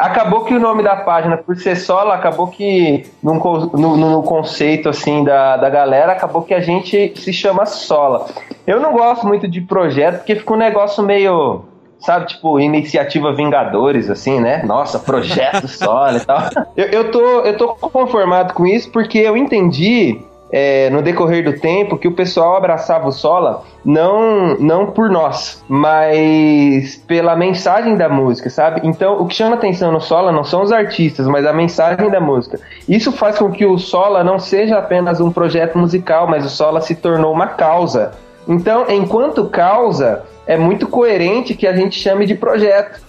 Acabou 0.00 0.44
que 0.44 0.54
o 0.54 0.58
nome 0.58 0.82
da 0.82 0.96
página, 0.96 1.36
por 1.36 1.56
ser 1.56 1.76
solo, 1.76 2.10
acabou 2.10 2.48
que 2.48 3.04
no, 3.22 3.34
no, 3.34 3.96
no, 3.96 4.22
conceito 4.22 4.88
assim 4.88 5.22
da, 5.22 5.58
da 5.58 5.68
galera, 5.68 6.12
acabou 6.12 6.42
que 6.42 6.54
a 6.54 6.60
gente 6.60 7.12
se 7.16 7.32
chama 7.32 7.66
sola. 7.66 8.26
Eu 8.66 8.80
não 8.80 8.92
gosto 8.92 9.26
muito 9.26 9.46
de 9.46 9.60
projeto 9.60 10.18
porque 10.18 10.36
fica 10.36 10.54
um 10.54 10.56
negócio 10.56 11.02
meio, 11.02 11.64
sabe, 11.98 12.26
tipo, 12.26 12.58
iniciativa 12.58 13.32
Vingadores, 13.34 14.08
assim, 14.08 14.40
né? 14.40 14.62
Nossa, 14.64 14.98
projeto 14.98 15.68
sola 15.68 16.16
e 16.16 16.20
tal. 16.20 16.42
Eu, 16.76 16.86
eu, 16.86 17.10
tô, 17.10 17.40
eu 17.40 17.56
tô 17.56 17.68
conformado 17.68 18.54
com 18.54 18.66
isso 18.66 18.90
porque 18.90 19.18
eu 19.18 19.36
entendi 19.36 20.18
é, 20.52 20.90
no 20.90 21.00
decorrer 21.02 21.44
do 21.44 21.52
tempo 21.52 21.96
que 21.96 22.08
o 22.08 22.12
pessoal 22.12 22.56
abraçava 22.56 23.08
o 23.08 23.12
Sola 23.12 23.62
não, 23.84 24.56
não 24.58 24.86
por 24.86 25.08
nós, 25.08 25.64
mas 25.68 26.96
pela 27.06 27.36
mensagem 27.36 27.96
da 27.96 28.08
música, 28.08 28.50
sabe? 28.50 28.80
Então, 28.84 29.20
o 29.20 29.26
que 29.26 29.34
chama 29.34 29.54
atenção 29.54 29.92
no 29.92 30.00
Sola 30.00 30.32
não 30.32 30.44
são 30.44 30.62
os 30.62 30.72
artistas, 30.72 31.26
mas 31.26 31.46
a 31.46 31.52
mensagem 31.52 32.10
da 32.10 32.20
música. 32.20 32.60
Isso 32.88 33.12
faz 33.12 33.38
com 33.38 33.50
que 33.50 33.64
o 33.64 33.78
Sola 33.78 34.24
não 34.24 34.38
seja 34.38 34.78
apenas 34.78 35.20
um 35.20 35.30
projeto 35.30 35.78
musical, 35.78 36.26
mas 36.26 36.44
o 36.44 36.50
Sola 36.50 36.80
se 36.80 36.94
tornou 36.94 37.32
uma 37.32 37.46
causa. 37.46 38.12
Então, 38.48 38.86
enquanto 38.88 39.46
causa, 39.46 40.24
é 40.46 40.56
muito 40.56 40.88
coerente 40.88 41.54
que 41.54 41.66
a 41.66 41.72
gente 41.72 41.98
chame 41.98 42.26
de 42.26 42.34
projeto. 42.34 43.00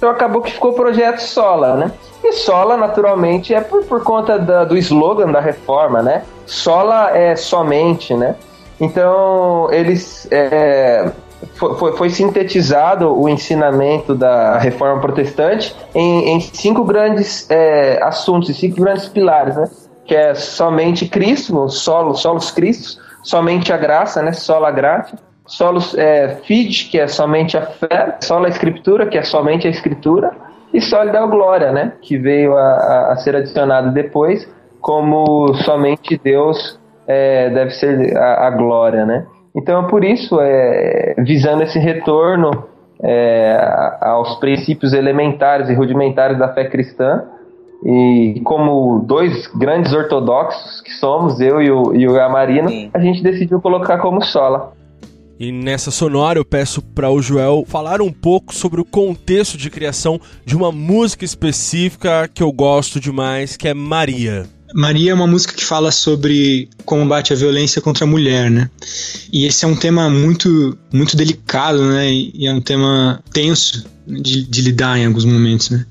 Então, 0.00 0.08
acabou 0.08 0.40
que 0.40 0.52
ficou 0.52 0.72
projeto 0.72 1.18
Sola, 1.18 1.76
né? 1.76 1.92
E 2.24 2.32
sola, 2.32 2.74
naturalmente, 2.74 3.52
é 3.52 3.60
por, 3.60 3.84
por 3.84 4.02
conta 4.02 4.38
da, 4.38 4.64
do 4.64 4.74
slogan 4.78 5.30
da 5.30 5.40
reforma, 5.40 6.02
né? 6.02 6.22
Sola 6.46 7.14
é 7.14 7.36
somente, 7.36 8.14
né? 8.14 8.34
Então, 8.80 9.68
eles. 9.70 10.26
É, 10.30 11.12
foi, 11.52 11.74
foi, 11.74 11.96
foi, 11.98 12.08
sintetizado 12.08 13.14
o 13.14 13.28
ensinamento 13.28 14.14
da 14.14 14.56
reforma 14.56 15.02
protestante 15.02 15.76
em, 15.94 16.30
em 16.30 16.40
cinco 16.40 16.82
grandes 16.82 17.46
é, 17.50 18.02
assuntos, 18.02 18.56
cinco 18.56 18.80
grandes 18.80 19.06
pilares, 19.06 19.54
né? 19.54 19.68
Que 20.06 20.14
é 20.14 20.34
somente 20.34 21.06
Cristo, 21.10 21.68
solo, 21.68 22.14
solos 22.14 22.50
Cristos, 22.50 22.98
somente 23.22 23.70
a 23.70 23.76
graça, 23.76 24.22
né? 24.22 24.32
Sola 24.32 24.70
gratia, 24.70 25.18
solos 25.50 25.96
é, 25.98 26.40
que 26.46 26.98
é 26.98 27.08
somente 27.08 27.56
a 27.56 27.62
fé, 27.62 28.16
sola 28.20 28.48
escritura, 28.48 29.06
que 29.06 29.18
é 29.18 29.22
somente 29.22 29.66
a 29.66 29.70
escritura, 29.70 30.30
e 30.72 30.78
lhe 30.78 31.10
dá 31.10 31.26
glória, 31.26 31.72
né? 31.72 31.92
Que 32.00 32.16
veio 32.16 32.56
a, 32.56 33.12
a, 33.12 33.16
ser 33.16 33.34
adicionado 33.34 33.92
depois, 33.92 34.48
como 34.80 35.52
somente 35.64 36.18
Deus 36.22 36.78
é, 37.06 37.50
deve 37.50 37.72
ser 37.72 38.16
a, 38.16 38.46
a, 38.46 38.50
glória, 38.50 39.04
né? 39.04 39.26
Então, 39.54 39.88
por 39.88 40.04
isso, 40.04 40.38
é, 40.40 41.16
visando 41.18 41.64
esse 41.64 41.80
retorno 41.80 42.68
é, 43.02 43.58
aos 44.00 44.36
princípios 44.36 44.92
elementares 44.92 45.68
e 45.68 45.74
rudimentares 45.74 46.38
da 46.38 46.54
fé 46.54 46.66
cristã, 46.66 47.24
e 47.84 48.40
como 48.44 49.00
dois 49.00 49.48
grandes 49.48 49.92
ortodoxos 49.92 50.80
que 50.82 50.92
somos, 50.92 51.40
eu 51.40 51.60
e 51.60 51.70
o, 51.72 51.94
e 51.94 52.06
o 52.06 52.20
Amarino, 52.20 52.68
Sim. 52.68 52.90
a 52.94 53.00
gente 53.00 53.20
decidiu 53.22 53.60
colocar 53.60 53.98
como 53.98 54.22
sola. 54.22 54.78
E 55.40 55.50
nessa 55.50 55.90
sonora 55.90 56.38
eu 56.38 56.44
peço 56.44 56.82
para 56.82 57.10
o 57.10 57.22
Joel 57.22 57.64
falar 57.66 58.02
um 58.02 58.12
pouco 58.12 58.54
sobre 58.54 58.78
o 58.78 58.84
contexto 58.84 59.56
de 59.56 59.70
criação 59.70 60.20
de 60.44 60.54
uma 60.54 60.70
música 60.70 61.24
específica 61.24 62.28
que 62.28 62.42
eu 62.42 62.52
gosto 62.52 63.00
demais, 63.00 63.56
que 63.56 63.66
é 63.66 63.72
Maria. 63.72 64.46
Maria 64.74 65.12
é 65.12 65.14
uma 65.14 65.26
música 65.26 65.54
que 65.54 65.64
fala 65.64 65.90
sobre 65.90 66.68
combate 66.84 67.32
à 67.32 67.36
violência 67.36 67.80
contra 67.80 68.04
a 68.04 68.06
mulher, 68.06 68.50
né? 68.50 68.68
E 69.32 69.46
esse 69.46 69.64
é 69.64 69.68
um 69.68 69.74
tema 69.74 70.10
muito, 70.10 70.76
muito 70.92 71.16
delicado, 71.16 71.86
né? 71.86 72.12
E 72.12 72.46
é 72.46 72.52
um 72.52 72.60
tema 72.60 73.24
tenso 73.32 73.86
de, 74.06 74.42
de 74.42 74.60
lidar 74.60 74.98
em 74.98 75.06
alguns 75.06 75.24
momentos, 75.24 75.70
né? 75.70 75.86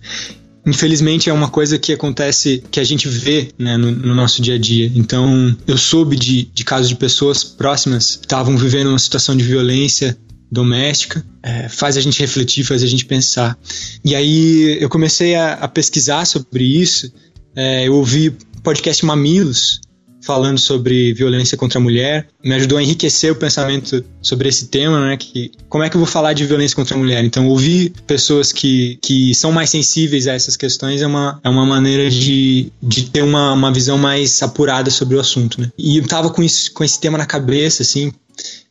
Infelizmente 0.65 1.29
é 1.29 1.33
uma 1.33 1.49
coisa 1.49 1.77
que 1.77 1.93
acontece, 1.93 2.63
que 2.71 2.79
a 2.79 2.83
gente 2.83 3.07
vê 3.07 3.49
né, 3.57 3.77
no, 3.77 3.91
no, 3.91 4.15
nosso 4.15 4.41
dia 4.41 4.55
a 4.55 4.57
dia. 4.57 4.91
Então, 4.95 5.55
eu 5.67 5.77
soube 5.77 6.15
de, 6.15 6.43
de 6.53 6.63
casos 6.63 6.89
de 6.89 6.95
pessoas 6.95 7.43
próximas 7.43 8.17
que 8.17 8.25
estavam 8.25 8.57
vivendo 8.57 8.87
uma 8.87 8.99
situação 8.99 9.35
de 9.35 9.43
violência 9.43 10.17
doméstica, 10.51 11.23
é, 11.43 11.69
faz 11.69 11.95
a 11.95 12.01
gente 12.01 12.19
refletir, 12.19 12.63
faz 12.63 12.81
a 12.81 12.87
gente 12.87 13.05
pensar. 13.05 13.57
E 14.03 14.15
aí 14.15 14.77
eu 14.81 14.89
comecei 14.89 15.35
a, 15.35 15.53
a 15.53 15.67
pesquisar 15.67 16.25
sobre 16.25 16.63
isso, 16.63 17.11
é, 17.55 17.87
eu 17.87 17.95
ouvi 17.95 18.35
podcast 18.63 19.05
Mamilos, 19.05 19.79
falando 20.21 20.57
sobre 20.57 21.13
violência 21.13 21.57
contra 21.57 21.79
a 21.79 21.81
mulher, 21.81 22.27
me 22.43 22.53
ajudou 22.53 22.77
a 22.77 22.83
enriquecer 22.83 23.31
o 23.31 23.35
pensamento 23.35 24.03
sobre 24.21 24.49
esse 24.49 24.67
tema, 24.67 24.99
né? 24.99 25.17
Que 25.17 25.51
como 25.67 25.83
é 25.83 25.89
que 25.89 25.95
eu 25.95 25.99
vou 25.99 26.07
falar 26.07 26.33
de 26.33 26.45
violência 26.45 26.75
contra 26.75 26.95
a 26.95 26.97
mulher? 26.97 27.23
Então, 27.23 27.47
ouvir 27.47 27.93
pessoas 28.05 28.51
que, 28.51 28.97
que 29.01 29.33
são 29.35 29.51
mais 29.51 29.69
sensíveis 29.69 30.27
a 30.27 30.33
essas 30.33 30.57
questões 30.57 31.01
é 31.01 31.07
uma, 31.07 31.39
é 31.43 31.49
uma 31.49 31.65
maneira 31.65 32.09
de, 32.09 32.71
de 32.81 33.09
ter 33.09 33.23
uma, 33.23 33.53
uma 33.53 33.71
visão 33.71 33.97
mais 33.97 34.41
apurada 34.43 34.89
sobre 34.89 35.15
o 35.15 35.19
assunto, 35.19 35.61
né? 35.61 35.71
E 35.77 35.97
eu 35.97 36.07
tava 36.07 36.29
com, 36.29 36.43
isso, 36.43 36.71
com 36.73 36.83
esse 36.83 36.99
tema 36.99 37.17
na 37.17 37.25
cabeça, 37.25 37.83
assim, 37.83 38.11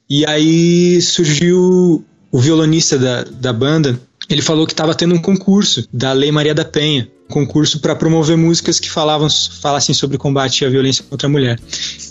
e 0.09 0.25
aí 0.27 1.01
surgiu 1.03 2.05
o 2.31 2.39
violonista 2.39 2.99
da, 2.99 3.25
da 3.25 3.53
banda, 3.53 4.01
ele 4.29 4.43
falou 4.43 4.67
que 4.67 4.73
estava 4.73 4.95
tendo 4.95 5.15
um 5.15 5.21
concurso 5.21 5.89
da 5.93 6.13
Lei 6.13 6.31
Maria 6.31 6.55
da 6.55 6.65
Penha, 6.65 7.09
concurso 7.29 7.81
para 7.81 7.95
promover 7.95 8.37
músicas 8.37 8.81
que 8.81 8.91
falavam 8.91 9.29
falassem 9.61 9.95
sobre 9.95 10.19
combate 10.19 10.65
à 10.65 10.69
violência 10.69 11.05
contra 11.09 11.27
a 11.27 11.31
mulher. 11.31 11.61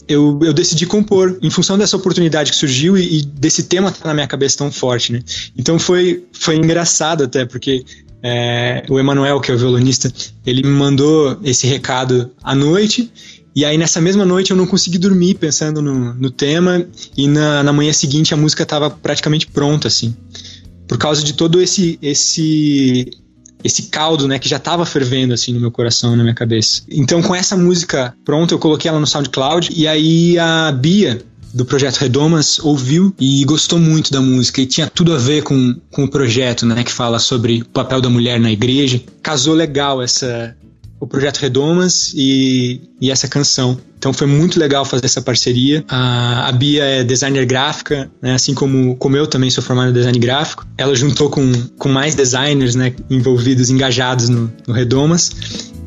Eu, 0.08 0.40
eu 0.42 0.54
decidi 0.54 0.86
compor 0.86 1.38
em 1.42 1.50
função 1.50 1.78
dessa 1.78 1.98
oportunidade 1.98 2.52
que 2.52 2.58
surgiu 2.58 2.98
e, 2.98 3.20
e 3.20 3.22
desse 3.24 3.64
tema 3.64 3.92
tá 3.92 4.08
na 4.08 4.14
minha 4.14 4.28
cabeça 4.28 4.60
tão 4.60 4.72
forte, 4.72 5.12
né? 5.12 5.22
Então 5.58 5.78
foi 5.78 6.24
foi 6.32 6.56
engraçado 6.56 7.24
até 7.24 7.46
porque 7.46 7.84
é, 8.24 8.84
o 8.90 9.00
Emanuel, 9.00 9.40
que 9.40 9.52
é 9.52 9.54
o 9.54 9.58
violonista, 9.58 10.12
ele 10.46 10.64
me 10.64 10.70
mandou 10.70 11.38
esse 11.44 11.68
recado 11.68 12.32
à 12.44 12.56
noite 12.56 13.12
e 13.56 13.66
aí 13.66 13.78
nessa 13.78 14.00
mesma 14.00 14.26
noite 14.26 14.52
eu 14.52 14.58
não 14.58 14.68
consegui 14.68 14.98
dormir 14.98 15.36
pensando 15.36 15.82
no, 15.82 16.14
no 16.14 16.30
tema 16.30 16.86
e 17.16 17.28
na, 17.28 17.64
na 17.64 17.74
manhã 17.74 17.92
seguinte 17.92 18.34
a 18.34 18.38
música 18.38 18.64
estava 18.64 18.90
praticamente 18.90 19.48
pronta 19.48 19.88
assim 19.88 20.16
por 20.88 20.98
causa 20.98 21.24
de 21.24 21.34
todo 21.34 21.62
esse 21.62 21.98
esse 22.02 23.12
esse 23.64 23.84
caldo, 23.84 24.28
né, 24.28 24.40
que 24.40 24.48
já 24.48 24.58
estava 24.58 24.86
fervendo 24.86 25.34
assim 25.34 25.54
no 25.54 25.60
meu 25.60 25.72
coração, 25.72 26.16
na 26.16 26.24
minha 26.24 26.36
cabeça. 26.36 26.84
Então, 26.90 27.22
com 27.22 27.36
essa 27.36 27.56
música 27.56 28.16
pronta, 28.24 28.54
eu 28.54 28.60
coloquei 28.60 28.90
ela 28.90 29.00
no 29.00 29.08
SoundCloud 29.08 29.72
e 29.76 29.88
aí 29.88 30.38
a 30.38 30.72
Bia 30.72 31.22
do 31.54 31.66
projeto 31.66 31.98
Redomas 31.98 32.60
ouviu 32.60 33.14
e 33.20 33.44
gostou 33.46 33.80
muito 33.80 34.12
da 34.12 34.22
música 34.22 34.62
e 34.62 34.66
tinha 34.66 34.88
tudo 34.88 35.14
a 35.14 35.18
ver 35.18 35.44
com, 35.44 35.76
com 35.92 36.04
o 36.04 36.08
projeto, 36.08 36.66
né, 36.66 36.84
que 36.84 36.92
fala 36.92 37.20
sobre 37.20 37.62
o 37.62 37.66
papel 37.66 38.02
da 38.02 38.10
mulher 38.10 38.40
na 38.40 38.52
igreja. 38.52 39.02
Casou 39.24 39.54
legal 39.54 40.02
essa 40.02 40.56
o 41.00 41.08
projeto 41.08 41.38
Redomas 41.38 42.14
e, 42.16 42.82
e 43.00 43.12
essa 43.12 43.28
canção. 43.28 43.78
Então 43.98 44.14
foi 44.14 44.28
muito 44.28 44.60
legal 44.60 44.86
fazer 44.86 45.06
essa 45.06 45.22
parceria. 45.22 45.84
A, 45.88 46.48
a 46.48 46.52
Bia 46.52 46.84
é 46.84 47.04
designer 47.04 47.46
gráfica, 47.46 48.10
né, 48.22 48.34
assim 48.34 48.54
como, 48.54 48.96
como 48.98 49.18
eu 49.18 49.28
também 49.28 49.50
sou 49.50 49.64
formado 49.64 49.90
em 49.90 49.94
design 49.94 50.20
gráfico. 50.20 50.66
Ela 50.78 50.96
juntou 50.96 51.30
com, 51.30 51.52
com 51.78 51.90
mais 51.90 52.16
designers 52.16 52.76
né, 52.76 52.94
envolvidos, 53.10 53.70
engajados 53.70 54.30
no, 54.30 54.52
no 54.68 54.74
Redomas. 54.74 55.32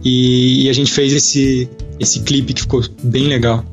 E, 0.04 0.64
e 0.64 0.68
a 0.68 0.72
gente 0.72 0.90
fez 0.90 1.12
esse, 1.12 1.68
esse 1.98 2.20
clipe 2.20 2.52
que 2.52 2.62
ficou 2.62 2.82
bem 3.02 3.28
legal. 3.28 3.64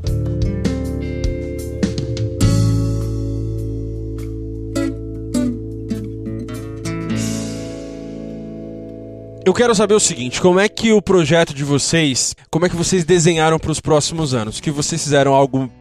Eu 9.47 9.53
quero 9.53 9.73
saber 9.73 9.93
o 9.93 9.99
seguinte, 9.99 10.41
como 10.41 10.59
é 10.59 10.67
que 10.67 10.91
o 10.91 11.01
projeto 11.01 11.53
de 11.53 11.63
vocês, 11.63 12.35
como 12.51 12.65
é 12.65 12.69
que 12.69 12.75
vocês 12.75 13.05
desenharam 13.05 13.57
para 13.57 13.71
os 13.71 13.79
próximos 13.79 14.33
anos? 14.33 14.59
Que 14.59 14.69
vocês 14.69 15.01
fizeram 15.01 15.33
algo 15.33 15.71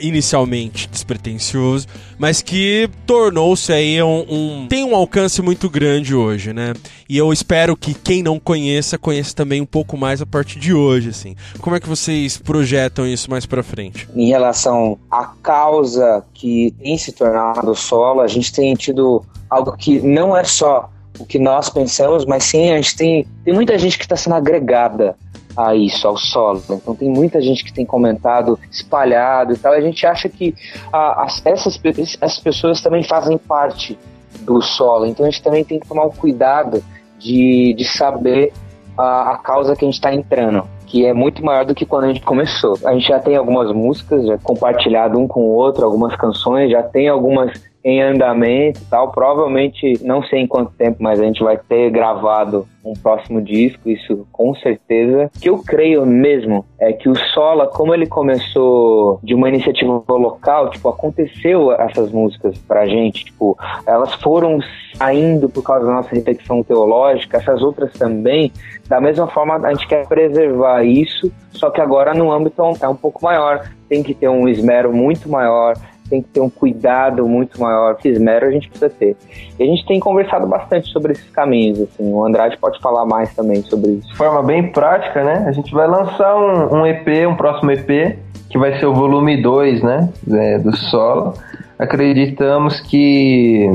inicialmente 0.00 0.88
despretensioso, 0.88 1.86
mas 2.18 2.40
que 2.40 2.88
tornou-se 3.06 3.70
aí 3.70 4.02
um, 4.02 4.24
um, 4.26 4.66
tem 4.68 4.82
um 4.82 4.96
alcance 4.96 5.42
muito 5.42 5.68
grande 5.68 6.14
hoje, 6.14 6.54
né? 6.54 6.72
E 7.06 7.18
eu 7.18 7.30
espero 7.30 7.76
que 7.76 7.92
quem 7.92 8.22
não 8.22 8.40
conheça 8.40 8.96
conheça 8.96 9.34
também 9.34 9.60
um 9.60 9.66
pouco 9.66 9.98
mais 9.98 10.22
a 10.22 10.26
partir 10.26 10.58
de 10.58 10.72
hoje, 10.72 11.10
assim. 11.10 11.36
Como 11.60 11.76
é 11.76 11.80
que 11.80 11.88
vocês 11.88 12.38
projetam 12.38 13.06
isso 13.06 13.30
mais 13.30 13.44
para 13.44 13.62
frente? 13.62 14.08
Em 14.16 14.28
relação 14.28 14.98
à 15.10 15.26
causa 15.42 16.24
que 16.32 16.74
tem 16.82 16.96
se 16.96 17.12
tornado 17.12 17.74
solo, 17.74 18.22
a 18.22 18.26
gente 18.26 18.50
tem 18.50 18.74
tido 18.74 19.22
algo 19.50 19.76
que 19.76 20.00
não 20.00 20.34
é 20.34 20.42
só 20.42 20.88
o 21.18 21.24
que 21.24 21.38
nós 21.38 21.68
pensamos, 21.70 22.24
mas 22.24 22.44
sim 22.44 22.70
a 22.70 22.76
gente 22.76 22.96
tem, 22.96 23.26
tem 23.44 23.54
muita 23.54 23.78
gente 23.78 23.96
que 23.98 24.04
está 24.04 24.16
sendo 24.16 24.34
agregada 24.34 25.16
a 25.56 25.74
isso, 25.74 26.06
ao 26.06 26.16
solo. 26.16 26.62
Então 26.68 26.94
tem 26.94 27.08
muita 27.08 27.40
gente 27.40 27.64
que 27.64 27.72
tem 27.72 27.86
comentado, 27.86 28.58
espalhado 28.70 29.52
e 29.52 29.56
tal. 29.56 29.72
A 29.72 29.80
gente 29.80 30.06
acha 30.06 30.28
que 30.28 30.54
a, 30.92 31.24
as, 31.24 31.44
essas, 31.46 31.80
essas 32.20 32.38
pessoas 32.40 32.80
também 32.80 33.02
fazem 33.02 33.38
parte 33.38 33.98
do 34.40 34.60
solo. 34.60 35.06
Então 35.06 35.24
a 35.24 35.30
gente 35.30 35.42
também 35.42 35.64
tem 35.64 35.78
que 35.78 35.86
tomar 35.86 36.04
um 36.04 36.10
cuidado 36.10 36.82
de, 37.18 37.74
de 37.76 37.84
saber 37.84 38.52
a, 38.98 39.32
a 39.32 39.38
causa 39.38 39.76
que 39.76 39.84
a 39.84 39.88
gente 39.88 39.94
está 39.94 40.12
entrando. 40.12 40.64
Que 40.86 41.06
é 41.06 41.12
muito 41.12 41.44
maior 41.44 41.64
do 41.64 41.74
que 41.74 41.86
quando 41.86 42.04
a 42.04 42.08
gente 42.08 42.22
começou. 42.22 42.78
A 42.84 42.92
gente 42.92 43.08
já 43.08 43.18
tem 43.18 43.36
algumas 43.36 43.72
músicas, 43.72 44.26
já 44.26 44.38
compartilhado 44.38 45.18
um 45.18 45.26
com 45.26 45.40
o 45.40 45.54
outro, 45.54 45.84
algumas 45.84 46.14
canções, 46.16 46.70
já 46.70 46.82
tem 46.82 47.08
algumas 47.08 47.52
em 47.84 48.02
andamento 48.02 48.80
e 48.80 48.84
tal. 48.86 49.12
Provavelmente, 49.12 50.00
não 50.02 50.22
sei 50.22 50.40
em 50.40 50.46
quanto 50.46 50.72
tempo, 50.72 50.96
mas 51.00 51.20
a 51.20 51.24
gente 51.24 51.44
vai 51.44 51.58
ter 51.58 51.90
gravado 51.90 52.66
um 52.82 52.94
próximo 52.94 53.40
disco, 53.40 53.88
isso 53.88 54.26
com 54.32 54.54
certeza. 54.56 55.30
O 55.36 55.40
que 55.40 55.48
eu 55.48 55.58
creio 55.58 56.04
mesmo 56.04 56.64
é 56.78 56.92
que 56.92 57.08
o 57.08 57.14
Sola, 57.14 57.66
como 57.66 57.94
ele 57.94 58.06
começou 58.06 59.18
de 59.22 59.34
uma 59.34 59.48
iniciativa 59.48 60.02
local, 60.08 60.70
tipo, 60.70 60.88
aconteceu 60.88 61.72
essas 61.72 62.10
músicas 62.10 62.56
pra 62.58 62.86
gente, 62.86 63.26
tipo, 63.26 63.56
elas 63.86 64.14
foram 64.14 64.58
saindo 64.96 65.48
por 65.48 65.62
causa 65.62 65.86
da 65.86 65.92
nossa 65.92 66.14
reflexão 66.14 66.62
teológica, 66.62 67.38
essas 67.38 67.62
outras 67.62 67.92
também. 67.94 68.52
Da 68.86 69.00
mesma 69.00 69.26
forma, 69.26 69.56
a 69.56 69.72
gente 69.72 69.88
quer 69.88 70.06
preservar 70.06 70.84
isso, 70.84 71.32
só 71.52 71.70
que 71.70 71.80
agora 71.80 72.12
no 72.14 72.30
âmbito 72.30 72.62
é 72.80 72.88
um 72.88 72.96
pouco 72.96 73.24
maior. 73.24 73.66
Tem 73.88 74.02
que 74.02 74.14
ter 74.14 74.28
um 74.28 74.46
esmero 74.46 74.92
muito 74.92 75.28
maior, 75.28 75.74
tem 76.08 76.22
que 76.22 76.28
ter 76.28 76.40
um 76.40 76.50
cuidado 76.50 77.26
muito 77.26 77.60
maior. 77.60 77.96
Que 77.96 78.08
esmero 78.08 78.46
a 78.46 78.50
gente 78.50 78.68
precisa 78.68 78.90
ter. 78.90 79.16
E 79.58 79.62
a 79.62 79.66
gente 79.66 79.86
tem 79.86 79.98
conversado 79.98 80.46
bastante 80.46 80.88
sobre 80.90 81.12
esses 81.12 81.28
caminhos, 81.30 81.80
assim. 81.80 82.12
O 82.12 82.24
Andrade 82.24 82.56
pode 82.58 82.80
falar 82.80 83.04
mais 83.06 83.34
também 83.34 83.62
sobre 83.62 83.92
isso. 83.92 84.08
De 84.08 84.16
forma 84.16 84.42
bem 84.42 84.70
prática, 84.70 85.24
né? 85.24 85.44
A 85.46 85.52
gente 85.52 85.72
vai 85.72 85.86
lançar 85.86 86.36
um, 86.36 86.80
um 86.80 86.86
EP, 86.86 87.28
um 87.28 87.36
próximo 87.36 87.70
EP, 87.70 88.18
que 88.48 88.58
vai 88.58 88.78
ser 88.78 88.86
o 88.86 88.94
volume 88.94 89.42
2, 89.42 89.82
né? 89.82 90.08
É, 90.30 90.58
do 90.58 90.76
solo. 90.76 91.34
Acreditamos 91.78 92.80
que 92.80 93.70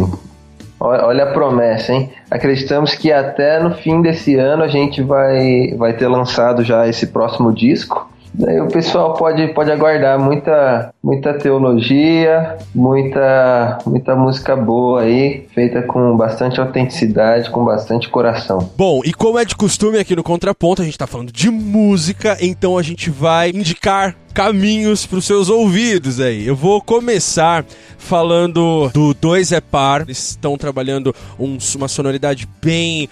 Olha 0.82 1.26
a 1.26 1.34
promessa, 1.34 1.92
hein? 1.92 2.10
Acreditamos 2.32 2.96
que 2.96 3.12
até 3.12 3.62
no 3.62 3.72
fim 3.72 4.02
desse 4.02 4.36
ano 4.36 4.64
a 4.64 4.70
gente 4.70 5.02
vai, 5.02 5.74
vai 5.78 5.92
ter 5.92 6.08
lançado 6.08 6.64
já 6.64 6.88
esse 6.88 7.08
próximo 7.08 7.54
disco. 7.54 8.10
Daí 8.34 8.60
o 8.62 8.68
pessoal 8.68 9.14
pode, 9.14 9.48
pode 9.50 9.72
aguardar 9.72 10.20
muita, 10.20 10.94
muita 11.04 11.34
teologia, 11.34 12.58
muita, 12.74 13.80
muita 13.86 14.16
música 14.16 14.56
boa 14.56 15.02
aí, 15.02 15.48
feita 15.54 15.82
com 15.82 16.16
bastante 16.16 16.60
autenticidade, 16.60 17.50
com 17.50 17.66
bastante 17.66 18.10
coração. 18.10 18.70
Bom, 18.78 19.02
e 19.04 19.14
como 19.14 19.40
é 19.40 19.46
de 19.46 19.56
costume 19.56 19.98
aqui 19.98 20.16
no 20.16 20.24
Contraponto, 20.24 20.82
a 20.82 20.86
gente 20.86 20.98
tá 20.98 21.08
falando 21.08 21.32
de 21.32 21.50
música, 21.50 22.38
então 22.42 22.78
a 22.78 22.84
gente 22.84 23.10
vai 23.10 23.50
indicar 23.50 24.16
caminhos 24.34 25.06
para 25.06 25.18
os 25.18 25.26
seus 25.26 25.50
ouvidos 25.50 26.20
aí. 26.20 26.48
Eu 26.48 26.56
vou 26.56 26.82
começar 26.82 27.66
falando 27.98 28.90
do 28.94 29.14
Dois 29.14 29.52
é 29.52 29.60
Par. 29.60 30.02
Eles 30.02 30.30
estão 30.30 30.58
trabalhando 30.58 31.14
um, 31.38 31.58
uma 31.76 31.88
sonoridade 31.88 32.48
bem. 32.62 33.10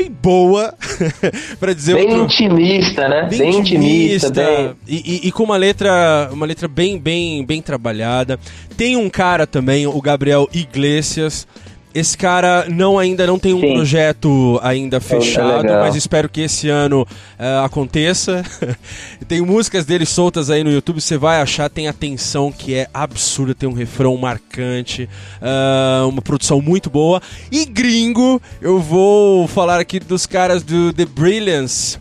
Bem 0.00 0.10
boa, 0.10 0.74
para 1.60 1.74
dizer 1.74 1.94
bem 1.94 2.08
outro... 2.08 2.24
intimista, 2.24 3.08
né? 3.08 3.26
Bem, 3.28 3.38
bem 3.38 3.56
intimista, 3.56 4.28
intimista 4.28 4.30
bem... 4.30 4.74
E, 4.86 5.20
e, 5.24 5.28
e, 5.28 5.32
com 5.32 5.42
uma 5.42 5.56
letra, 5.56 6.30
uma 6.32 6.46
letra 6.46 6.66
bem, 6.66 6.98
bem, 6.98 7.44
bem 7.44 7.60
trabalhada. 7.60 8.38
Tem 8.76 8.96
um 8.96 9.10
cara 9.10 9.46
também, 9.46 9.86
o 9.86 10.00
Gabriel 10.00 10.48
Iglesias. 10.52 11.46
Esse 11.92 12.16
cara 12.16 12.66
não 12.68 12.98
ainda 12.98 13.26
não 13.26 13.38
tem 13.38 13.52
um 13.52 13.60
Sim. 13.60 13.74
projeto 13.74 14.60
ainda 14.62 14.98
é 14.98 15.00
fechado, 15.00 15.66
é 15.66 15.80
mas 15.80 15.96
espero 15.96 16.28
que 16.28 16.42
esse 16.42 16.68
ano 16.68 17.02
uh, 17.02 17.64
aconteça. 17.64 18.44
tem 19.26 19.40
músicas 19.40 19.84
dele 19.84 20.06
soltas 20.06 20.50
aí 20.50 20.62
no 20.62 20.70
YouTube, 20.70 21.00
você 21.00 21.18
vai 21.18 21.40
achar, 21.40 21.68
tem 21.68 21.88
atenção 21.88 22.52
que 22.52 22.74
é 22.74 22.88
absurda, 22.94 23.54
tem 23.54 23.68
um 23.68 23.72
refrão 23.72 24.16
marcante, 24.16 25.08
uh, 25.42 26.08
uma 26.08 26.22
produção 26.22 26.60
muito 26.60 26.88
boa. 26.88 27.20
E 27.50 27.64
gringo, 27.64 28.40
eu 28.60 28.78
vou 28.78 29.48
falar 29.48 29.80
aqui 29.80 29.98
dos 29.98 30.26
caras 30.26 30.62
do 30.62 30.92
The 30.92 31.06
Brilliance 31.06 31.98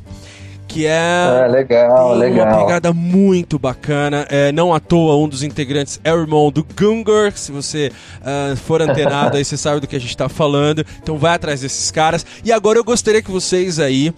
que 0.69 0.85
é, 0.85 1.45
é 1.45 1.47
legal, 1.47 2.11
tem 2.11 2.19
legal. 2.19 2.47
uma 2.47 2.65
pegada 2.65 2.93
muito 2.93 3.57
bacana. 3.57 4.27
É, 4.29 4.51
não 4.51 4.71
à 4.71 4.79
toa, 4.79 5.17
um 5.17 5.27
dos 5.27 5.41
integrantes 5.41 5.99
é 6.03 6.13
o 6.13 6.21
irmão 6.21 6.51
do 6.51 6.63
Gungur. 6.63 7.31
Se 7.33 7.51
você 7.51 7.91
uh, 8.21 8.55
for 8.55 8.79
antenado 8.79 9.35
aí, 9.35 9.43
você 9.43 9.57
sabe 9.57 9.81
do 9.81 9.87
que 9.87 9.95
a 9.95 9.99
gente 9.99 10.11
está 10.11 10.29
falando. 10.29 10.85
Então 11.01 11.17
vai 11.17 11.33
atrás 11.33 11.61
desses 11.61 11.89
caras. 11.89 12.23
E 12.45 12.51
agora 12.51 12.77
eu 12.77 12.83
gostaria 12.83 13.21
que 13.21 13.31
vocês 13.31 13.79
aí, 13.79 14.09
uh, 14.09 14.13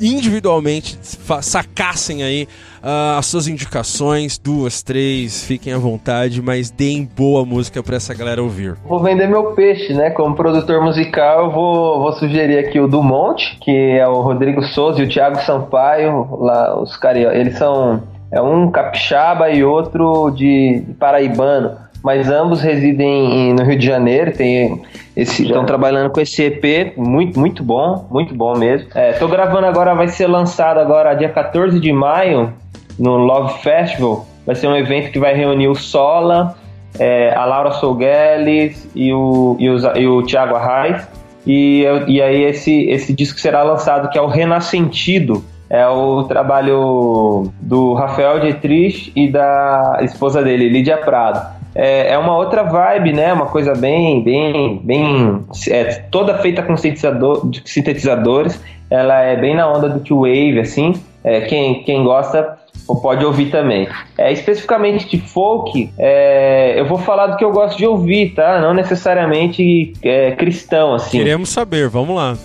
individualmente, 0.00 0.98
sacassem 1.40 2.24
aí 2.24 2.48
uh, 2.82 3.18
as 3.18 3.26
suas 3.26 3.48
indicações, 3.48 4.38
duas, 4.38 4.82
três, 4.82 5.44
fiquem 5.44 5.72
à 5.72 5.78
vontade, 5.78 6.40
mas 6.42 6.70
deem 6.70 7.08
boa 7.16 7.44
música 7.44 7.82
para 7.82 7.96
essa 7.96 8.14
galera 8.14 8.42
ouvir. 8.42 8.76
Vou 8.84 9.00
vender 9.02 9.26
meu 9.26 9.52
peixe, 9.52 9.92
né? 9.94 10.10
Como 10.10 10.34
produtor 10.34 10.82
musical, 10.82 11.46
eu 11.46 11.50
vou, 11.50 12.00
vou 12.00 12.12
sugerir 12.12 12.58
aqui 12.58 12.80
o 12.80 12.86
do 12.86 13.02
Monte, 13.02 13.58
que 13.60 13.70
é 13.70 14.06
o 14.06 14.20
Rodrigo 14.20 14.62
Souza 14.62 15.00
e 15.00 15.04
o 15.04 15.08
Thiago 15.08 15.40
Sampaio, 15.42 16.28
lá 16.38 16.80
os 16.80 16.96
caras, 16.96 17.34
eles 17.34 17.56
são 17.56 18.02
é 18.30 18.42
um 18.42 18.72
capixaba 18.72 19.50
e 19.50 19.62
outro 19.62 20.30
de, 20.30 20.82
de 20.84 20.94
paraibano 20.94 21.86
mas 22.06 22.30
ambos 22.30 22.62
residem 22.62 23.52
no 23.52 23.64
Rio 23.64 23.76
de 23.76 23.84
Janeiro, 23.84 24.30
tem 24.30 24.80
esse 25.16 25.42
estão 25.42 25.64
trabalhando 25.64 26.08
com 26.08 26.20
esse 26.20 26.40
EP, 26.40 26.96
muito 26.96 27.36
muito 27.36 27.64
bom, 27.64 28.06
muito 28.08 28.32
bom 28.32 28.56
mesmo. 28.56 28.86
É, 28.94 29.14
tô 29.14 29.26
gravando 29.26 29.66
agora, 29.66 29.92
vai 29.92 30.06
ser 30.06 30.28
lançado 30.28 30.78
agora 30.78 31.14
dia 31.14 31.28
14 31.28 31.80
de 31.80 31.92
maio 31.92 32.52
no 32.98 33.16
Love 33.16 33.60
Festival. 33.62 34.26
Vai 34.46 34.54
ser 34.54 34.68
um 34.68 34.76
evento 34.76 35.10
que 35.10 35.18
vai 35.18 35.34
reunir 35.34 35.68
o 35.68 35.74
Sola, 35.74 36.54
é, 36.98 37.34
a 37.34 37.44
Laura 37.44 37.72
Sougueles 37.72 38.88
e 38.94 39.12
o, 39.12 39.56
e 39.58 39.68
o, 39.68 39.96
e 39.96 40.06
o 40.06 40.22
Thiago 40.22 40.54
Arraes. 40.54 41.06
E, 41.46 41.84
e 42.06 42.20
aí 42.20 42.42
esse, 42.44 42.88
esse 42.88 43.12
disco 43.12 43.38
será 43.38 43.62
lançado, 43.62 44.08
que 44.08 44.18
é 44.18 44.20
o 44.20 44.26
Renascentido. 44.26 45.44
É 45.68 45.86
o 45.88 46.22
trabalho 46.24 47.50
do 47.60 47.94
Rafael 47.94 48.38
Dietrich 48.38 49.12
e 49.16 49.28
da 49.28 49.98
esposa 50.02 50.42
dele, 50.42 50.68
Lídia 50.68 50.96
Prado. 50.96 51.56
É, 51.74 52.12
é 52.12 52.18
uma 52.18 52.36
outra 52.36 52.62
vibe, 52.62 53.12
né? 53.12 53.32
Uma 53.32 53.46
coisa 53.46 53.74
bem, 53.74 54.22
bem, 54.22 54.80
bem... 54.82 55.44
É, 55.68 55.84
toda 56.10 56.38
feita 56.38 56.62
com 56.62 56.76
sintetizador, 56.76 57.50
sintetizadores. 57.64 58.62
Ela 58.88 59.22
é 59.22 59.36
bem 59.36 59.56
na 59.56 59.68
onda 59.68 59.88
do 59.88 60.00
Q-Wave, 60.00 60.60
assim. 60.60 60.94
É, 61.22 61.40
quem, 61.42 61.82
quem 61.82 62.04
gosta 62.04 62.56
pode 63.02 63.24
ouvir 63.24 63.50
também. 63.50 63.88
É, 64.16 64.32
especificamente 64.32 65.08
de 65.08 65.18
folk, 65.18 65.90
é, 65.98 66.78
eu 66.78 66.86
vou 66.86 66.98
falar 66.98 67.28
do 67.28 67.36
que 67.36 67.44
eu 67.44 67.52
gosto 67.52 67.76
de 67.76 67.86
ouvir, 67.86 68.34
tá? 68.34 68.60
Não 68.60 68.74
necessariamente 68.74 69.92
é, 70.02 70.32
cristão, 70.32 70.94
assim. 70.94 71.18
Queremos 71.18 71.48
saber, 71.48 71.88
vamos 71.88 72.16
lá. 72.16 72.36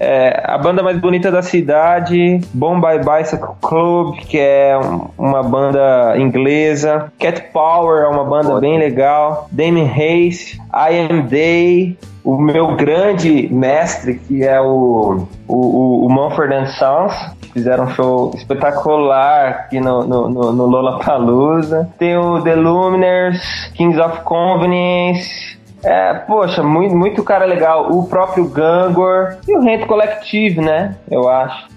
É, 0.00 0.42
a 0.44 0.58
banda 0.58 0.82
mais 0.82 0.98
bonita 0.98 1.30
da 1.30 1.42
cidade, 1.42 2.40
Bombay 2.52 2.98
Bicycle 2.98 3.54
Club, 3.60 4.16
que 4.16 4.38
é 4.38 4.78
uma 5.18 5.42
banda 5.42 6.14
inglesa, 6.16 7.12
Cat 7.18 7.42
Power 7.52 8.04
é 8.04 8.08
uma 8.08 8.24
banda 8.24 8.58
bem 8.60 8.78
legal, 8.78 9.48
Damien 9.50 9.90
Hayes, 9.90 10.58
I 10.72 11.08
Am 11.10 11.22
Day, 11.22 11.98
o 12.24 12.40
meu 12.40 12.74
grande 12.74 13.48
mestre, 13.52 14.14
que 14.14 14.42
é 14.42 14.60
o, 14.60 15.26
o, 15.46 16.06
o 16.06 16.08
Mumford 16.08 16.70
Sons, 16.72 17.12
fizeram 17.52 17.84
um 17.84 17.90
show 17.90 18.32
espetacular 18.34 19.48
aqui 19.48 19.78
no, 19.78 20.04
no, 20.04 20.28
no, 20.28 20.52
no 20.52 20.66
Lollapalooza. 20.66 21.88
Tem 21.98 22.16
o 22.16 22.42
The 22.42 22.56
Luminers, 22.56 23.70
Kings 23.74 24.00
of 24.00 24.22
Convenience, 24.22 25.56
é, 25.84 26.14
poxa, 26.14 26.62
muito, 26.62 26.96
muito 26.96 27.22
cara 27.22 27.44
legal. 27.44 27.92
O 27.92 28.06
próprio 28.06 28.48
Gangor 28.48 29.36
e 29.46 29.56
o 29.56 29.60
Rent 29.60 29.86
Collective, 29.86 30.60
né? 30.60 30.96
Eu 31.10 31.28
acho. 31.28 31.68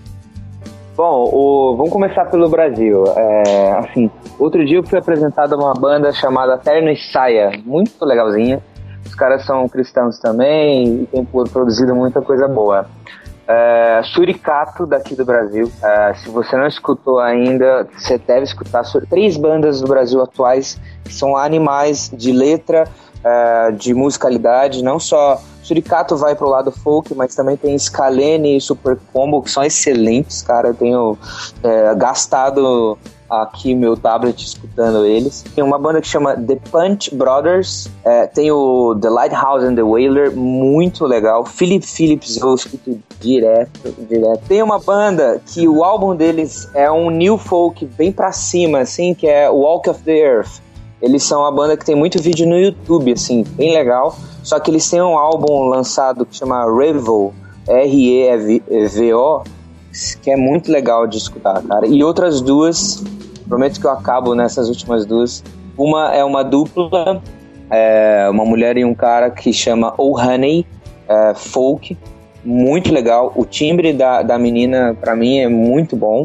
Bom, 0.95 1.29
o, 1.31 1.75
vamos 1.75 1.91
começar 1.91 2.25
pelo 2.25 2.49
Brasil. 2.49 3.03
É, 3.15 3.71
assim, 3.77 4.09
outro 4.39 4.65
dia 4.65 4.77
eu 4.77 4.83
fui 4.83 4.97
apresentado 4.97 5.55
uma 5.55 5.73
banda 5.73 6.11
chamada 6.11 6.57
Terno 6.57 6.89
e 6.89 6.97
Saia, 6.97 7.51
muito 7.63 8.03
legalzinha 8.03 8.59
Os 9.05 9.13
caras 9.13 9.45
são 9.45 9.67
cristãos 9.69 10.17
também 10.17 11.03
e 11.03 11.05
têm 11.05 11.23
produzido 11.23 11.93
muita 11.93 12.19
coisa 12.21 12.47
boa. 12.47 12.87
É, 13.47 14.01
Suricato 14.05 14.87
daqui 14.87 15.15
do 15.15 15.23
Brasil. 15.23 15.71
É, 15.83 16.13
se 16.15 16.29
você 16.29 16.57
não 16.57 16.65
escutou 16.65 17.19
ainda, 17.19 17.87
você 17.95 18.17
deve 18.17 18.43
escutar 18.43 18.83
três 19.07 19.37
bandas 19.37 19.79
do 19.81 19.87
Brasil 19.87 20.21
atuais 20.21 20.81
que 21.03 21.13
são 21.13 21.37
animais 21.37 22.11
de 22.11 22.31
letra, 22.31 22.85
é, 23.23 23.71
de 23.71 23.93
musicalidade, 23.93 24.83
não 24.83 24.99
só 24.99 25.41
Suricato 25.63 26.15
vai 26.15 26.33
pro 26.33 26.47
lado 26.47 26.71
folk, 26.71 27.13
mas 27.13 27.35
também 27.35 27.57
tem 27.57 27.77
Scalene 27.77 28.57
e 28.57 28.61
Super 28.61 28.97
Combo, 29.11 29.41
que 29.41 29.51
são 29.51 29.63
excelentes, 29.63 30.41
cara. 30.41 30.69
Eu 30.69 30.73
tenho 30.73 31.17
é, 31.61 31.93
gastado 31.95 32.97
aqui 33.29 33.75
meu 33.75 33.97
tablet 33.97 34.41
escutando 34.41 35.05
eles. 35.05 35.43
Tem 35.53 35.63
uma 35.63 35.77
banda 35.77 35.99
que 35.99 36.07
chama 36.07 36.35
The 36.35 36.57
Punch 36.71 37.13
Brothers, 37.13 37.89
é, 38.03 38.25
tem 38.27 38.51
o 38.51 38.95
The 38.95 39.09
Lighthouse 39.09 39.65
and 39.65 39.75
the 39.75 39.83
Whaler, 39.83 40.35
muito 40.35 41.05
legal. 41.05 41.45
Philip 41.45 41.85
Phillips 41.85 42.37
eu 42.37 42.55
escuto 42.55 42.99
direto, 43.19 43.93
direto. 44.07 44.41
Tem 44.47 44.63
uma 44.63 44.79
banda 44.79 45.41
que 45.45 45.67
o 45.67 45.83
álbum 45.83 46.15
deles 46.15 46.69
é 46.73 46.89
um 46.89 47.09
new 47.09 47.37
folk 47.37 47.85
bem 47.97 48.11
pra 48.11 48.31
cima, 48.31 48.79
assim, 48.79 49.13
que 49.13 49.27
é 49.27 49.49
Walk 49.49 49.89
of 49.89 50.01
the 50.03 50.17
Earth. 50.17 50.61
Eles 51.01 51.23
são 51.23 51.41
uma 51.41 51.51
banda 51.51 51.77
que 51.77 51.85
tem 51.85 51.95
muito 51.95 52.21
vídeo 52.21 52.47
no 52.47 52.57
YouTube, 52.57 53.13
assim, 53.13 53.43
bem 53.55 53.73
legal. 53.73 54.17
Só 54.43 54.59
que 54.59 54.71
eles 54.71 54.89
têm 54.89 55.01
um 55.01 55.17
álbum 55.17 55.67
lançado 55.67 56.25
que 56.25 56.35
chama 56.35 56.65
Revo, 56.65 57.33
R-E-V-O, 57.67 59.43
que 60.21 60.31
é 60.31 60.35
muito 60.35 60.71
legal 60.71 61.05
de 61.05 61.17
escutar, 61.17 61.61
cara. 61.63 61.85
E 61.85 62.03
outras 62.03 62.41
duas, 62.41 63.03
prometo 63.47 63.79
que 63.79 63.85
eu 63.85 63.91
acabo 63.91 64.33
nessas 64.33 64.69
últimas 64.69 65.05
duas. 65.05 65.43
Uma 65.77 66.13
é 66.15 66.23
uma 66.23 66.43
dupla, 66.43 67.21
é 67.69 68.27
uma 68.31 68.45
mulher 68.45 68.77
e 68.77 68.85
um 68.85 68.95
cara 68.95 69.29
que 69.29 69.53
chama 69.53 69.93
Oh 69.97 70.17
Honey, 70.19 70.65
é, 71.07 71.33
folk, 71.35 71.97
muito 72.47 72.93
legal. 72.93 73.33
O 73.35 73.43
timbre 73.43 73.91
da, 73.91 74.23
da 74.23 74.39
menina, 74.39 74.95
para 74.99 75.13
mim, 75.17 75.39
é 75.39 75.49
muito 75.49 75.97
bom. 75.97 76.23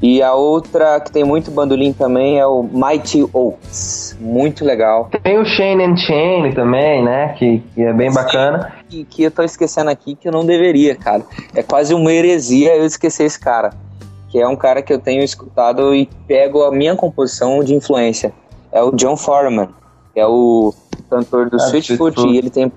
E 0.00 0.22
a 0.22 0.32
outra 0.32 1.00
que 1.00 1.10
tem 1.10 1.24
muito 1.24 1.50
bandolim 1.50 1.92
também 1.92 2.38
é 2.38 2.46
o 2.46 2.62
Mighty 2.62 3.26
Oaks. 3.32 4.16
Muito 4.20 4.64
legal. 4.64 5.10
Tem 5.24 5.38
o 5.38 5.44
Shane 5.44 5.82
and 5.82 5.96
Shane 5.96 6.54
também, 6.54 7.02
né? 7.02 7.34
Que, 7.36 7.62
que 7.74 7.82
é 7.82 7.92
bem 7.92 8.10
Sim. 8.10 8.14
bacana. 8.14 8.72
Que, 8.88 9.04
que 9.04 9.22
eu 9.24 9.30
tô 9.30 9.42
esquecendo 9.42 9.90
aqui 9.90 10.14
que 10.14 10.28
eu 10.28 10.32
não 10.32 10.46
deveria, 10.46 10.94
cara. 10.94 11.24
É 11.52 11.64
quase 11.64 11.92
uma 11.92 12.12
heresia 12.12 12.76
eu 12.76 12.86
esquecer 12.86 13.24
esse 13.24 13.40
cara. 13.40 13.70
Que 14.28 14.38
é 14.38 14.46
um 14.46 14.56
cara 14.56 14.82
que 14.82 14.92
eu 14.92 15.00
tenho 15.00 15.24
escutado 15.24 15.92
e 15.96 16.08
pego 16.28 16.62
a 16.62 16.70
minha 16.70 16.94
composição 16.94 17.64
de 17.64 17.74
influência. 17.74 18.32
É 18.70 18.80
o 18.80 18.92
John 18.92 19.16
Foreman. 19.16 19.70
Que 20.14 20.20
é 20.20 20.26
o 20.26 20.72
cantor 21.10 21.50
do 21.50 21.56
ah, 21.56 21.66
Sweetfoot. 21.66 22.20
E 22.28 22.38
ele 22.38 22.50
tem 22.50 22.70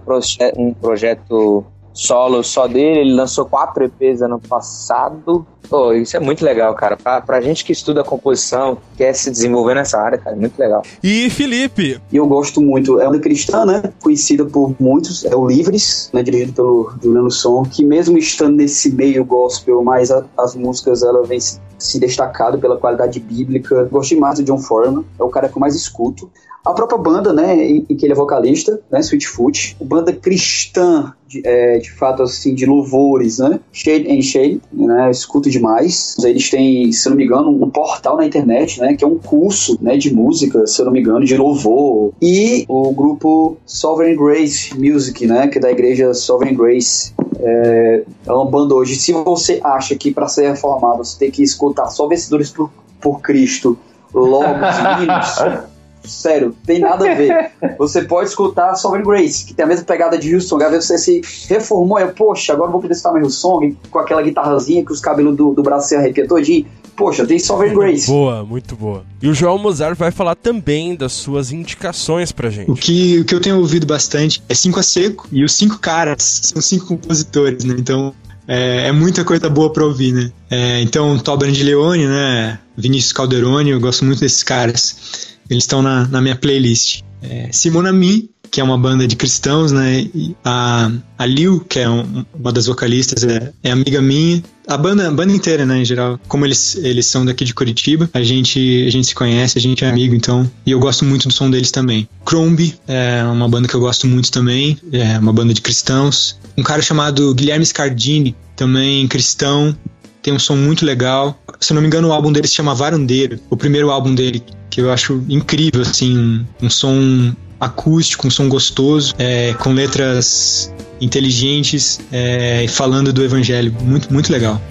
um 0.57 0.73
projeto 0.73 1.63
solo 1.93 2.43
só 2.43 2.67
dele. 2.67 3.01
Ele 3.01 3.13
lançou 3.13 3.45
quatro 3.45 3.83
EPs 3.83 4.21
ano 4.21 4.39
passado. 4.39 5.45
Pô, 5.69 5.93
isso 5.93 6.17
é 6.17 6.19
muito 6.19 6.43
legal, 6.43 6.73
cara. 6.73 6.97
Pra, 6.97 7.21
pra 7.21 7.41
gente 7.41 7.63
que 7.63 7.71
estuda 7.71 8.03
composição, 8.03 8.79
quer 8.97 9.13
se 9.13 9.29
desenvolver 9.29 9.75
nessa 9.75 9.99
área, 9.99 10.17
cara, 10.17 10.35
é 10.35 10.39
muito 10.39 10.57
legal. 10.57 10.81
E 11.03 11.29
Felipe? 11.29 12.01
E 12.11 12.17
eu 12.17 12.25
gosto 12.25 12.59
muito. 12.59 12.99
É 12.99 13.07
uma 13.07 13.19
cristã, 13.19 13.65
né? 13.65 13.83
Conhecida 14.01 14.45
por 14.45 14.75
muitos. 14.79 15.23
É 15.25 15.35
o 15.35 15.45
Livres, 15.45 16.09
né? 16.11 16.23
Dirigido 16.23 16.53
pelo 16.53 16.93
Juliano 17.01 17.29
Som, 17.29 17.63
que 17.63 17.85
mesmo 17.85 18.17
estando 18.17 18.55
nesse 18.55 18.91
meio 18.91 19.23
gospel, 19.23 19.83
mas 19.83 20.09
a, 20.09 20.25
as 20.37 20.55
músicas, 20.55 21.03
ela 21.03 21.23
vem 21.23 21.39
se, 21.39 21.59
se 21.77 21.99
destacado 21.99 22.57
pela 22.57 22.77
qualidade 22.77 23.19
bíblica. 23.19 23.87
Gostei 23.91 24.19
mais 24.19 24.39
do 24.39 24.43
John 24.43 24.57
Foreman. 24.57 25.05
É 25.19 25.23
o 25.23 25.29
cara 25.29 25.47
que 25.47 25.55
eu 25.55 25.59
mais 25.59 25.75
escuto. 25.75 26.31
A 26.65 26.73
própria 26.73 26.97
banda, 26.97 27.31
né, 27.31 27.55
em, 27.55 27.85
em 27.89 27.95
que 27.95 28.05
ele 28.05 28.13
é 28.13 28.15
vocalista, 28.15 28.81
né, 28.91 28.99
Sweetfoot, 28.99 29.77
banda 29.81 30.11
cristã, 30.11 31.13
de, 31.29 31.41
é, 31.45 31.77
de 31.77 31.91
fato, 31.91 32.23
assim, 32.23 32.55
de 32.55 32.65
louvores, 32.65 33.37
né, 33.37 33.59
Shade 33.71 34.11
and 34.11 34.21
Shade, 34.23 34.61
né, 34.73 35.11
escuto 35.11 35.49
demais. 35.49 36.17
Eles 36.23 36.49
têm, 36.49 36.91
se 36.91 37.07
eu 37.07 37.11
não 37.11 37.17
me 37.17 37.23
engano, 37.23 37.49
um 37.51 37.69
portal 37.69 38.17
na 38.17 38.25
internet, 38.25 38.81
né, 38.81 38.95
que 38.95 39.03
é 39.03 39.07
um 39.07 39.19
curso, 39.19 39.77
né, 39.79 39.95
de 39.95 40.13
música, 40.13 40.65
se 40.65 40.81
eu 40.81 40.85
não 40.85 40.91
me 40.91 40.99
engano, 40.99 41.23
de 41.23 41.37
louvor. 41.37 42.11
E 42.19 42.65
o 42.67 42.91
grupo 42.91 43.57
Sovereign 43.65 44.17
Grace 44.17 44.75
Music, 44.75 45.27
né, 45.27 45.47
que 45.47 45.59
é 45.59 45.61
da 45.61 45.71
igreja 45.71 46.13
Sovereign 46.15 46.57
Grace. 46.57 47.13
É, 47.41 48.03
é 48.25 48.33
uma 48.33 48.45
banda 48.45 48.73
hoje. 48.73 48.95
Se 48.95 49.13
você 49.13 49.61
acha 49.63 49.95
que 49.95 50.11
para 50.11 50.27
ser 50.27 50.49
reformado 50.49 51.05
você 51.05 51.17
tem 51.17 51.31
que 51.31 51.43
escutar 51.43 51.87
só 51.89 52.07
vencedores 52.07 52.49
por, 52.49 52.71
por 52.99 53.21
Cristo, 53.21 53.77
logos, 54.13 54.75
hinos 55.01 55.69
Sério, 56.09 56.55
tem 56.65 56.79
nada 56.79 57.09
a 57.09 57.15
ver. 57.15 57.51
Você 57.77 58.01
pode 58.03 58.29
escutar 58.29 58.75
Sovereign 58.75 59.07
Grace, 59.07 59.45
que 59.45 59.53
tem 59.53 59.63
a 59.63 59.67
mesma 59.67 59.85
pegada 59.85 60.17
de 60.17 60.29
Hillsong. 60.29 60.63
Às 60.63 60.71
vezes 60.71 60.87
você 60.87 60.97
se 60.97 61.21
reformou, 61.47 61.99
e 61.99 62.07
poxa, 62.07 62.53
agora 62.53 62.71
vou 62.71 62.81
poder 62.81 62.93
escutar 62.93 63.13
meu 63.13 63.23
Hillsong 63.23 63.77
com 63.89 63.99
aquela 63.99 64.21
guitarrazinha 64.21 64.83
que 64.83 64.91
os 64.91 64.99
cabelos 64.99 65.35
do, 65.35 65.53
do 65.53 65.63
braço 65.63 65.89
se 65.89 65.95
arrepiam 65.95 66.27
todinho. 66.27 66.65
Poxa, 66.95 67.25
tem 67.25 67.39
Sovereign 67.39 67.79
Grace. 67.79 68.07
Boa, 68.07 68.43
muito 68.43 68.75
boa. 68.75 69.05
E 69.21 69.29
o 69.29 69.33
João 69.33 69.57
Mozart 69.57 69.97
vai 69.97 70.11
falar 70.11 70.35
também 70.35 70.95
das 70.95 71.13
suas 71.13 71.51
indicações 71.51 72.31
pra 72.31 72.49
gente. 72.49 72.69
O 72.69 72.75
que, 72.75 73.19
o 73.19 73.25
que 73.25 73.33
eu 73.33 73.39
tenho 73.39 73.57
ouvido 73.57 73.85
bastante 73.85 74.43
é 74.49 74.53
Cinco 74.53 74.79
a 74.79 74.83
Seco, 74.83 75.27
e 75.31 75.43
os 75.43 75.53
cinco 75.53 75.79
caras 75.79 76.41
são 76.43 76.61
cinco 76.61 76.87
compositores, 76.87 77.63
né? 77.63 77.75
Então 77.79 78.13
é, 78.51 78.87
é, 78.87 78.91
muita 78.91 79.23
coisa 79.23 79.47
boa 79.47 79.71
pra 79.71 79.85
ouvir, 79.85 80.11
né? 80.11 80.31
É, 80.49 80.81
então, 80.81 81.19
Toban 81.19 81.51
de 81.51 81.61
Leone, 81.61 82.07
né? 82.07 82.57
Vinícius 82.75 83.13
Calderoni, 83.13 83.69
eu 83.69 83.79
gosto 83.79 84.03
muito 84.03 84.21
desses 84.21 84.41
caras. 84.41 85.37
Eles 85.49 85.63
estão 85.63 85.81
na, 85.81 86.07
na, 86.07 86.21
minha 86.21 86.35
playlist. 86.35 87.01
É, 87.21 87.49
Simona 87.51 87.91
Mi, 87.91 88.29
que 88.49 88.59
é 88.61 88.63
uma 88.63 88.77
banda 88.77 89.07
de 89.07 89.15
cristãos, 89.15 89.71
né? 89.71 90.07
E 90.13 90.35
a, 90.43 90.91
a 91.17 91.25
Liu, 91.25 91.59
que 91.61 91.79
é 91.79 91.89
um, 91.89 92.25
uma 92.33 92.51
das 92.51 92.67
vocalistas, 92.67 93.23
é, 93.23 93.51
é, 93.63 93.71
amiga 93.71 94.01
minha. 94.01 94.43
A 94.67 94.77
banda, 94.77 95.07
a 95.07 95.11
banda 95.11 95.33
inteira, 95.33 95.65
né, 95.65 95.79
em 95.79 95.85
geral. 95.85 96.19
Como 96.27 96.45
eles, 96.45 96.75
eles 96.75 97.05
são 97.07 97.25
daqui 97.25 97.43
de 97.43 97.53
Curitiba, 97.53 98.09
a 98.13 98.21
gente, 98.21 98.85
a 98.87 98.91
gente 98.91 99.07
se 99.07 99.15
conhece, 99.15 99.57
a 99.57 99.61
gente 99.61 99.83
é 99.83 99.89
amigo, 99.89 100.13
então. 100.13 100.49
E 100.65 100.71
eu 100.71 100.79
gosto 100.79 101.03
muito 101.03 101.27
do 101.27 101.33
som 101.33 101.49
deles 101.49 101.71
também. 101.71 102.07
Crombie 102.23 102.75
é 102.87 103.23
uma 103.23 103.49
banda 103.49 103.67
que 103.67 103.75
eu 103.75 103.79
gosto 103.79 104.07
muito 104.07 104.31
também. 104.31 104.77
É 104.91 105.17
uma 105.17 105.33
banda 105.33 105.53
de 105.53 105.61
cristãos. 105.61 106.37
Um 106.55 106.63
cara 106.63 106.81
chamado 106.81 107.33
Guilherme 107.33 107.65
Scardini, 107.65 108.35
também 108.55 109.07
cristão 109.07 109.75
tem 110.21 110.33
um 110.33 110.39
som 110.39 110.55
muito 110.55 110.85
legal. 110.85 111.37
Se 111.59 111.73
não 111.73 111.81
me 111.81 111.87
engano, 111.87 112.09
o 112.09 112.13
álbum 112.13 112.31
dele 112.31 112.47
se 112.47 112.55
chama 112.55 112.75
Varandeiro, 112.75 113.39
o 113.49 113.57
primeiro 113.57 113.89
álbum 113.89 114.13
dele, 114.13 114.43
que 114.69 114.81
eu 114.81 114.91
acho 114.91 115.23
incrível, 115.29 115.81
assim, 115.81 116.17
um, 116.17 116.45
um 116.63 116.69
som 116.69 117.33
acústico, 117.59 118.27
um 118.27 118.31
som 118.31 118.47
gostoso, 118.47 119.13
é, 119.17 119.53
com 119.53 119.73
letras 119.73 120.73
inteligentes, 121.01 121.99
é, 122.11 122.65
falando 122.67 123.11
do 123.11 123.23
evangelho. 123.23 123.73
Muito, 123.81 124.11
muito 124.13 124.31
legal. 124.31 124.61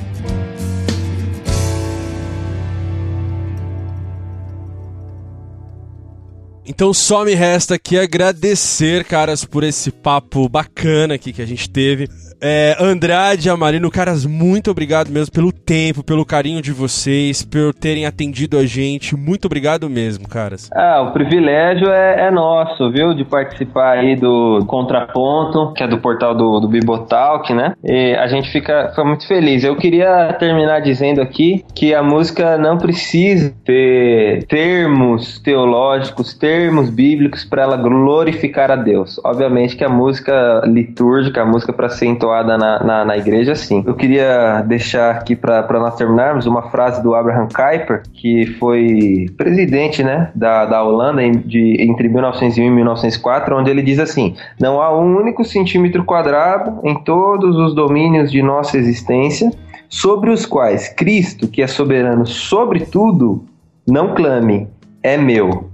Então 6.79 6.93
só 6.95 7.25
me 7.25 7.35
resta 7.35 7.75
aqui 7.75 7.99
agradecer, 7.99 9.03
caras, 9.03 9.45
por 9.45 9.65
esse 9.65 9.91
papo 9.91 10.49
bacana 10.49 11.15
aqui 11.15 11.33
que 11.33 11.43
a 11.43 11.47
gente 11.47 11.69
teve. 11.69 12.09
É, 12.41 12.77
Andrade, 12.79 13.51
Amarino, 13.51 13.91
caras, 13.91 14.25
muito 14.25 14.71
obrigado 14.71 15.11
mesmo 15.11 15.33
pelo 15.33 15.53
tempo, 15.53 16.05
pelo 16.05 16.25
carinho 16.25 16.63
de 16.63 16.73
vocês, 16.73 17.45
por 17.45 17.75
terem 17.75 18.07
atendido 18.07 18.59
a 18.59 18.65
gente. 18.65 19.17
Muito 19.17 19.47
obrigado 19.47 19.91
mesmo, 19.91 20.29
caras. 20.29 20.71
Ah, 20.73 21.03
o 21.03 21.13
privilégio 21.13 21.91
é, 21.91 22.27
é 22.27 22.31
nosso, 22.31 22.91
viu? 22.91 23.13
De 23.13 23.25
participar 23.25 23.99
aí 23.99 24.15
do 24.15 24.65
Contraponto, 24.67 25.73
que 25.73 25.83
é 25.83 25.89
do 25.89 25.99
portal 25.99 26.35
do, 26.35 26.61
do 26.61 26.69
Bibotalk, 26.69 27.53
né? 27.53 27.75
E 27.85 28.15
a 28.15 28.29
gente 28.29 28.51
fica, 28.51 28.89
fica 28.91 29.05
muito 29.05 29.27
feliz. 29.27 29.65
Eu 29.65 29.77
queria 29.77 30.33
terminar 30.35 30.81
dizendo 30.81 31.21
aqui 31.21 31.65
que 31.75 31.95
a 31.95 32.03
música 32.03 32.57
não 32.57 32.79
precisa 32.79 33.53
ter 33.65 34.45
termos 34.47 35.41
teológicos, 35.41 36.35
termos 36.35 36.89
bíblicos 36.91 37.45
para 37.45 37.63
ela 37.63 37.77
glorificar 37.77 38.71
a 38.71 38.77
Deus. 38.77 39.21
Obviamente 39.25 39.77
que 39.77 39.85
a 39.85 39.89
música 39.89 40.63
litúrgica, 40.67 41.43
a 41.43 41.47
música 41.47 41.73
para 41.73 41.89
ser 41.89 42.07
entoada 42.29 42.59
na, 42.59 42.85
na, 42.85 43.05
na, 43.05 43.17
igreja, 43.17 43.55
sim. 43.55 43.83
Eu 43.87 43.95
queria 43.95 44.63
deixar 44.63 45.13
aqui 45.13 45.35
para 45.35 45.81
nós 45.81 45.97
terminarmos 45.97 46.47
uma 46.47 46.71
frase 46.71 47.03
do 47.03 47.15
Abraham 47.15 47.49
Kuyper, 47.49 48.03
que 48.13 48.47
foi 48.59 49.27
presidente 49.37 50.03
né, 50.03 50.31
da, 50.35 50.67
da 50.67 50.83
Holanda 50.83 51.23
em, 51.23 51.33
de, 51.33 51.77
entre 51.81 52.09
1901 52.09 52.67
e 52.67 52.71
1904, 52.71 53.57
onde 53.57 53.71
ele 53.71 53.83
diz 53.83 53.99
assim: 53.99 54.37
Não 54.61 54.81
há 54.81 54.97
um 54.97 55.17
único 55.17 55.45
centímetro 55.45 56.05
quadrado 56.05 56.81
em 56.85 57.03
todos 57.03 57.57
os 57.57 57.75
domínios 57.75 58.31
de 58.31 58.43
nossa 58.43 58.77
existência 58.77 59.51
sobre 59.89 60.31
os 60.31 60.45
quais 60.45 60.89
Cristo, 60.89 61.49
que 61.49 61.63
é 61.63 61.67
soberano 61.67 62.27
sobre 62.27 62.81
tudo, 62.81 63.45
não 63.87 64.15
clame, 64.15 64.69
é 65.03 65.17
meu. 65.17 65.71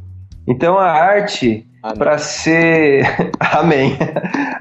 Então 0.46 0.78
a 0.78 0.86
arte 0.86 1.66
para 1.92 2.16
ser 2.16 3.04
amém. 3.52 3.96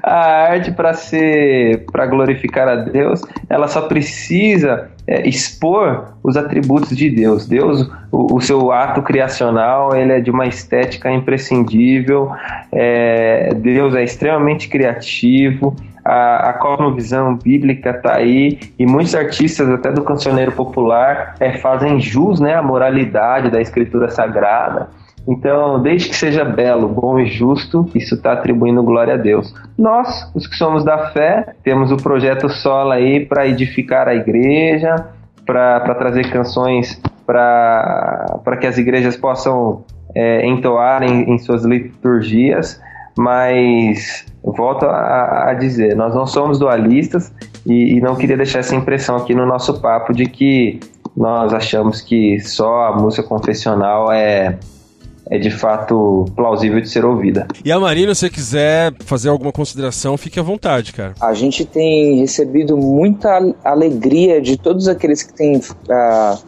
A 0.02 0.50
arte 0.50 0.72
para 0.72 0.92
ser 0.92 1.86
para 1.90 2.06
glorificar 2.06 2.68
a 2.68 2.76
Deus, 2.76 3.22
ela 3.48 3.66
só 3.66 3.82
precisa 3.82 4.90
é, 5.06 5.26
expor 5.26 6.14
os 6.22 6.36
atributos 6.36 6.96
de 6.96 7.08
Deus. 7.08 7.46
Deus, 7.46 7.90
o, 8.12 8.36
o, 8.36 8.40
seu 8.40 8.70
ato 8.70 9.00
criacional, 9.02 9.96
ele 9.96 10.12
é 10.12 10.20
de 10.20 10.30
uma 10.30 10.46
estética 10.46 11.10
imprescindível. 11.10 12.30
É, 12.70 13.54
Deus 13.54 13.94
é 13.94 14.04
extremamente 14.04 14.68
criativo. 14.68 15.74
A, 16.04 16.50
a 16.50 16.52
cosmovisão 16.52 17.36
bíblica 17.36 17.90
está 17.90 18.16
aí 18.16 18.58
e 18.78 18.84
muitos 18.84 19.14
artistas, 19.14 19.70
até 19.70 19.90
do 19.90 20.02
cancioneiro 20.02 20.52
popular, 20.52 21.34
é, 21.40 21.56
fazem 21.56 21.98
jus 21.98 22.40
né, 22.40 22.54
à 22.54 22.62
moralidade 22.62 23.50
da 23.50 23.60
escritura 23.60 24.10
sagrada. 24.10 24.90
Então, 25.26 25.80
desde 25.80 26.10
que 26.10 26.16
seja 26.16 26.44
belo, 26.44 26.88
bom 26.88 27.18
e 27.18 27.26
justo, 27.26 27.88
isso 27.94 28.14
está 28.14 28.32
atribuindo 28.32 28.82
glória 28.82 29.14
a 29.14 29.16
Deus. 29.16 29.54
Nós, 29.76 30.30
os 30.34 30.46
que 30.46 30.54
somos 30.54 30.84
da 30.84 31.10
fé, 31.12 31.54
temos 31.62 31.90
o 31.90 31.96
projeto 31.96 32.48
Sola 32.48 32.96
aí 32.96 33.24
para 33.24 33.46
edificar 33.46 34.06
a 34.06 34.14
igreja, 34.14 35.06
para 35.46 35.94
trazer 35.94 36.30
canções 36.30 37.00
para 37.26 38.56
que 38.60 38.66
as 38.66 38.76
igrejas 38.76 39.16
possam 39.16 39.84
é, 40.14 40.46
entoar 40.46 41.02
em, 41.02 41.32
em, 41.32 41.38
suas 41.38 41.64
liturgias, 41.64 42.80
mas 43.16 44.26
volto 44.42 44.84
a, 44.84 45.50
a, 45.50 45.54
dizer, 45.54 45.96
nós 45.96 46.14
não 46.14 46.26
somos 46.26 46.58
dualistas 46.58 47.32
e, 47.66 47.96
e 47.96 48.00
não 48.00 48.14
queria 48.14 48.36
deixar 48.36 48.58
essa 48.58 48.74
impressão 48.74 49.16
aqui 49.16 49.34
no 49.34 49.46
nosso 49.46 49.80
papo 49.80 50.12
de 50.12 50.26
que 50.26 50.80
nós 51.16 51.54
achamos 51.54 52.00
que 52.00 52.38
só 52.40 52.88
a 52.88 52.96
música 52.96 53.26
confessional 53.26 54.12
é 54.12 54.58
é 55.30 55.38
de 55.38 55.50
fato 55.50 56.26
plausível 56.36 56.80
de 56.80 56.88
ser 56.88 57.04
ouvida. 57.04 57.46
E 57.64 57.72
a 57.72 57.80
Marina, 57.80 58.14
se 58.14 58.20
você 58.20 58.30
quiser 58.30 58.94
fazer 59.04 59.30
alguma 59.30 59.52
consideração, 59.52 60.16
fique 60.16 60.38
à 60.38 60.42
vontade, 60.42 60.92
cara. 60.92 61.14
A 61.20 61.32
gente 61.32 61.64
tem 61.64 62.18
recebido 62.18 62.76
muita 62.76 63.40
alegria 63.64 64.40
de 64.40 64.56
todos 64.56 64.86
aqueles 64.86 65.22
que 65.22 65.32
têm 65.32 65.56
uh, 65.56 65.62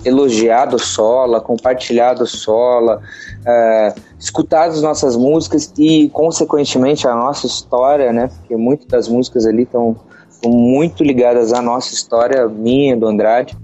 elogiado 0.04 0.78
Sola, 0.78 1.40
compartilhado 1.40 2.26
Sola, 2.26 3.00
uh, 3.00 4.00
escutado 4.18 4.72
as 4.72 4.82
nossas 4.82 5.16
músicas 5.16 5.72
e, 5.78 6.10
consequentemente, 6.10 7.08
a 7.08 7.14
nossa 7.14 7.46
história, 7.46 8.12
né? 8.12 8.28
Porque 8.28 8.56
muitas 8.56 8.86
das 8.86 9.08
músicas 9.08 9.46
ali 9.46 9.62
estão 9.62 9.96
muito 10.44 11.02
ligadas 11.02 11.52
à 11.52 11.62
nossa 11.62 11.94
história, 11.94 12.46
minha, 12.46 12.96
do 12.96 13.06
Andrade. 13.06 13.56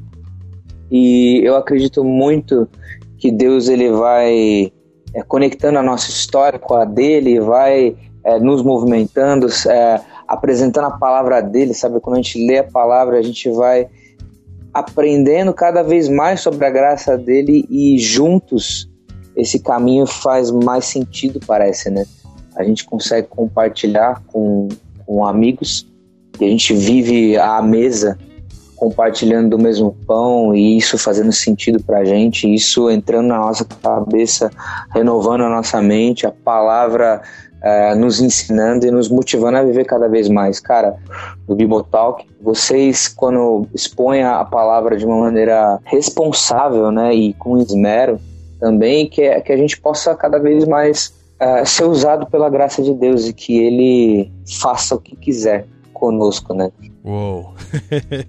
E 0.91 1.41
eu 1.45 1.57
acredito 1.57 2.03
muito 2.03 2.69
que 3.19 3.31
Deus 3.31 3.69
ele 3.69 3.91
vai 3.91 4.73
é, 5.15 5.23
conectando 5.23 5.79
a 5.79 5.83
nossa 5.83 6.11
história 6.11 6.59
com 6.59 6.75
a 6.75 6.85
dele, 6.85 7.41
vai 7.41 7.97
é, 8.25 8.39
nos 8.39 8.63
movimentando, 8.63 9.47
é, 9.69 10.01
apresentando 10.27 10.87
a 10.87 10.99
palavra 10.99 11.41
dele, 11.41 11.75
sabe? 11.75 12.01
Quando 12.01 12.15
a 12.15 12.23
gente 12.23 12.47
lê 12.47 12.59
a 12.59 12.65
palavra, 12.65 13.19
a 13.19 13.23
gente 13.23 13.51
vai 13.51 13.89
aprendendo 14.73 15.53
cada 15.53 15.83
vez 15.83 16.09
mais 16.09 16.41
sobre 16.41 16.65
a 16.65 16.71
graça 16.71 17.17
dele 17.19 17.67
e 17.69 17.99
juntos 17.99 18.89
esse 19.37 19.59
caminho 19.59 20.07
faz 20.07 20.51
mais 20.51 20.87
sentido, 20.87 21.41
parece, 21.47 21.91
né? 21.91 22.05
A 22.57 22.63
gente 22.65 22.85
consegue 22.85 23.29
compartilhar 23.29 24.23
com, 24.27 24.69
com 25.07 25.25
amigos 25.25 25.87
e 26.39 26.45
a 26.45 26.49
gente 26.49 26.75
vive 26.75 27.37
à 27.37 27.61
mesa 27.63 28.19
compartilhando 28.83 29.51
do 29.51 29.63
mesmo 29.63 29.97
pão 30.09 30.53
e 30.53 30.77
isso 30.77 30.99
fazendo 30.99 31.31
sentido 31.31 31.81
pra 31.85 32.05
gente, 32.05 32.53
isso 32.53 32.91
entrando 32.91 33.29
na 33.29 33.39
nossa 33.39 33.65
cabeça, 33.65 34.51
renovando 34.93 35.43
a 35.43 35.49
nossa 35.49 35.81
mente, 35.81 36.27
a 36.27 36.33
palavra 36.33 37.23
é, 37.63 37.95
nos 37.95 38.21
ensinando 38.21 38.85
e 38.85 38.91
nos 38.91 39.09
motivando 39.09 39.59
a 39.59 39.63
viver 39.63 39.85
cada 39.85 40.09
vez 40.09 40.29
mais. 40.29 40.59
Cara, 40.59 40.97
do 41.47 41.55
Bibotalk, 41.55 42.27
vocês, 42.41 43.07
quando 43.07 43.69
expõem 43.73 44.25
a 44.25 44.45
palavra 44.45 44.97
de 44.97 45.07
uma 45.07 45.21
maneira 45.21 45.79
responsável 45.85 46.91
né, 46.91 47.15
e 47.15 47.35
com 47.35 47.59
esmero, 47.59 48.19
também 48.59 49.09
que, 49.09 49.23
é, 49.23 49.41
que 49.41 49.53
a 49.53 49.57
gente 49.57 49.81
possa 49.81 50.13
cada 50.17 50.41
vez 50.41 50.65
mais 50.65 51.15
é, 51.39 51.65
ser 51.65 51.85
usado 51.85 52.27
pela 52.27 52.51
graça 52.51 52.83
de 52.83 52.93
Deus 52.93 53.29
e 53.29 53.33
que 53.33 53.57
Ele 53.61 54.33
faça 54.61 54.97
o 54.97 55.01
que 55.01 55.15
quiser 55.15 55.67
conosco, 55.93 56.53
né? 56.53 56.73
Uou! 57.05 57.55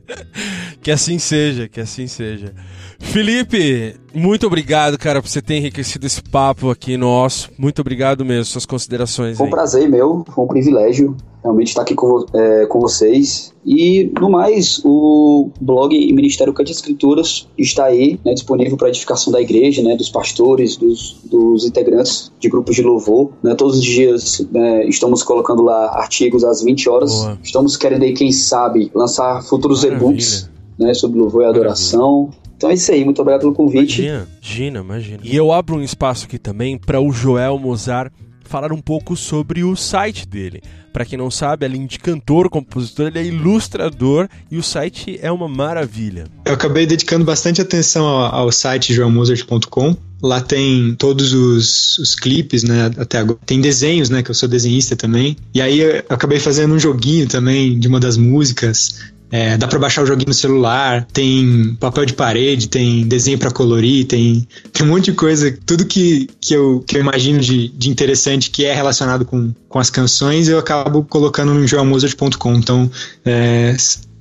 que 0.82 0.90
assim 0.90 1.20
seja, 1.20 1.70
que 1.70 1.80
assim 1.80 2.08
seja. 2.08 2.54
Felipe, 3.00 3.96
muito 4.14 4.48
obrigado, 4.48 4.98
cara, 4.98 5.22
por 5.22 5.28
você 5.28 5.42
ter 5.42 5.58
enriquecido 5.58 6.08
esse 6.08 6.24
papo 6.24 6.72
aqui 6.72 6.98
nosso. 6.98 7.52
Muito 7.58 7.80
obrigado 7.82 8.26
mesmo, 8.26 8.46
suas 8.46 8.66
considerações. 8.66 9.38
Foi 9.38 9.46
um 9.46 9.52
prazer 9.52 9.88
meu, 9.90 10.26
foi 10.34 10.44
um 10.44 10.48
privilégio 10.48 11.16
realmente 11.44 11.68
estar 11.68 11.82
aqui 11.82 11.94
com, 11.94 12.26
é, 12.34 12.66
com 12.66 12.80
vocês. 12.80 13.54
E, 13.66 14.12
no 14.20 14.30
mais, 14.30 14.82
o 14.84 15.50
blog 15.60 15.94
Ministério 16.14 16.54
Cante 16.54 16.72
Escrituras 16.72 17.48
está 17.58 17.86
aí, 17.86 18.20
né, 18.26 18.34
disponível 18.34 18.78
para 18.78 18.90
edificação 18.90 19.32
da 19.32 19.42
igreja, 19.42 19.82
né, 19.82 19.96
dos 19.96 20.10
pastores, 20.10 20.76
dos, 20.76 21.18
dos 21.24 21.66
integrantes 21.66 22.32
de 22.40 22.50
grupos 22.50 22.76
de 22.76 22.82
louvor. 22.82 23.32
Né, 23.42 23.56
todos 23.56 23.78
os 23.78 23.84
dias 23.84 24.46
né, 24.52 24.86
estamos 24.86 25.22
colocando 25.24 25.62
lá 25.62 25.98
artigos 25.98 26.44
às 26.44 26.64
20 26.64 26.90
horas. 26.90 27.14
Boa. 27.14 27.40
Estamos 27.44 27.78
querendo 27.78 28.04
aí, 28.04 28.14
quem 28.14 28.32
sabe, 28.32 28.63
lançar 28.94 29.42
futuros 29.44 29.84
e-books 29.84 30.50
né, 30.78 30.94
sobre 30.94 31.20
louvor 31.20 31.44
e 31.44 31.46
adoração. 31.46 32.30
Então 32.56 32.70
é 32.70 32.74
isso 32.74 32.92
aí, 32.92 33.04
muito 33.04 33.22
obrigado 33.22 33.42
pelo 33.42 33.54
convite. 33.54 34.02
Imagina, 34.02 34.28
imagina, 34.42 34.80
imagina. 34.80 35.20
E 35.24 35.36
eu 35.36 35.52
abro 35.52 35.76
um 35.76 35.82
espaço 35.82 36.26
aqui 36.26 36.38
também 36.38 36.78
para 36.78 37.02
o 37.02 37.12
Joel 37.12 37.60
Mozart 37.60 38.12
falar 38.44 38.72
um 38.72 38.80
pouco 38.80 39.16
sobre 39.16 39.64
o 39.64 39.76
site 39.76 40.28
dele. 40.28 40.62
Para 40.92 41.06
quem 41.06 41.18
não 41.18 41.32
sabe, 41.32 41.66
além 41.66 41.88
de 41.88 41.98
cantor, 41.98 42.50
compositor, 42.50 43.08
ele 43.08 43.20
é 43.20 43.26
ilustrador 43.26 44.30
e 44.52 44.58
o 44.58 44.64
site 44.64 45.18
é 45.22 45.32
uma 45.32 45.48
maravilha. 45.48 46.26
Eu 46.46 46.54
acabei 46.54 46.86
dedicando 46.86 47.26
bastante 47.26 47.62
atenção 47.62 48.06
ao, 48.06 48.36
ao 48.36 48.52
site 48.52 48.94
joelmozart.com. 48.94 49.96
Lá 50.24 50.40
tem 50.40 50.96
todos 50.96 51.34
os, 51.34 51.98
os 51.98 52.16
clipes, 52.16 52.64
né? 52.64 52.90
Até 52.98 53.18
agora. 53.18 53.38
Tem 53.46 53.60
desenhos, 53.60 54.10
né? 54.10 54.24
Que 54.24 54.32
eu 54.32 54.36
sou 54.36 54.48
desenhista 54.48 54.96
também. 54.96 55.36
E 55.54 55.62
aí 55.62 55.82
eu 55.82 56.02
acabei 56.08 56.40
fazendo 56.40 56.74
um 56.74 56.80
joguinho 56.80 57.28
também 57.28 57.78
de 57.78 57.90
uma 57.90 58.00
das 58.00 58.16
músicas. 58.16 59.02
É, 59.30 59.58
dá 59.58 59.68
para 59.68 59.80
baixar 59.80 60.04
o 60.04 60.06
joguinho 60.06 60.28
no 60.28 60.34
celular, 60.34 61.08
tem 61.12 61.76
papel 61.80 62.06
de 62.06 62.14
parede, 62.14 62.70
tem 62.70 63.06
desenho 63.08 63.40
para 63.40 63.50
colorir, 63.50 64.06
tem, 64.06 64.48
tem 64.72 64.86
um 64.86 64.90
monte 64.90 65.06
de 65.06 65.14
coisa. 65.14 65.52
Tudo 65.66 65.86
que, 65.86 66.30
que, 66.40 66.54
eu, 66.54 66.84
que 66.88 66.96
eu 66.96 67.02
imagino 67.02 67.40
de, 67.40 67.68
de 67.70 67.90
interessante 67.90 68.52
que 68.52 68.64
é 68.64 68.74
relacionado 68.74 69.26
com, 69.26 69.52
com 69.68 69.80
as 69.80 69.90
canções, 69.90 70.48
eu 70.48 70.60
acabo 70.60 71.04
colocando 71.04 71.54
no 71.54 71.66
joelmozart.com. 71.66 72.54
Então, 72.54 72.90
é, 73.26 73.76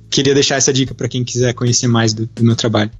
queria 0.09 0.33
deixar 0.33 0.55
essa 0.55 0.73
dica 0.73 0.93
para 0.93 1.07
quem 1.07 1.23
quiser 1.23 1.53
conhecer 1.53 1.87
mais 1.87 2.11
do, 2.11 2.25
do 2.25 2.43
meu 2.43 2.55
trabalho. 2.55 2.91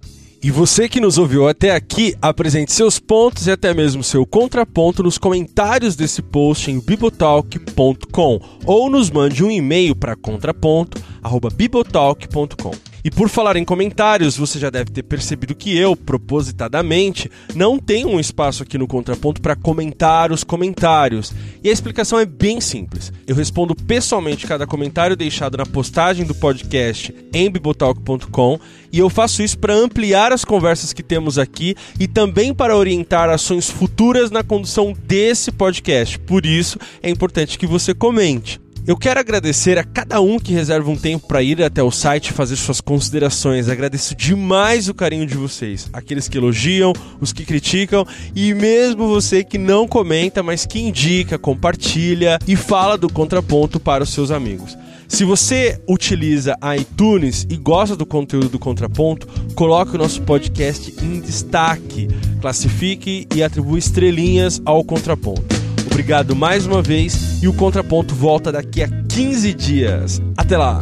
E 0.44 0.52
você 0.52 0.88
que 0.90 1.00
nos 1.00 1.18
ouviu 1.18 1.48
até 1.48 1.72
aqui, 1.72 2.14
apresente 2.22 2.74
seus 2.74 3.00
pontos 3.00 3.48
e 3.48 3.52
até 3.52 3.74
mesmo 3.74 4.04
seu 4.04 4.26
contraponto 4.26 5.02
nos 5.02 5.18
comentários 5.18 5.96
desse 5.96 6.22
post 6.22 6.70
em 6.70 6.82
bibotalk.com 6.82 8.42
ou 8.66 8.90
nos 8.90 9.10
mande 9.10 9.42
um 9.42 9.50
e-mail 9.50 9.96
para 9.96 10.18
contraponto@bibotalk.com. 10.18 12.93
E 13.04 13.12
por 13.12 13.28
falar 13.28 13.58
em 13.58 13.66
comentários, 13.66 14.38
você 14.38 14.58
já 14.58 14.70
deve 14.70 14.90
ter 14.90 15.04
percebido 15.04 15.54
que 15.54 15.78
eu, 15.78 15.94
propositadamente, 15.94 17.30
não 17.54 17.78
tenho 17.78 18.08
um 18.08 18.20
espaço 18.20 18.64
aqui 18.64 18.78
no 18.78 18.88
Contraponto 18.88 19.42
para 19.42 19.58
comentar 19.58 20.32
os 20.32 20.42
comentários. 20.42 21.34
E 21.62 21.70
a 21.70 21.74
explicação 21.74 22.18
é 22.18 22.26
bem 22.26 22.62
simples. 22.62 23.12
Eu 23.28 23.36
respondo 23.36 23.76
pessoalmente 23.76 24.48
cada 24.48 24.66
comentário 24.66 25.18
deixado 25.18 25.58
na 25.58 25.66
postagem 25.66 26.26
do 26.26 26.34
podcast 26.34 27.14
em 27.34 27.52
bibotalk.com 27.52 28.58
e 28.90 29.00
eu 29.00 29.10
faço 29.10 29.44
isso 29.44 29.58
para 29.58 29.74
ampliar 29.74 30.32
as 30.32 30.46
conversas 30.46 30.94
que 30.94 31.04
temos 31.04 31.38
aqui 31.38 31.76
e 32.00 32.08
também 32.08 32.54
para 32.54 32.78
orientar 32.78 33.30
ações 33.30 33.70
futuras 33.70 34.32
na 34.32 34.44
condução 34.44 34.94
desse 34.94 35.52
podcast. 35.52 36.18
Por 36.20 36.46
isso, 36.46 36.80
é 37.02 37.10
importante 37.10 37.58
que 37.58 37.68
você 37.68 37.94
comente. 37.94 38.63
Eu 38.86 38.98
quero 38.98 39.18
agradecer 39.18 39.78
a 39.78 39.84
cada 39.86 40.20
um 40.20 40.38
que 40.38 40.52
reserva 40.52 40.92
um 40.92 40.98
tempo 40.98 41.26
para 41.26 41.42
ir 41.42 41.64
até 41.64 41.82
o 41.82 41.90
site 41.90 42.34
fazer 42.34 42.58
suas 42.58 42.82
considerações. 42.82 43.70
Agradeço 43.70 44.14
demais 44.14 44.90
o 44.90 44.94
carinho 44.94 45.26
de 45.26 45.36
vocês, 45.36 45.90
aqueles 45.94 46.28
que 46.28 46.38
elogiam, 46.38 46.92
os 47.22 47.32
que 47.32 47.46
criticam 47.46 48.06
e 48.36 48.54
mesmo 48.54 49.08
você 49.08 49.42
que 49.42 49.58
não 49.58 49.88
comenta, 49.88 50.44
mas 50.44 50.66
que 50.66 50.82
indica, 50.82 51.40
compartilha 51.40 52.38
e 52.46 52.58
fala 52.58 52.98
do 52.98 53.08
contraponto 53.10 53.80
para 53.80 54.04
os 54.04 54.10
seus 54.12 54.32
amigos. 54.32 54.78
Se 55.08 55.24
você 55.24 55.80
utiliza 55.88 56.58
iTunes 56.78 57.48
e 57.50 57.56
gosta 57.56 57.96
do 57.96 58.06
conteúdo 58.06 58.50
do 58.50 58.60
Contraponto, 58.60 59.28
coloque 59.54 59.96
o 59.96 59.98
nosso 59.98 60.22
podcast 60.24 60.94
em 61.02 61.22
destaque, 61.22 62.10
classifique 62.42 63.28
e 63.34 63.44
atribua 63.44 63.80
estrelinhas 63.80 64.62
ao 64.66 64.84
Contraponto. 64.84 65.63
Obrigado 65.94 66.36
mais 66.36 66.66
uma 66.66 66.82
vez 66.82 67.40
e 67.44 67.48
o 67.48 67.54
Contraponto 67.54 68.16
volta 68.16 68.52
daqui 68.52 68.82
a 68.82 68.88
15 68.88 69.54
dias. 69.54 70.20
Até 70.36 70.58
lá! 70.58 70.82